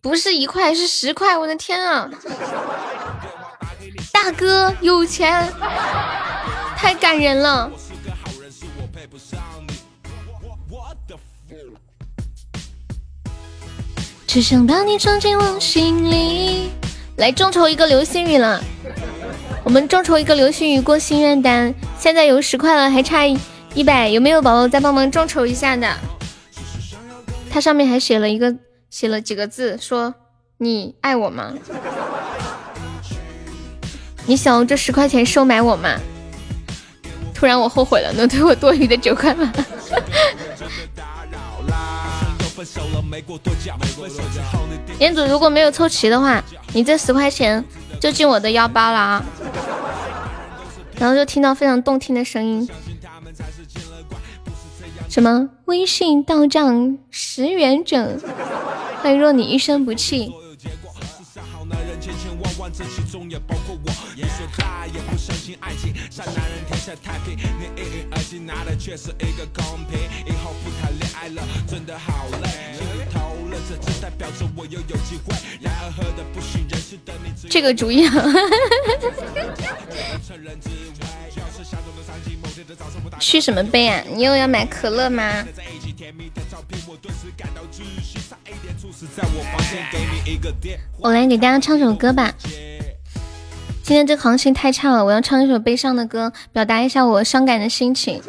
[0.02, 2.08] 不是一块，是十块，我的天啊！
[4.12, 5.52] 大哥有钱，
[6.76, 7.70] 太感人了。
[14.26, 16.70] 只想把你装进我心里。
[17.16, 18.62] 来众筹一个流星雨了，
[19.64, 23.26] 我们众筹一个流星雨过心愿单，现在有十块了，还差
[23.74, 25.90] 一百，有没有宝宝再帮忙众筹一下的？
[27.50, 28.54] 它上面还写了一个，
[28.90, 30.14] 写了几个字，说
[30.58, 31.54] 你爱我吗？
[34.26, 35.98] 你想用这十块钱收买我吗？
[37.36, 39.52] 突然我后悔了，能退我多余的九块吗？
[44.98, 46.42] 彦祖，如果没有凑齐的话，
[46.72, 47.62] 你这十块钱
[48.00, 49.22] 就进我的腰包了啊！
[50.98, 52.66] 然后就听到非常动听的声音，
[55.10, 58.18] 什么微信到账十元整，
[59.02, 60.32] 欢迎若你一生不弃。
[77.48, 78.04] 这个主意，
[83.20, 84.02] 续什么杯啊？
[84.14, 85.44] 你又要买可乐吗？
[90.98, 92.34] 我来给大家唱首歌吧。
[93.86, 98.20] 今天这行情太差了，我要唱一首悲伤的歌，表达一下我伤感的心情。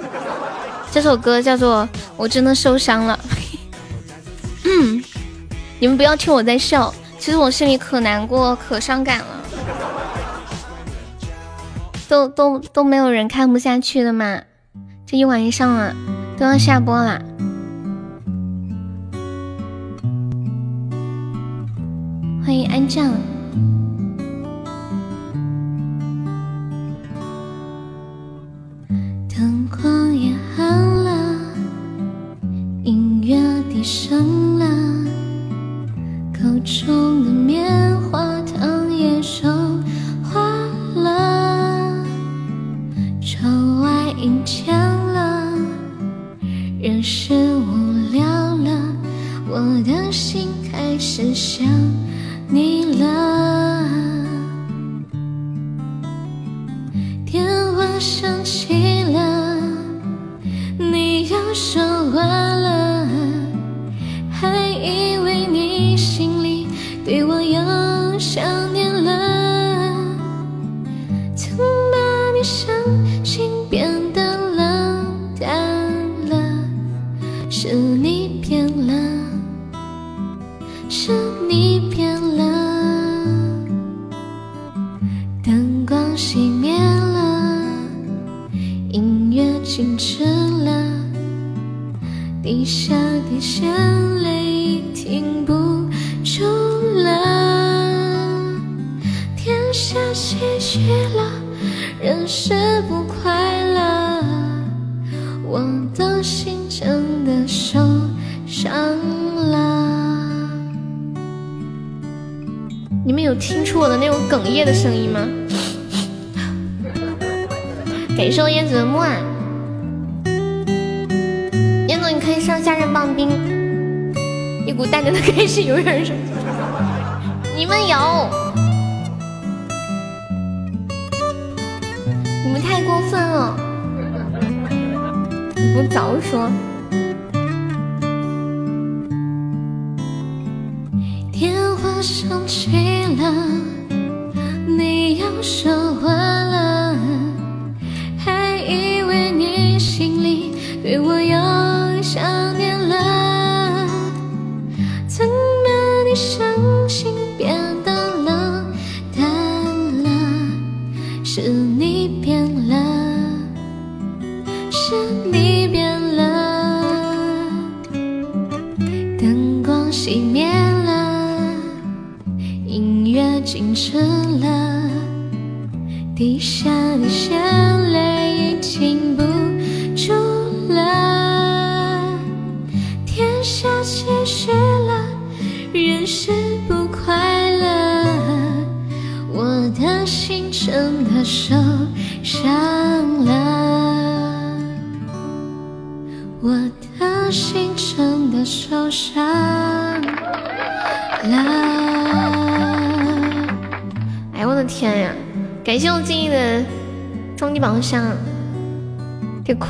[0.92, 3.20] 这首歌叫做《我真的受伤了》。
[4.66, 5.04] 嗯，
[5.80, 9.26] 你们不要听我在笑，其实我心里可难过、可伤感了。
[12.08, 14.40] 都都都没有人看不下去的嘛？
[15.08, 15.96] 这一晚上了，
[16.38, 17.20] 都要下播啦。
[22.46, 23.12] 欢迎安酱。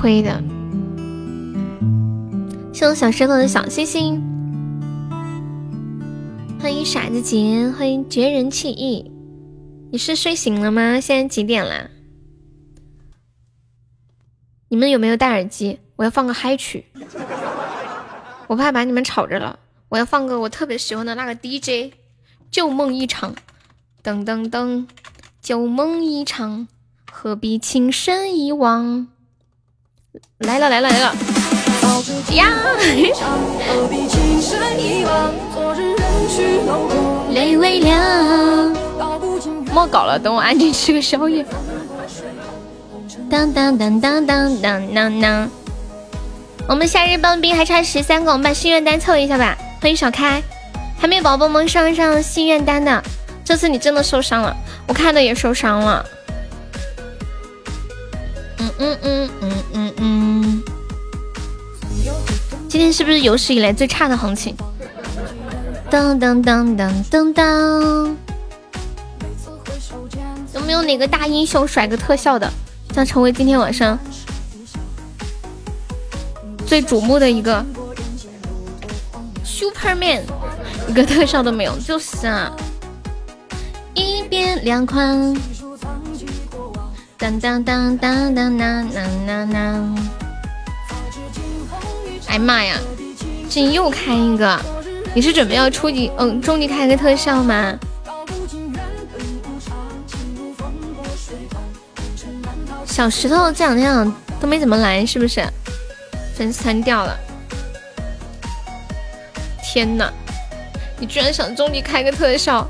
[0.08, 0.42] 给亏的。
[2.74, 4.24] 谢我小石头的小星星，
[6.62, 9.12] 欢迎傻子杰，欢迎绝人弃义。
[9.92, 11.02] 你是睡醒了吗？
[11.02, 11.90] 现在几点啦？
[14.70, 15.80] 你们有没有戴耳机？
[15.98, 16.86] 我要放个嗨曲，
[18.48, 19.60] 我怕把你们吵着了。
[19.90, 21.94] 我要放个我特别喜欢的那个 DJ，
[22.50, 23.36] 旧梦一场，
[24.02, 24.88] 噔噔噔，
[25.42, 26.68] 旧梦一场，
[27.12, 29.08] 何必情深一往？
[30.40, 31.16] 来了来了来了！
[32.32, 32.50] 呀！
[37.32, 38.76] 泪微凉，
[39.74, 41.46] 莫搞了，等我安静吃个宵夜。
[43.30, 45.50] 当当当当当当当当！
[46.68, 49.58] 我们夏日棒冰还差十三个，我们把心愿单凑一下吧。
[49.82, 50.42] 欢迎小开，
[51.00, 53.04] 还没有宝宝们上上心愿单的，
[53.44, 54.56] 这次你真的受伤了，
[54.88, 56.06] 我看的也受伤了。
[58.60, 60.64] 嗯嗯嗯嗯嗯嗯，
[62.68, 64.56] 今天是不是有史以来最差的行情？
[65.90, 68.16] 噔噔噔噔噔噔，
[70.54, 72.52] 有没有哪个大英雄甩个特效的，
[72.94, 73.98] 将成为今天晚上
[76.66, 77.66] 最瞩目的一个
[79.46, 80.22] ？Superman，
[80.90, 82.52] 一个特效都没有，就是啊。
[83.94, 85.34] 一边两宽，
[87.20, 89.98] 当当当当当当当当当。
[92.28, 92.78] 哎妈呀，
[93.50, 94.60] 这又开一个，
[95.16, 97.74] 你是准备要初级嗯中级开个特效吗？
[102.86, 105.44] 小石头这两天都没怎么来，是不是？
[106.36, 107.18] 粉丝团掉了。
[109.64, 110.14] 天哪！
[111.00, 112.68] 你居然想中级开个特效，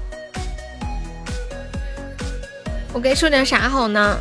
[2.94, 4.18] 我该说点啥好呢？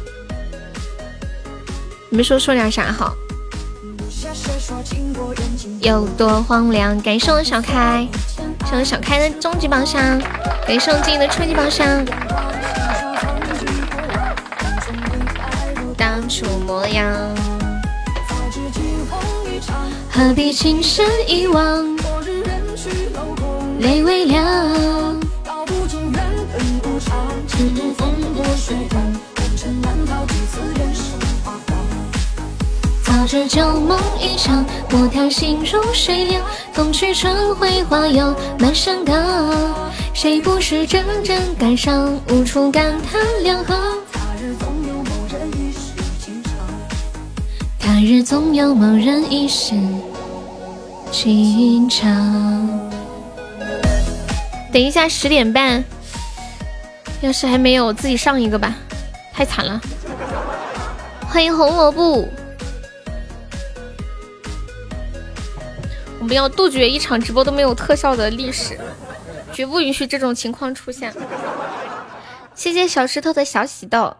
[2.16, 3.14] 你们说说点啥好？
[5.82, 6.98] 有多荒凉？
[7.02, 8.08] 感谢我小开，
[8.64, 10.18] 谢我小开的终极宝箱，
[10.66, 12.02] 感谢我静的初级宝箱。
[15.94, 17.06] 当初模样，
[20.10, 21.84] 何必情深一往？
[23.80, 25.66] 泪微凉，早
[33.26, 36.40] 知旧梦一场，莫叹心如水凉。
[36.72, 39.16] 冬去春回花又满山岗，
[40.14, 43.76] 谁不是阵阵感伤，无处感叹两行。
[47.80, 49.74] 他日总有某人一世
[51.10, 52.06] 情长。
[54.72, 55.82] 等一下，十点半，
[57.22, 58.76] 要是还没有，自己上一个吧，
[59.32, 59.80] 太惨了。
[61.28, 62.28] 欢迎红萝卜，
[66.26, 68.76] 我们要杜绝一场直播都没有特效的历史，
[69.52, 71.14] 绝不允许这种情况出现。
[72.52, 74.12] 谢谢小石头的小喜豆，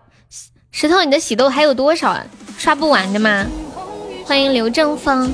[0.70, 2.24] 石头，你的喜豆还有多少啊？
[2.57, 3.45] 刷不完的吗？
[4.24, 5.28] 欢迎刘正峰，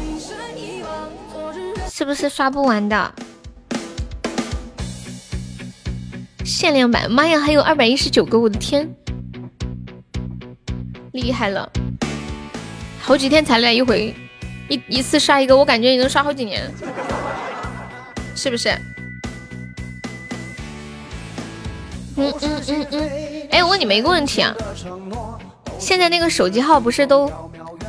[1.90, 3.14] 是不是刷不完的？
[6.42, 8.90] 限量版，妈呀，还有二百一十九个，我的天，
[11.12, 11.70] 厉害了！
[12.98, 14.14] 好几天才来一回，
[14.72, 16.62] 一一次刷一个，我感觉你能刷好几年，
[18.34, 18.70] 是不是？
[22.16, 23.10] 嗯嗯嗯嗯。
[23.50, 24.54] 哎，我问你们一个问题啊，
[25.78, 27.30] 现在那个手机号不是都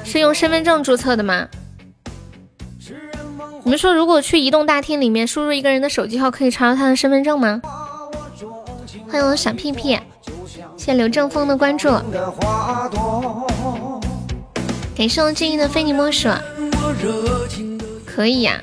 [0.04, 1.48] 是用身份证注册的吗？
[3.64, 7.62] 你们说，如果去移动大厅里面输入一个人的手机号，可以查到他的身份证吗？
[9.10, 9.98] 欢迎我小屁屁，
[10.76, 11.90] 谢谢刘正峰的关注，
[14.98, 16.28] 感谢我静怡的非你莫属，
[18.06, 18.62] 可以呀。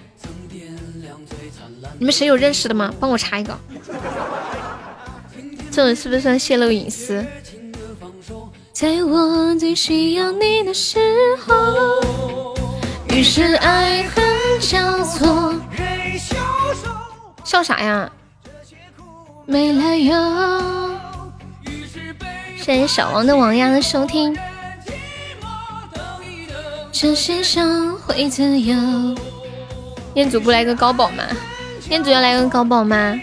[1.99, 2.93] 你们谁有认识的吗？
[2.99, 3.59] 帮我查一个，
[5.71, 7.25] 这种是不是算泄露隐私？
[8.73, 10.99] 在我最需要你的时
[11.47, 12.55] 候，
[13.11, 14.25] 于是爱恨
[14.61, 15.55] 交错。
[17.45, 18.11] 笑啥呀？
[19.45, 20.15] 没来由。
[22.57, 24.35] 谢谢小王的王丫的收听。
[26.93, 28.77] 这世上会自由？
[30.15, 31.23] 彦祖不来个高保吗？
[31.89, 33.19] 彦祖要来个高保吗？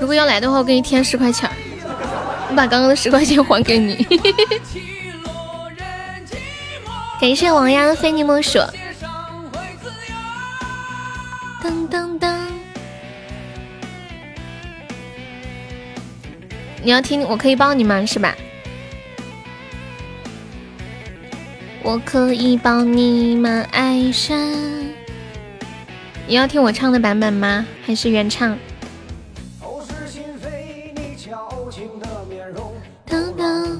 [0.00, 1.48] 如果要来的话，我给你添十块钱，
[2.48, 4.04] 我把刚刚的十块钱还给你。
[7.20, 8.58] 感谢王丫的非你莫属。
[11.62, 12.34] 噔噔噔。
[16.82, 18.04] 你要听，我可以帮你吗？
[18.06, 18.34] 是吧？
[21.82, 23.64] 我可以帮你吗？
[23.72, 24.38] 爱上。
[26.26, 27.66] 你要听我唱的版本吗？
[27.84, 28.56] 还是原唱？
[33.08, 33.78] 噔噔。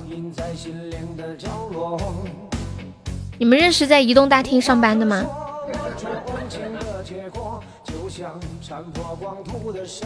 [3.39, 5.25] 你们认识在移动大厅上班的吗？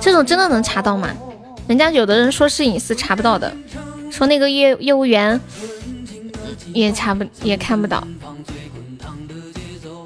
[0.01, 1.09] 这种真的能查到吗？
[1.67, 3.55] 人家有的人说是隐私查不到的，
[4.11, 5.41] 说那个业业务员
[6.75, 8.07] 也查不也看不到，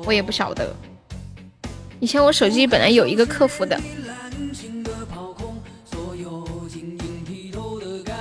[0.05, 0.73] 我也不晓得。
[1.99, 3.81] 以前我手机本来有一个客服的。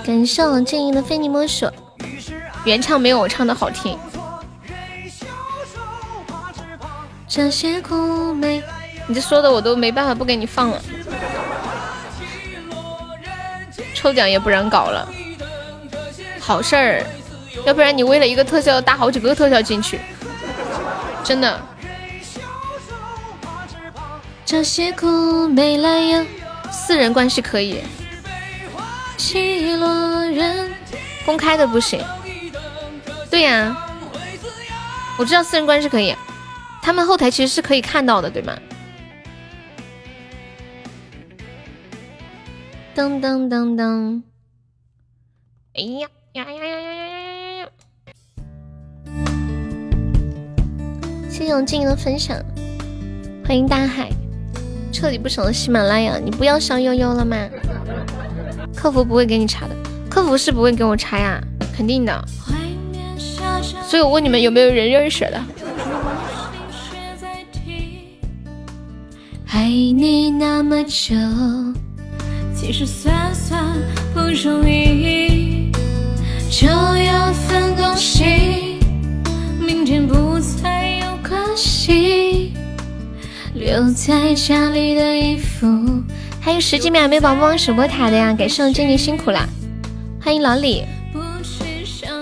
[0.03, 1.69] 感谢我静音的非你莫属，
[2.63, 3.99] 原唱没有我唱的好听。
[7.27, 8.63] 这些苦美，
[9.05, 10.81] 你这说的我都没办法不给你放了。
[13.93, 15.07] 抽奖也不让搞了，
[16.39, 17.05] 好事儿，
[17.65, 19.99] 要不然你为了一个特效搭好几个特效进去，
[21.23, 21.61] 真的。
[24.45, 26.25] 这些苦没来由，
[26.71, 27.83] 私人关系可以。
[29.17, 30.71] 起落人，
[31.25, 32.01] 公开的不行。
[33.29, 33.75] 对呀、
[35.17, 36.15] 我知道私人关系可以，
[36.81, 38.57] 他们后台其实是可以看到的，对吗？
[42.95, 44.21] 噔噔噔噔，
[45.75, 47.16] 哎呀呀呀呀呀呀！
[51.37, 52.35] 谢谢我静怡的分享，
[53.45, 54.09] 欢迎大海，
[54.91, 57.37] 彻底不省了喜马拉雅，你不要上悠悠了吗？
[58.75, 59.75] 客服不会给你查的，
[60.09, 61.39] 客服是不会给我查呀，
[61.75, 62.25] 肯定的。
[63.87, 65.39] 所以我问你们有没有人认识的？
[69.51, 71.13] 爱你那么久。
[72.55, 73.63] 其实算算
[74.11, 75.71] 不容易，
[76.49, 78.79] 就要分东西，
[79.59, 80.86] 明天不再
[83.53, 85.67] 留在家里的衣服，
[86.41, 89.47] 还有十几秒没宝宝守波塔的呀，感谢我静静辛苦啦，
[90.21, 90.83] 欢迎老李。
[91.13, 91.19] 不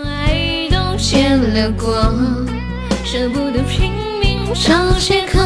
[0.07, 2.13] 爱都结了果，
[3.03, 5.39] 舍不得拼命找借口，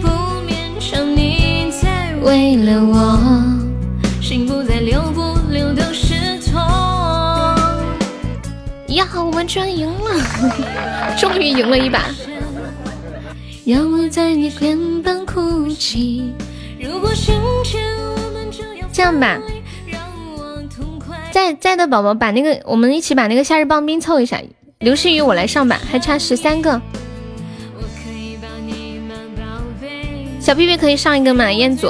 [0.00, 0.08] 不
[0.46, 3.18] 勉强你再为了我。
[4.20, 6.60] 心不再留，不留都是痛。
[8.88, 12.06] 呀，我们居然赢了， 终于赢了一把。
[13.64, 16.32] 让我在你肩膀哭泣。
[16.80, 17.34] 如果心
[17.64, 19.40] 牵我们这样，这样吧，
[21.30, 24.40] 在在的宝宝把那个，我们一起把那个夏日棒冰凑一下。
[24.80, 26.82] 刘诗雨，我来上吧，还差十三个。
[30.40, 31.52] 小屁屁可以上一个吗？
[31.52, 31.88] 彦祖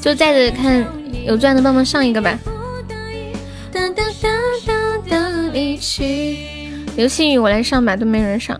[0.00, 0.86] 就在这看。
[1.26, 2.38] 有钻的帮忙上一个吧。
[6.96, 8.58] 刘星雨，我来上吧，都没人上。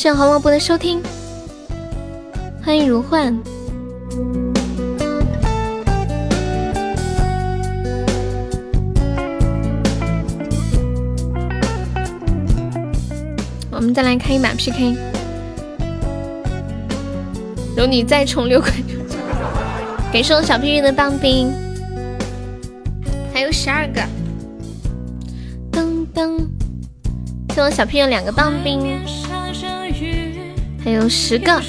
[0.00, 0.98] 谢谢黄萝卜的收听，
[2.64, 3.38] 欢迎如幻。
[13.70, 14.96] 我们再来开一把 PK。
[17.76, 18.72] 有你再充六块，
[20.10, 21.52] 给送小屁屁的棒冰，
[23.34, 24.00] 还有十二个，
[25.70, 26.46] 噔噔，
[27.54, 28.98] 送我小屁屁两个棒冰，
[30.82, 31.60] 还有十个，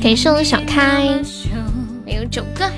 [0.00, 1.22] 给送小开，
[2.06, 2.68] 还有九个，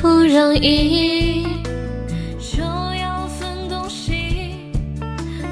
[0.00, 1.46] 不容易。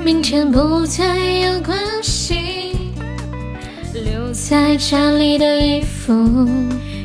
[0.05, 2.75] 明天不再有关系，
[3.95, 6.13] 留在家里的衣服，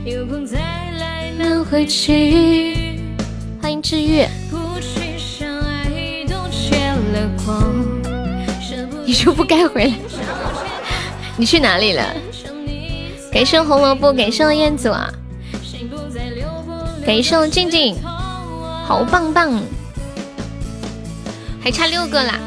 [0.04, 0.58] 有空再
[1.00, 3.00] 来拿回去。
[3.62, 4.26] 欢迎治愈。
[9.08, 9.94] 你就不该回来？
[11.38, 12.04] 你去哪里了？
[13.32, 15.10] 感谢红萝卜，感谢燕子啊，
[17.06, 17.96] 感谢静静，
[18.86, 19.62] 好棒棒，
[21.64, 22.38] 还差六个啦。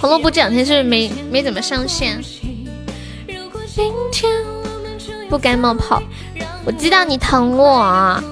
[0.00, 2.22] 红萝卜这两天是没没怎么上线。
[5.28, 6.00] 不该冒泡，
[6.64, 8.22] 我知道你疼我，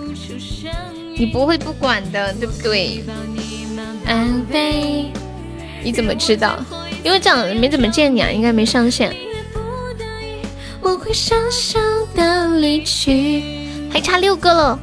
[1.16, 3.04] 你不会不管的，对不对？
[4.06, 5.10] 安慰，
[5.84, 6.56] 你怎么知道？
[7.04, 9.14] 因为这样没怎么见你啊，应该没上线。
[10.80, 11.78] 我会小小
[12.16, 13.42] 的离去，
[13.90, 14.78] 还差六个了，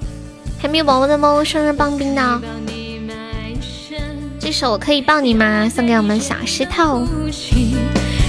[0.59, 2.41] 还没有宝宝的猫生日棒冰的。
[4.39, 5.67] 这首我可以抱你吗？
[5.67, 6.99] 送给我们小石头。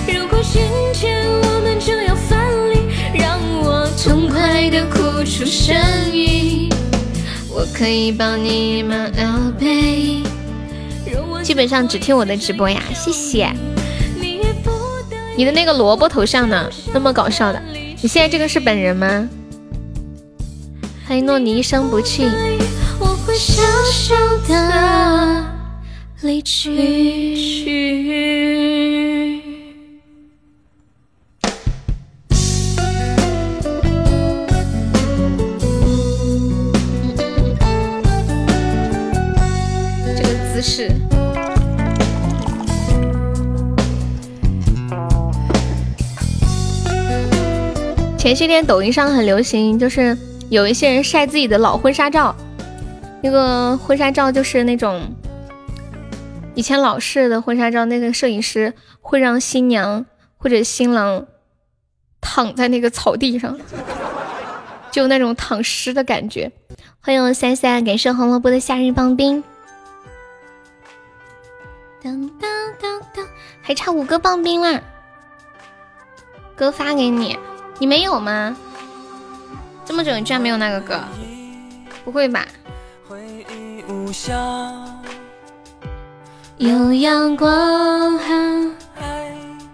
[0.07, 0.63] 如果今
[0.95, 2.39] 天我们就要分
[2.71, 5.77] 离，让我痛快的哭出声
[6.13, 6.71] 音。
[7.51, 9.23] 我可以抱你吗，宝
[9.59, 10.23] 贝？
[11.53, 13.53] 基本上只听我的直播呀，谢谢。
[15.37, 16.67] 你的那个萝卜头像呢？
[16.95, 17.63] 那么搞笑的，
[18.01, 19.29] 你现在这个是本人吗？
[21.07, 22.25] 欢迎诺你一生不弃。
[22.99, 23.63] 我会小
[23.93, 24.15] 小
[24.49, 25.45] 的
[26.23, 26.71] 离去。
[48.23, 50.17] 前些天抖音上很流行，就是
[50.49, 52.33] 有一些人晒自己的老婚纱照，
[53.21, 55.13] 那个婚纱照就是那种
[56.55, 60.07] 以前老式的婚纱照，那个摄影师会让新娘
[60.39, 61.27] 或者新郎
[62.21, 63.59] 躺在那个草地上，
[64.93, 66.53] 就那种躺尸的感觉。
[67.01, 69.43] 欢迎三三，感谢红萝卜的夏日棒冰。
[72.01, 72.49] 当当
[72.81, 73.27] 当当，
[73.61, 74.81] 还差五个棒冰啦，
[76.55, 77.37] 哥发给你。
[77.83, 78.57] 你没有吗？
[79.85, 81.01] 这么久你居然没有那个歌？
[82.05, 82.47] 不会吧？
[86.59, 88.21] 有阳光，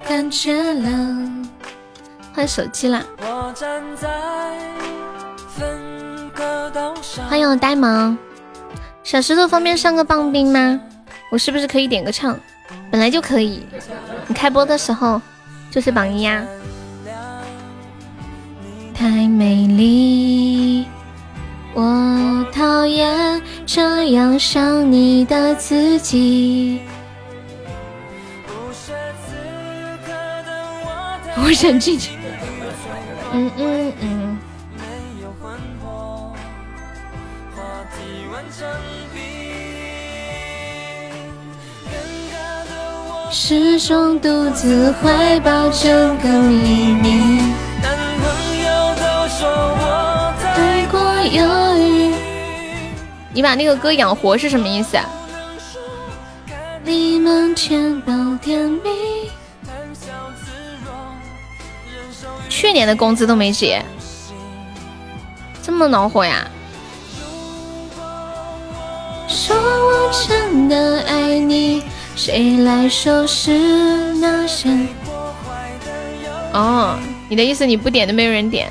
[0.09, 1.47] 感觉冷。
[2.33, 3.05] 换手机啦！
[7.29, 8.17] 欢迎我呆萌
[9.05, 10.81] 小石头，方便上个棒冰吗？
[11.31, 12.41] 我是不是可以点个唱？
[12.91, 13.67] 本来就可以，
[14.27, 15.21] 你开播的时候
[15.71, 16.43] 就是榜一呀。
[18.99, 20.85] 太美丽，
[21.73, 26.81] 我讨厌这样想你的自己。
[31.37, 32.11] 我想进去。
[33.33, 34.39] 嗯嗯嗯。
[43.31, 47.38] 始终独自怀抱整个秘密。
[53.33, 55.05] 你把那个歌养活是什么意思啊？
[62.49, 63.81] 去年的工资都没结，
[65.63, 66.45] 这么恼火呀？
[69.29, 71.85] 说我真的爱你，
[72.17, 73.53] 谁来收拾
[74.15, 74.69] 那些？
[76.53, 76.99] 哦，
[77.29, 78.69] 你的意思你不点都没有人点。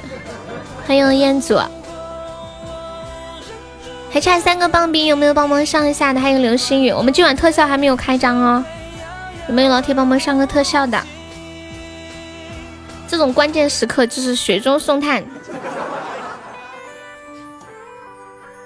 [0.87, 1.59] 欢迎彦祖，
[4.09, 6.21] 还差三个棒冰，有没有帮忙上一下的？
[6.21, 8.63] 还有流星雨，我们今晚特效还没有开张哦，
[9.49, 10.97] 有没有老铁帮忙上个特效的？
[13.05, 15.21] 这种关键时刻就是雪中送炭。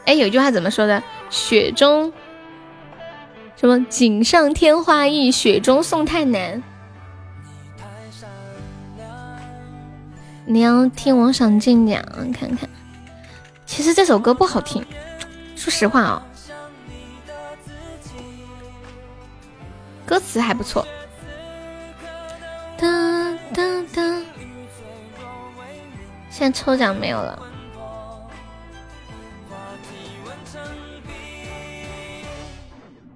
[0.06, 1.02] 哎，有句话怎么说的？
[1.31, 2.14] 雪中
[3.60, 6.61] 什么锦上添花易，雪中送炭难。
[10.46, 12.04] 你要听王赏静讲，
[12.34, 12.70] 看看。
[13.66, 14.86] 其实这首歌不好听，
[15.56, 16.24] 说实话啊，
[20.06, 20.86] 歌词还不错。
[22.78, 23.64] 哒哒
[23.94, 24.02] 哒。
[26.30, 27.48] 现在抽奖没有了。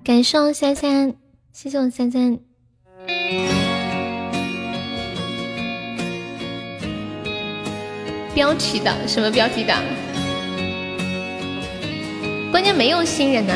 [0.03, 1.15] 感谢我三三，
[1.51, 2.39] 谢谢我三三。
[8.35, 9.81] 标题党什么标题党？
[12.51, 13.53] 关键没有新人呢。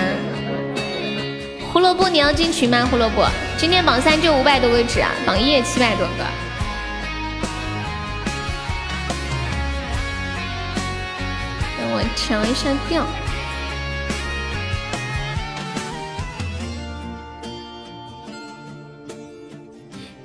[1.73, 2.87] 胡萝卜，你要进群吗？
[2.89, 3.27] 胡萝卜，
[3.57, 6.23] 今天榜三就五百多个值啊，榜一也七百多个。
[11.77, 13.05] 等我调一下调。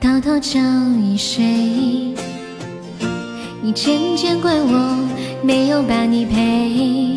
[0.01, 2.15] 偷偷叫你睡。
[3.65, 5.09] 你渐渐怪我
[5.43, 7.17] 没有把你陪，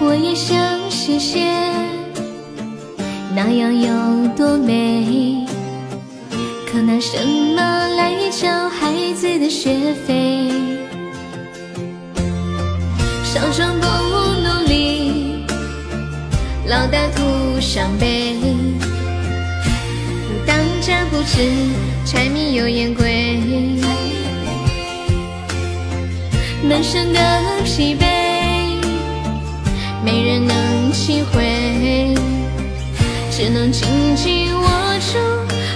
[0.00, 0.58] 我也想
[0.90, 1.46] 谢谢
[3.36, 5.46] 那样有多美？
[6.66, 7.62] 可拿什么
[7.94, 10.50] 来交孩子的学费？
[13.22, 13.86] 小时不
[14.42, 15.44] 努力，
[16.66, 18.34] 老大徒伤悲。
[20.44, 21.38] 当家不知
[22.04, 23.38] 柴米油盐贵，
[26.62, 27.20] 满身的
[27.64, 28.04] 疲惫，
[30.04, 32.14] 没人能体会，
[33.30, 34.68] 只能紧紧握
[35.00, 35.18] 住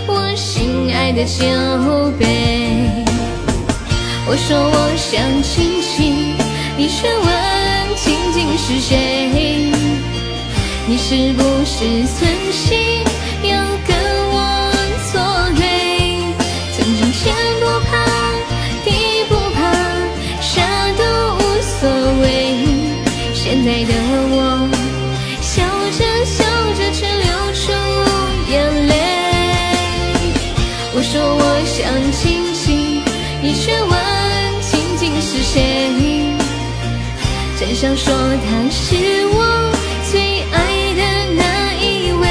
[0.06, 0.34] 我。
[0.36, 1.46] 心爱的酒
[2.18, 2.26] 杯，
[4.26, 6.34] 我说我想亲亲，
[6.76, 7.26] 你却问
[7.96, 9.72] 静静是谁？
[10.86, 13.02] 你是不是存心
[13.42, 13.64] 要
[31.58, 33.00] 我想亲亲，
[33.40, 33.90] 你却问
[34.60, 35.56] 仅仅是谁？
[37.58, 39.72] 真想说他是我
[40.10, 40.54] 最爱
[40.92, 41.00] 的
[41.34, 42.24] 那一位。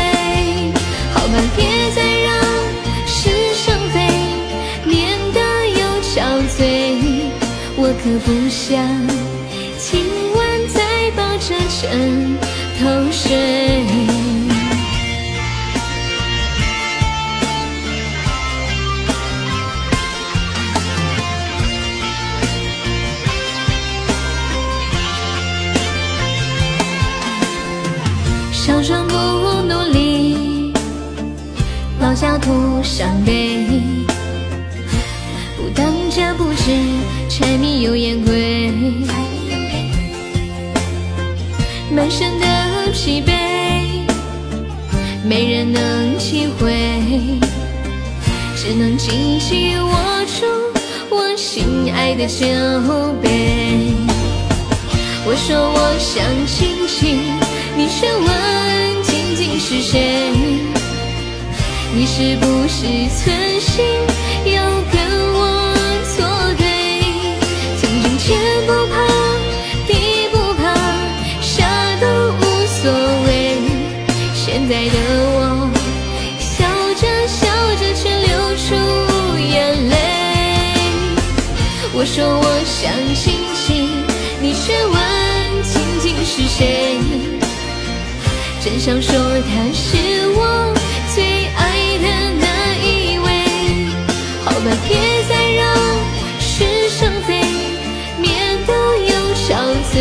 [1.11, 1.65] 好吧，别
[1.95, 2.29] 再让
[3.07, 3.95] 是生非
[4.85, 5.39] 念得
[5.69, 6.13] 又憔
[6.55, 6.61] 悴。
[7.77, 8.77] 我可不想
[9.79, 10.39] 今晚
[10.71, 12.37] 再抱着枕
[12.79, 14.24] 头睡。
[32.15, 33.67] 家徒伤悲，
[35.57, 36.71] 不当家不知
[37.29, 38.71] 柴米油盐贵，
[41.91, 42.45] 满身的
[42.93, 43.33] 疲惫，
[45.27, 46.71] 没人能体会，
[48.55, 49.91] 只能紧紧握
[50.39, 50.45] 住
[51.09, 52.45] 我心爱的酒
[53.21, 53.91] 杯。
[55.25, 57.19] 我说我想亲亲，
[57.75, 60.74] 你却问仅仅是谁？
[61.97, 62.83] 你是不是
[63.15, 63.85] 存心
[64.53, 64.61] 要
[64.91, 64.99] 跟
[65.33, 65.39] 我
[66.17, 66.17] 作
[66.57, 66.61] 对？
[67.79, 68.93] 曾经天不怕
[69.87, 70.75] 地不怕，
[71.41, 71.63] 啥
[72.01, 72.91] 都无所
[73.25, 73.31] 谓。
[74.33, 74.97] 现在的
[75.37, 75.71] 我，
[76.37, 77.47] 笑着笑
[77.77, 78.75] 着却流出
[79.39, 79.95] 眼泪。
[81.93, 83.87] 我说我想亲亲，
[84.41, 84.93] 你却问
[85.63, 86.99] 仅仅是谁？
[88.61, 90.64] 真想说他是我
[94.87, 94.89] 别
[95.29, 95.63] 再让
[96.39, 97.29] 是生非
[98.21, 98.25] 变
[98.65, 99.47] 得又憔
[99.91, 99.95] 悴，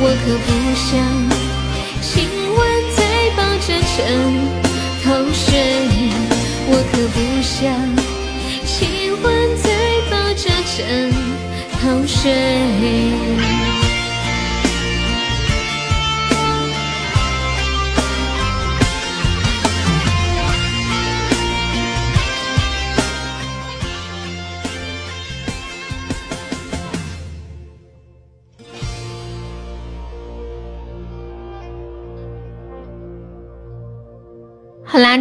[0.00, 0.90] 我可不想
[2.00, 2.12] 今
[2.56, 2.60] 晚
[2.96, 2.98] 再
[3.36, 3.98] 抱着枕
[5.04, 5.46] 头睡，
[6.66, 7.54] 我可不想
[8.64, 8.76] 今
[9.22, 9.24] 晚
[9.62, 9.64] 再
[10.10, 10.44] 抱着
[10.76, 10.78] 枕
[11.80, 13.43] 头睡。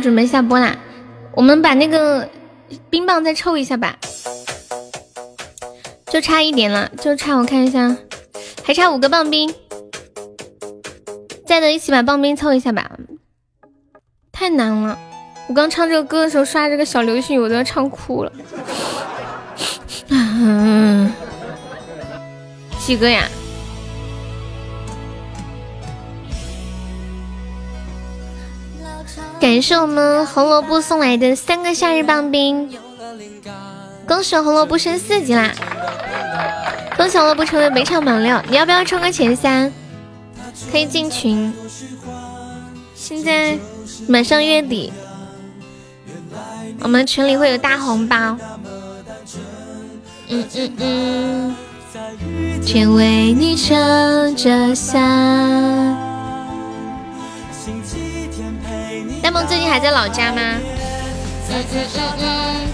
[0.04, 0.78] 准备下播啦！
[1.34, 2.30] 我们把那个
[2.90, 3.98] 冰棒再抽一下吧，
[6.08, 7.98] 就差一点了，就差我看一下，
[8.64, 9.52] 还差五个棒冰，
[11.48, 12.92] 在的一起把棒冰凑一下吧。
[14.32, 15.00] 太难了，
[15.48, 18.32] 我刚唱这个歌的时候刷这个小流星雨，我都要唱哭了。
[22.80, 23.24] 几个呀？
[29.44, 32.72] 感谢我们红萝卜送来的三个夏日棒冰，
[34.08, 35.52] 恭喜红萝卜升四级啦！
[36.96, 39.70] 恭喜红萝卜成为每场榜六，你要不要冲个前三？
[40.72, 41.54] 可以进群。
[42.96, 43.58] 现在
[44.08, 44.94] 马上月底，
[46.80, 48.38] 我们群里会有大红包。
[50.30, 51.56] 嗯嗯嗯，
[52.66, 56.13] 天为你撑着伞。
[59.34, 60.42] 梦最近还在老家吗？
[61.50, 62.68] 嗯嗯嗯嗯，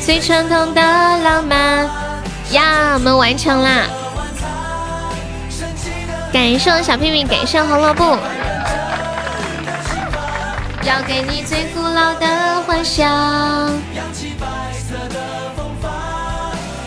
[0.00, 1.84] 最传统的浪漫
[2.52, 3.86] 呀，我们完成啦！
[6.32, 8.16] 感谢小屁屁，感谢红萝卜，
[10.84, 13.10] 要给你最古老的幻想。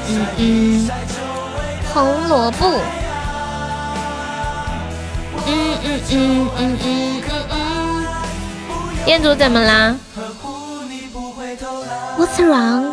[0.07, 0.89] 嗯嗯，
[1.93, 2.79] 红萝卜。
[5.47, 7.64] 嗯嗯嗯嗯嗯嗯嗯。
[9.05, 9.95] 彦祖怎么啦
[12.17, 12.91] ？What's wrong？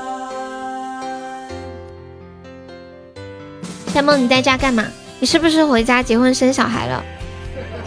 [3.94, 4.84] 夏梦，你在家干嘛？
[5.20, 7.02] 你是不是回家结婚生小孩了？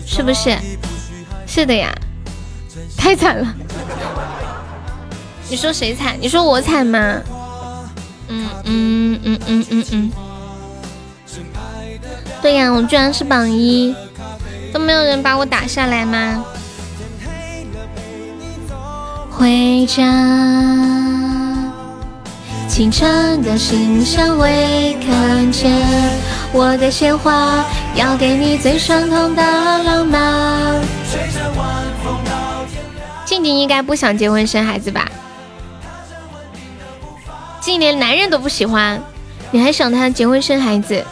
[0.07, 0.57] 是不是？
[1.47, 1.93] 是的呀，
[2.97, 3.53] 太惨了。
[5.49, 6.17] 你说谁惨？
[6.21, 7.21] 你说我惨吗？
[8.65, 10.13] 嗯嗯嗯嗯嗯嗯。
[12.41, 13.95] 对呀，我居然是榜一，
[14.73, 16.45] 都没有人把我打下来吗？
[19.31, 20.03] 回家，
[22.69, 25.73] 清晨的星相会，看见
[26.53, 27.65] 我的鲜花，
[27.95, 29.43] 要给你最传统的
[29.85, 30.81] 浪漫。
[33.25, 35.11] 静静应该不想结婚生孩子吧？
[37.63, 39.01] 竟连男人都不喜欢，
[39.53, 41.05] 你还想他结婚生孩子？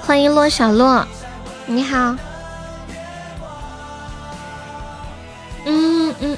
[0.00, 1.04] 欢迎洛小洛，
[1.66, 2.16] 你好。
[5.64, 6.36] 嗯嗯，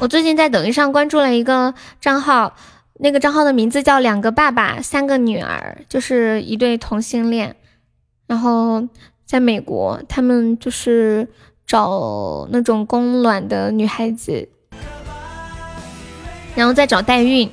[0.00, 2.56] 我最近在抖音上关注了一个账号，
[2.94, 7.54] 那个账号的名字叫“两个爸爸三个女儿”，就是一对同性恋，
[8.26, 8.88] 然后
[9.24, 11.28] 在美国，他们就是
[11.64, 14.48] 找那种供卵的女孩子。
[16.56, 17.48] 然后再找代孕，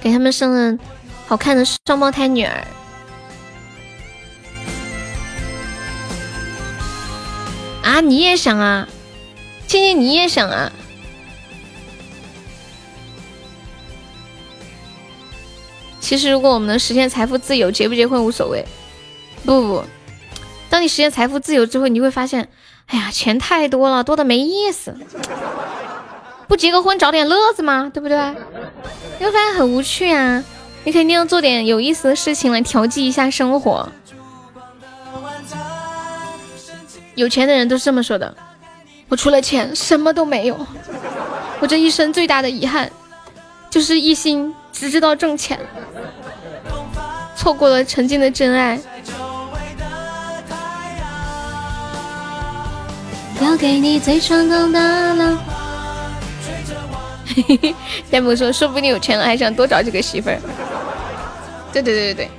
[0.00, 0.78] 给他们生了
[1.26, 2.66] 好看的双胞胎女儿。
[7.82, 8.88] 啊，你也想啊，
[9.66, 10.72] 倩倩你也想啊。
[16.00, 18.64] 其实，如果我们能实现财富自由，结不结婚无所谓。
[19.44, 19.84] 不不，
[20.70, 22.48] 当你实现财富自由之后，你会发现，
[22.86, 24.96] 哎呀，钱太多了，多的没意思。
[26.48, 27.90] 不结个婚找点乐子吗？
[27.92, 28.16] 对不对？
[29.18, 30.42] 你会发现很无趣啊！
[30.84, 33.88] 你肯定要做点有意思的事情来调剂一下生活。
[37.16, 38.36] 有钱的人都是这么说的：
[39.08, 40.66] 我除了钱什么都没有。
[41.58, 42.90] 我这一生最大的遗憾，
[43.70, 45.58] 就是一心只知道挣钱，
[47.34, 48.78] 错过了曾经的真爱。
[53.40, 55.38] 要给你最传统的浪。
[57.26, 57.74] 嘿嘿，
[58.10, 60.38] 天母说，说不定有钱了还想多找几个媳妇儿。
[61.72, 62.30] 对对对对对，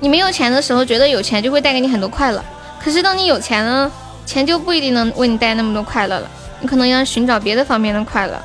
[0.00, 2.44] 你没有钱的时候，觉得有钱就会带给你很多快乐。
[2.82, 3.90] 可是当你有钱了，
[4.26, 6.30] 钱就不一定能为你带那么多快乐了。
[6.60, 8.42] 你可能要寻找别的方面的快乐。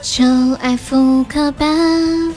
[0.00, 0.24] 就
[0.60, 2.34] 爱复刻版，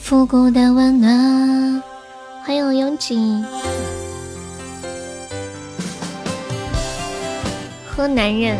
[0.00, 1.82] 复古的温暖。
[2.44, 3.42] 欢迎拥挤。
[7.96, 8.56] 喝男人，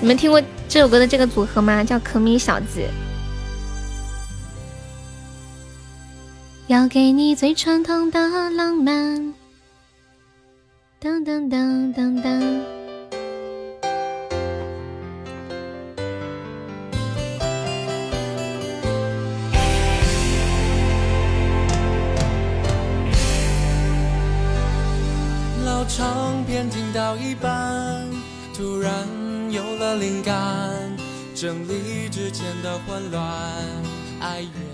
[0.00, 1.84] 你们听过这首歌的这个组合吗？
[1.84, 2.82] 叫可米小子。
[6.66, 9.34] 要给你最传统的浪漫。
[10.98, 12.73] 噔噔噔噔噔。
[29.96, 30.34] 灵感，
[31.34, 33.22] 整理之前的混乱。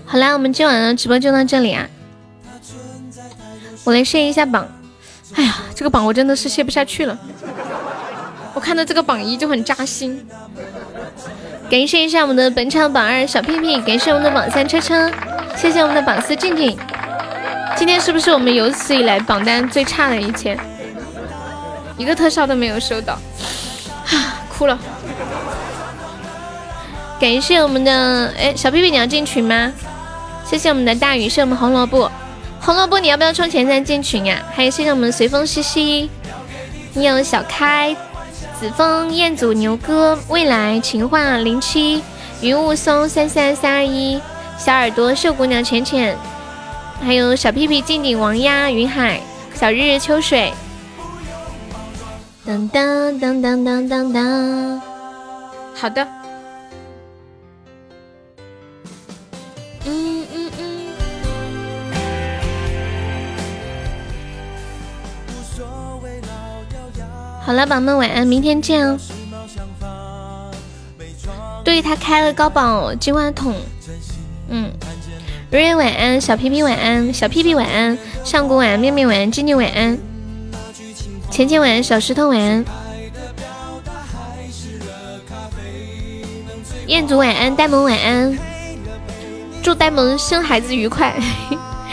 [0.05, 1.85] 好啦，我们今晚的直播就到这里啊！
[3.83, 4.67] 我来卸一下榜。
[5.35, 7.17] 哎呀，这个榜我真的是卸不下去了。
[8.53, 10.25] 我看到这个榜一就很扎心。
[11.69, 15.11] 感谢一下我们的本场榜二小屁屁，感谢我们的榜三车车，
[15.55, 16.77] 谢谢我们的榜四静静。
[17.75, 20.57] 今天是不是我们有史以来榜单最差的一天？
[21.97, 24.77] 一个特效都没有收到，啊，哭了。
[27.21, 29.71] 感谢我们的哎小屁屁，你要进群吗？
[30.43, 32.11] 谢谢我们的大雨，是我们红萝卜，
[32.59, 34.41] 红萝卜你要不要充钱再进群呀？
[34.55, 36.09] 还有谢谢我们随风西西，
[36.95, 37.95] 你有小开、
[38.59, 42.01] 子枫、彦祖、牛哥、未来、情话、零七、
[42.41, 44.19] 云雾松、三三三二一、
[44.57, 46.17] 小耳朵、秀姑娘、浅浅，
[47.05, 49.21] 还有小屁屁、静静、王丫、云海、
[49.53, 50.51] 小日日、秋水。
[52.43, 54.81] 当当当当当当当，
[55.75, 56.07] 好的。
[67.51, 68.97] 好了，宝宝们晚安，明天见哦。
[71.65, 73.53] 对他开了高宝金话筒。
[74.47, 74.71] 嗯。
[75.51, 79.97] 瑞瑞晚安，小屁屁晚安，小屁屁晚安，上古晚安，面面晚安，静静晚安。
[81.29, 82.63] 浅浅晚安，小石头晚安，
[86.87, 88.39] 彦祖晚安，呆萌晚安，
[89.61, 91.13] 祝呆萌生孩子愉快。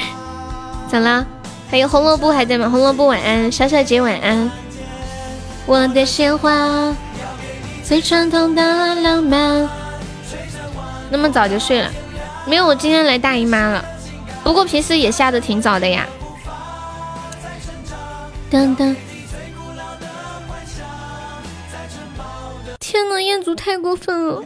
[0.88, 1.26] 咋啦？
[1.68, 2.70] 还有红萝卜还在吗？
[2.70, 4.48] 红萝卜晚安，小小姐晚安。
[5.68, 6.96] 我的鲜花，
[7.84, 9.68] 最传统的浪漫。
[11.10, 11.92] 那么早就睡了？
[12.46, 13.84] 没有，我今天来大姨妈了。
[14.42, 16.06] 不过平时也下的挺早的呀。
[18.50, 18.96] 当当。
[22.80, 24.42] 天呐，彦祖太过分了。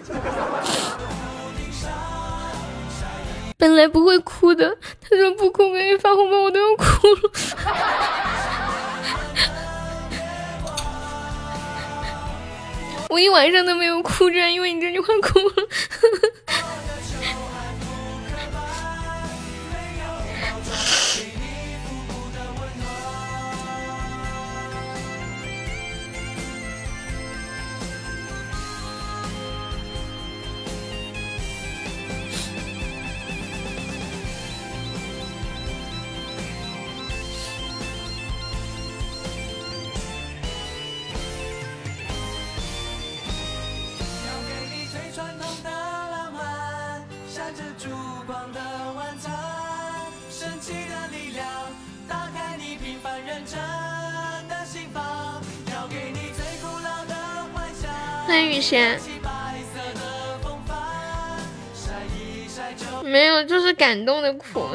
[3.56, 4.76] 本来不会哭的，
[5.08, 6.84] 他说不哭给你发红包，我都要哭
[7.14, 7.30] 了。
[13.12, 15.68] 我一晚上都没有哭，居然因为你这句话哭了。
[58.32, 58.98] 欢迎雨贤，
[63.04, 64.70] 没有，就是感动的哭。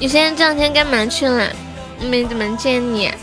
[0.00, 1.48] 你现在这两天干嘛去了？
[2.00, 3.14] 没怎么见你。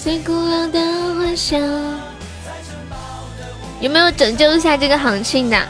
[0.00, 0.80] 最古老的
[1.14, 1.60] 幻想，
[3.80, 5.68] 有没有拯救一下这个行情的？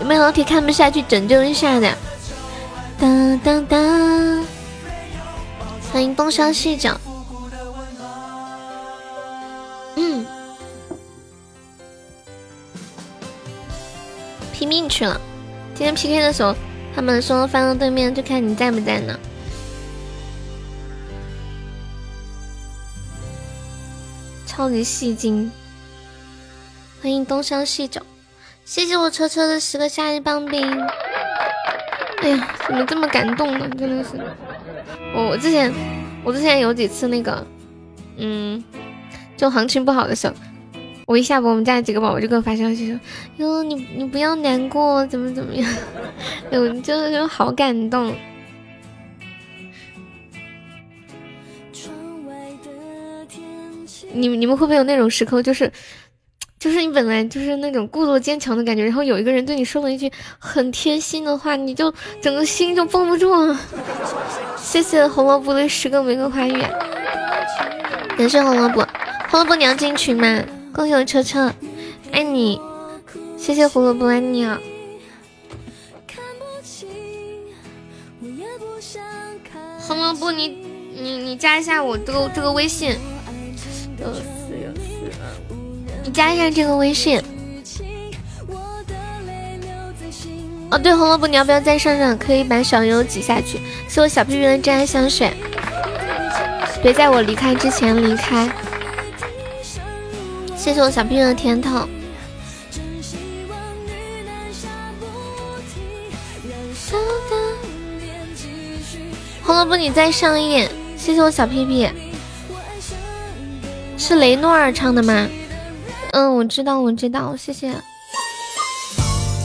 [0.00, 1.96] 有没有老铁看不下去拯救一下的？
[2.98, 4.44] 当当当！
[5.92, 6.98] 欢迎东山西角。
[9.96, 10.26] 嗯，
[14.54, 15.20] 拼命去了。
[15.74, 16.56] 今天 PK 的时候，
[16.94, 19.18] 他们说翻到对面就看你在不在呢。
[24.46, 25.50] 超级戏精！
[27.02, 28.00] 欢迎东山西角。
[28.70, 30.64] 谢谢我车车的十个夏日棒冰。
[32.22, 33.68] 哎呀，怎么这么感动呢？
[33.76, 34.10] 真的是，
[35.12, 35.72] 我我之前
[36.22, 37.44] 我之前有几次那个，
[38.16, 38.62] 嗯，
[39.36, 40.34] 就行情不好的时候，
[41.04, 43.00] 我一下播，我们家几个宝宝就给我发消息说
[43.44, 45.68] ：“哟，你你不要难过，怎么怎么样？”
[46.52, 48.14] 哎我就就好感动。
[54.12, 55.72] 你你们会不会有那种时刻，就是？
[56.60, 63.58] 就是你本来就是那种故作坚强的感觉，然后有一个人对你说了一句很贴心的话，你就整个心就绷不住了。
[64.58, 66.62] 谢谢红萝卜的十个玫瑰花语，
[68.14, 68.86] 感谢红萝卜，
[69.30, 70.44] 红萝卜你要进群吗？
[70.70, 71.50] 恭喜我车车，
[72.12, 72.60] 爱你，
[73.38, 74.60] 谢谢胡萝卜爱你啊。
[79.78, 80.48] 红萝卜你
[80.94, 82.98] 你你加一下我这个这个微信。
[86.10, 87.22] 你加一下这个微信。
[90.68, 92.18] 哦，对，红萝卜，你要不要再上上？
[92.18, 93.60] 可以把小优挤下去。
[93.86, 95.32] 谢我小屁屁的真爱香水，
[96.82, 98.50] 别在我离开之前离开。
[100.56, 101.88] 谢谢我小屁屁的甜筒。
[109.44, 110.68] 红萝卜，你再上一点。
[110.96, 111.88] 谢谢我小屁屁。
[113.96, 115.28] 是雷诺尔唱的吗？
[116.12, 117.72] 嗯，我知道，我知道，谢谢。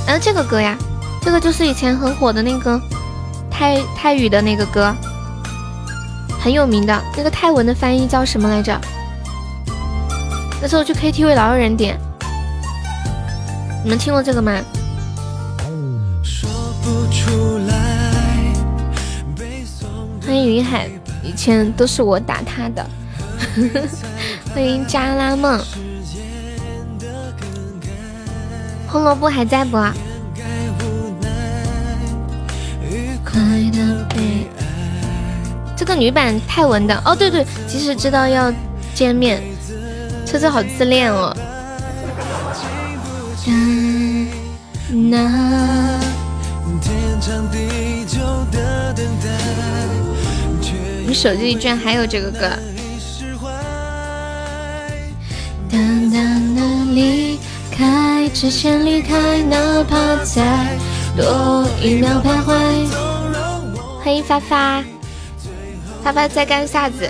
[0.07, 0.75] 哎，这个歌呀，
[1.21, 2.79] 这个就是以前很火的那个
[3.49, 4.93] 泰泰语的那个歌，
[6.39, 7.03] 很有名的。
[7.15, 8.79] 那个泰文的翻译叫什么来着？
[10.61, 11.99] 那时候去 KTV 老有人点。
[13.83, 14.51] 你们听过这个吗？
[20.25, 20.89] 欢迎云海，
[21.23, 22.83] 以前都是我打他的。
[24.53, 25.59] 欢迎加拉梦。
[28.95, 29.77] 红萝卜还在不？
[35.75, 38.49] 这个女版泰文的哦，对对，即使知道要
[38.93, 39.43] 见面，
[40.25, 41.35] 车车好自恋哦。
[51.05, 52.49] 你手机里居然还有这个歌？
[55.69, 56.61] 淡淡的
[56.93, 57.37] 离
[57.77, 60.77] 开之前离开，哪怕再
[61.17, 62.87] 多一秒徘徊。
[64.01, 64.83] 欢迎发发，
[66.01, 67.09] 发发在干啥子？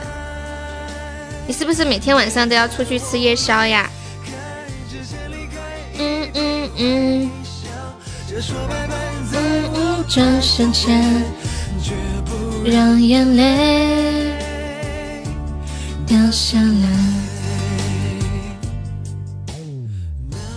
[1.45, 3.87] 你是不是每天晚上都要出去吃夜宵呀？
[5.99, 7.31] 嗯嗯嗯。
[9.33, 11.23] 嗯嗯，转身前，
[12.65, 14.33] 让眼泪
[16.07, 17.14] 掉下来。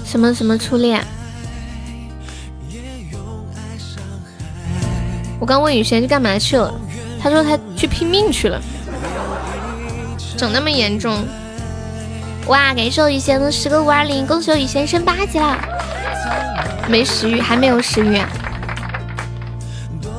[0.08, 1.04] 什么什么初恋？
[5.38, 6.72] 我刚问雨轩去干嘛去了，
[7.22, 8.58] 他说他去拼命去了，
[10.34, 11.26] 整那么严重？
[12.46, 12.72] 哇！
[12.72, 15.58] 感谢我雨轩的十个五二零，恭喜我雨轩升八级了。
[16.88, 18.26] 没食欲，还没有食欲啊？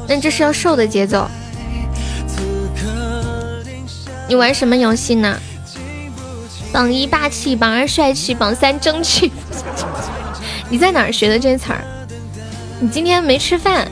[0.07, 1.27] 那这是要瘦的节奏。
[4.27, 5.39] 你玩什么游戏呢？
[6.71, 9.31] 榜一霸气，榜二帅气，榜三争气。
[10.69, 11.83] 你在哪儿学的这词儿？
[12.79, 13.87] 你今天没吃饭？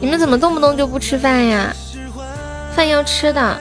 [0.00, 1.74] 你们怎么动不动就不吃饭呀？
[2.74, 3.58] 饭要吃的。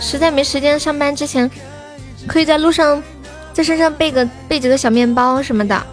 [0.00, 1.50] 实在没时间上班之前，
[2.26, 3.02] 可以在路上
[3.52, 5.86] 在身上备个备几个小面包什么的。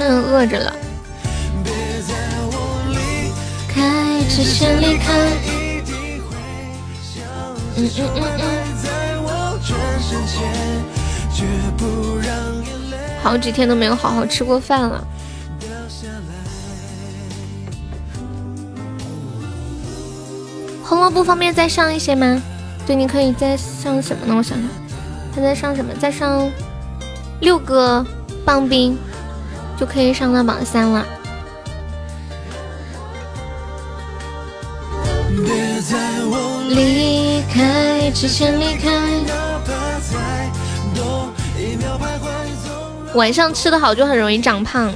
[0.00, 0.72] 嗯，饿着了。
[3.68, 5.57] 开之前离开。
[7.78, 8.48] 嗯嗯嗯嗯。
[13.22, 15.06] 好几天都没有好好吃过饭了。
[20.82, 22.42] 红萝卜方便再上一些吗？
[22.86, 24.34] 对，你可以再上什么呢？
[24.36, 24.68] 我想想，
[25.34, 25.92] 他在上什么？
[26.00, 26.50] 再上
[27.40, 28.04] 六个
[28.44, 28.98] 棒冰，
[29.78, 31.06] 就可以上到榜三了。
[36.68, 38.90] 离开之前离开。
[43.14, 44.92] 晚上吃的好就很容易长胖，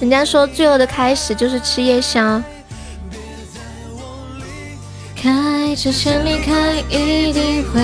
[0.00, 2.42] 人家说罪恶的开始就是吃夜宵。
[5.14, 7.80] 开之前离开一定会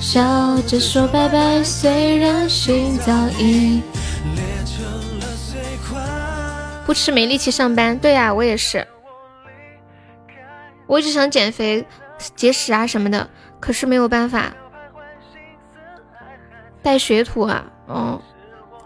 [0.00, 3.80] 笑着说拜拜，虽然心早已
[6.84, 7.96] 不吃没力气上班。
[7.96, 8.84] 对呀，我也是，
[10.88, 11.86] 我一直想减肥、
[12.34, 13.28] 节食啊什么的，
[13.60, 14.52] 可是没有办法。
[16.82, 18.20] 带水土啊，哦，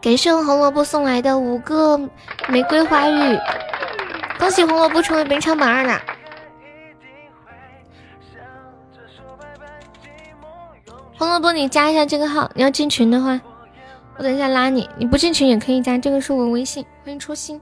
[0.00, 1.98] 感谢红萝卜送来的五个
[2.48, 3.38] 玫瑰花语，
[4.38, 6.00] 恭喜红萝卜成为本场榜二啦！
[11.16, 13.40] 红萝卜，你加一下这个号，你要进群的话，
[14.16, 17.60] 我等一下拉你，你不进群也可以加，这个是我微信，欢迎初心。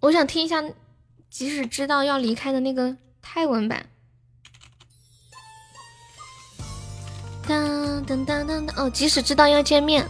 [0.00, 0.60] 我想听一下，
[1.30, 3.86] 即使知道要离开的那个泰文版。
[7.46, 8.90] 当当当当当哦！
[8.90, 10.06] 即使知道要见面，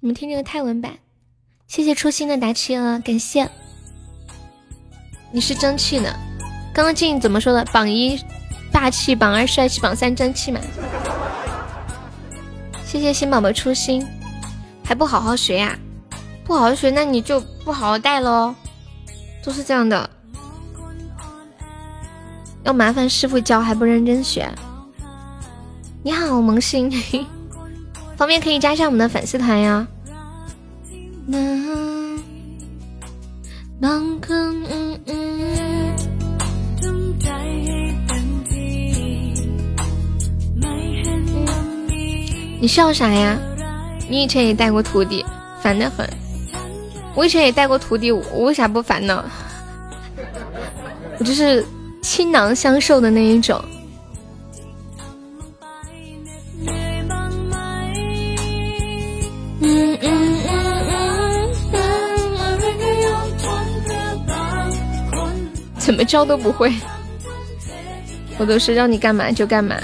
[0.00, 0.98] 你们听这个泰文版。
[1.68, 3.48] 谢谢初心的打气鹅，感谢。
[5.30, 6.14] 你是争气的，
[6.74, 7.64] 刚刚静怎么说的？
[7.66, 8.20] 榜一
[8.72, 10.60] 霸气，榜二帅气，榜三争气嘛。
[12.84, 14.06] 谢谢新宝宝初心，
[14.84, 15.78] 还不好好学呀？
[16.44, 18.54] 不好好学，那你就不好好带喽。
[19.44, 20.08] 都是这样的，
[22.62, 24.48] 要麻烦师傅教，还不认真学。
[26.04, 26.90] 你好，萌新，
[28.16, 29.86] 方便可以加上我们的粉丝团呀。
[42.60, 43.36] 你笑啥呀？
[44.08, 45.24] 你以前也带过徒弟，
[45.60, 46.08] 烦得很。
[47.14, 49.24] 我以前也带过徒弟，我为啥不烦呢？
[51.18, 51.64] 我就是
[52.00, 53.62] 倾囊相授的那一种。
[65.78, 66.72] 怎么教都不会，
[68.38, 69.76] 我都是让你干嘛就干嘛，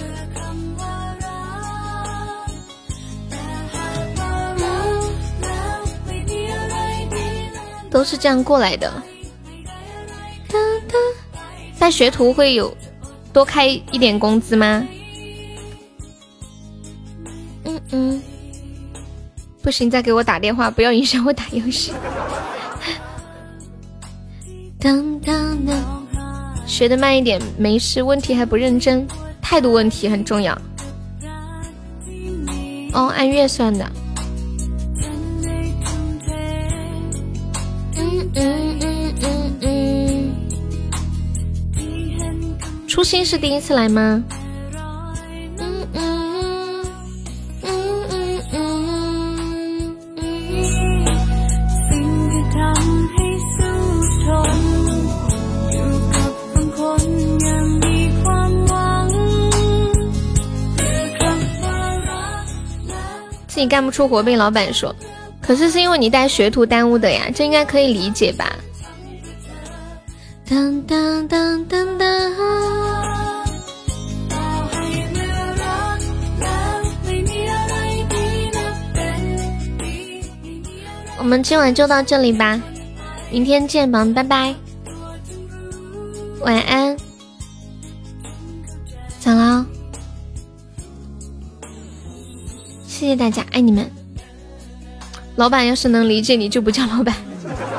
[7.91, 8.92] 都是这样过来的。
[11.78, 12.76] 带学徒会有
[13.33, 14.84] 多开一点工资吗？
[17.65, 18.23] 嗯嗯。
[19.62, 21.92] 不行，再给我打电话，不要影响我打游戏。
[24.78, 26.07] 当当当，
[26.67, 29.07] 学的慢一点没事，问题还不认真，
[29.42, 30.57] 态度问题很重要。
[32.92, 33.86] 哦，按月算的。
[38.34, 40.34] 嗯嗯嗯嗯
[42.89, 44.23] 初心是第一次来吗？
[45.57, 46.89] 嗯嗯嗯
[63.47, 64.94] 自己干不出活被老板说，
[65.48, 68.54] 可是是因为你带学徒耽误的呀，这应该可以理解吧？
[70.46, 72.08] 当当当当当。
[81.16, 82.60] 我们今晚就到这里吧，
[83.30, 84.54] 明天见，宝们，拜拜，
[86.40, 86.94] 晚安，
[89.18, 89.64] 早了。
[92.86, 93.97] 谢谢大家，爱你们。
[95.39, 97.15] 老板要是能理解你，就不叫老板。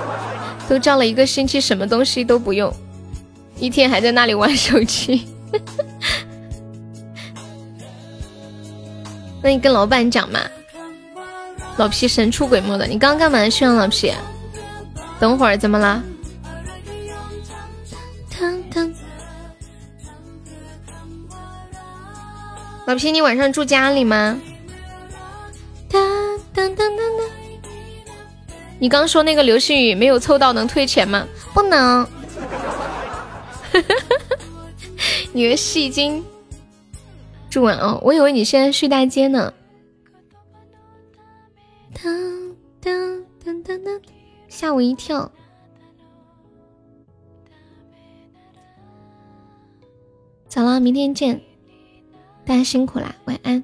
[0.69, 2.73] 都叫了一个星期，什么东西都不用，
[3.57, 5.27] 一天还在那里玩手机。
[9.43, 10.39] 那你跟老板讲嘛。
[11.75, 13.73] 老皮神出鬼没的，你刚刚干嘛去了？
[13.73, 14.13] 老皮，
[15.19, 16.01] 等会儿怎么了？
[22.85, 24.39] 老皮，你晚上住家里吗？
[28.79, 31.27] 你刚说那个流星雨没有凑到能退钱吗？
[31.53, 32.07] 不能。
[35.33, 36.25] 你的戏精
[37.49, 39.53] 住完哦，我以为你现在睡大街呢。
[41.93, 44.01] 噔噔噔噔噔，
[44.47, 45.29] 吓我一跳。
[50.47, 51.41] 早了，明天见，
[52.45, 53.63] 大家辛苦啦，晚安。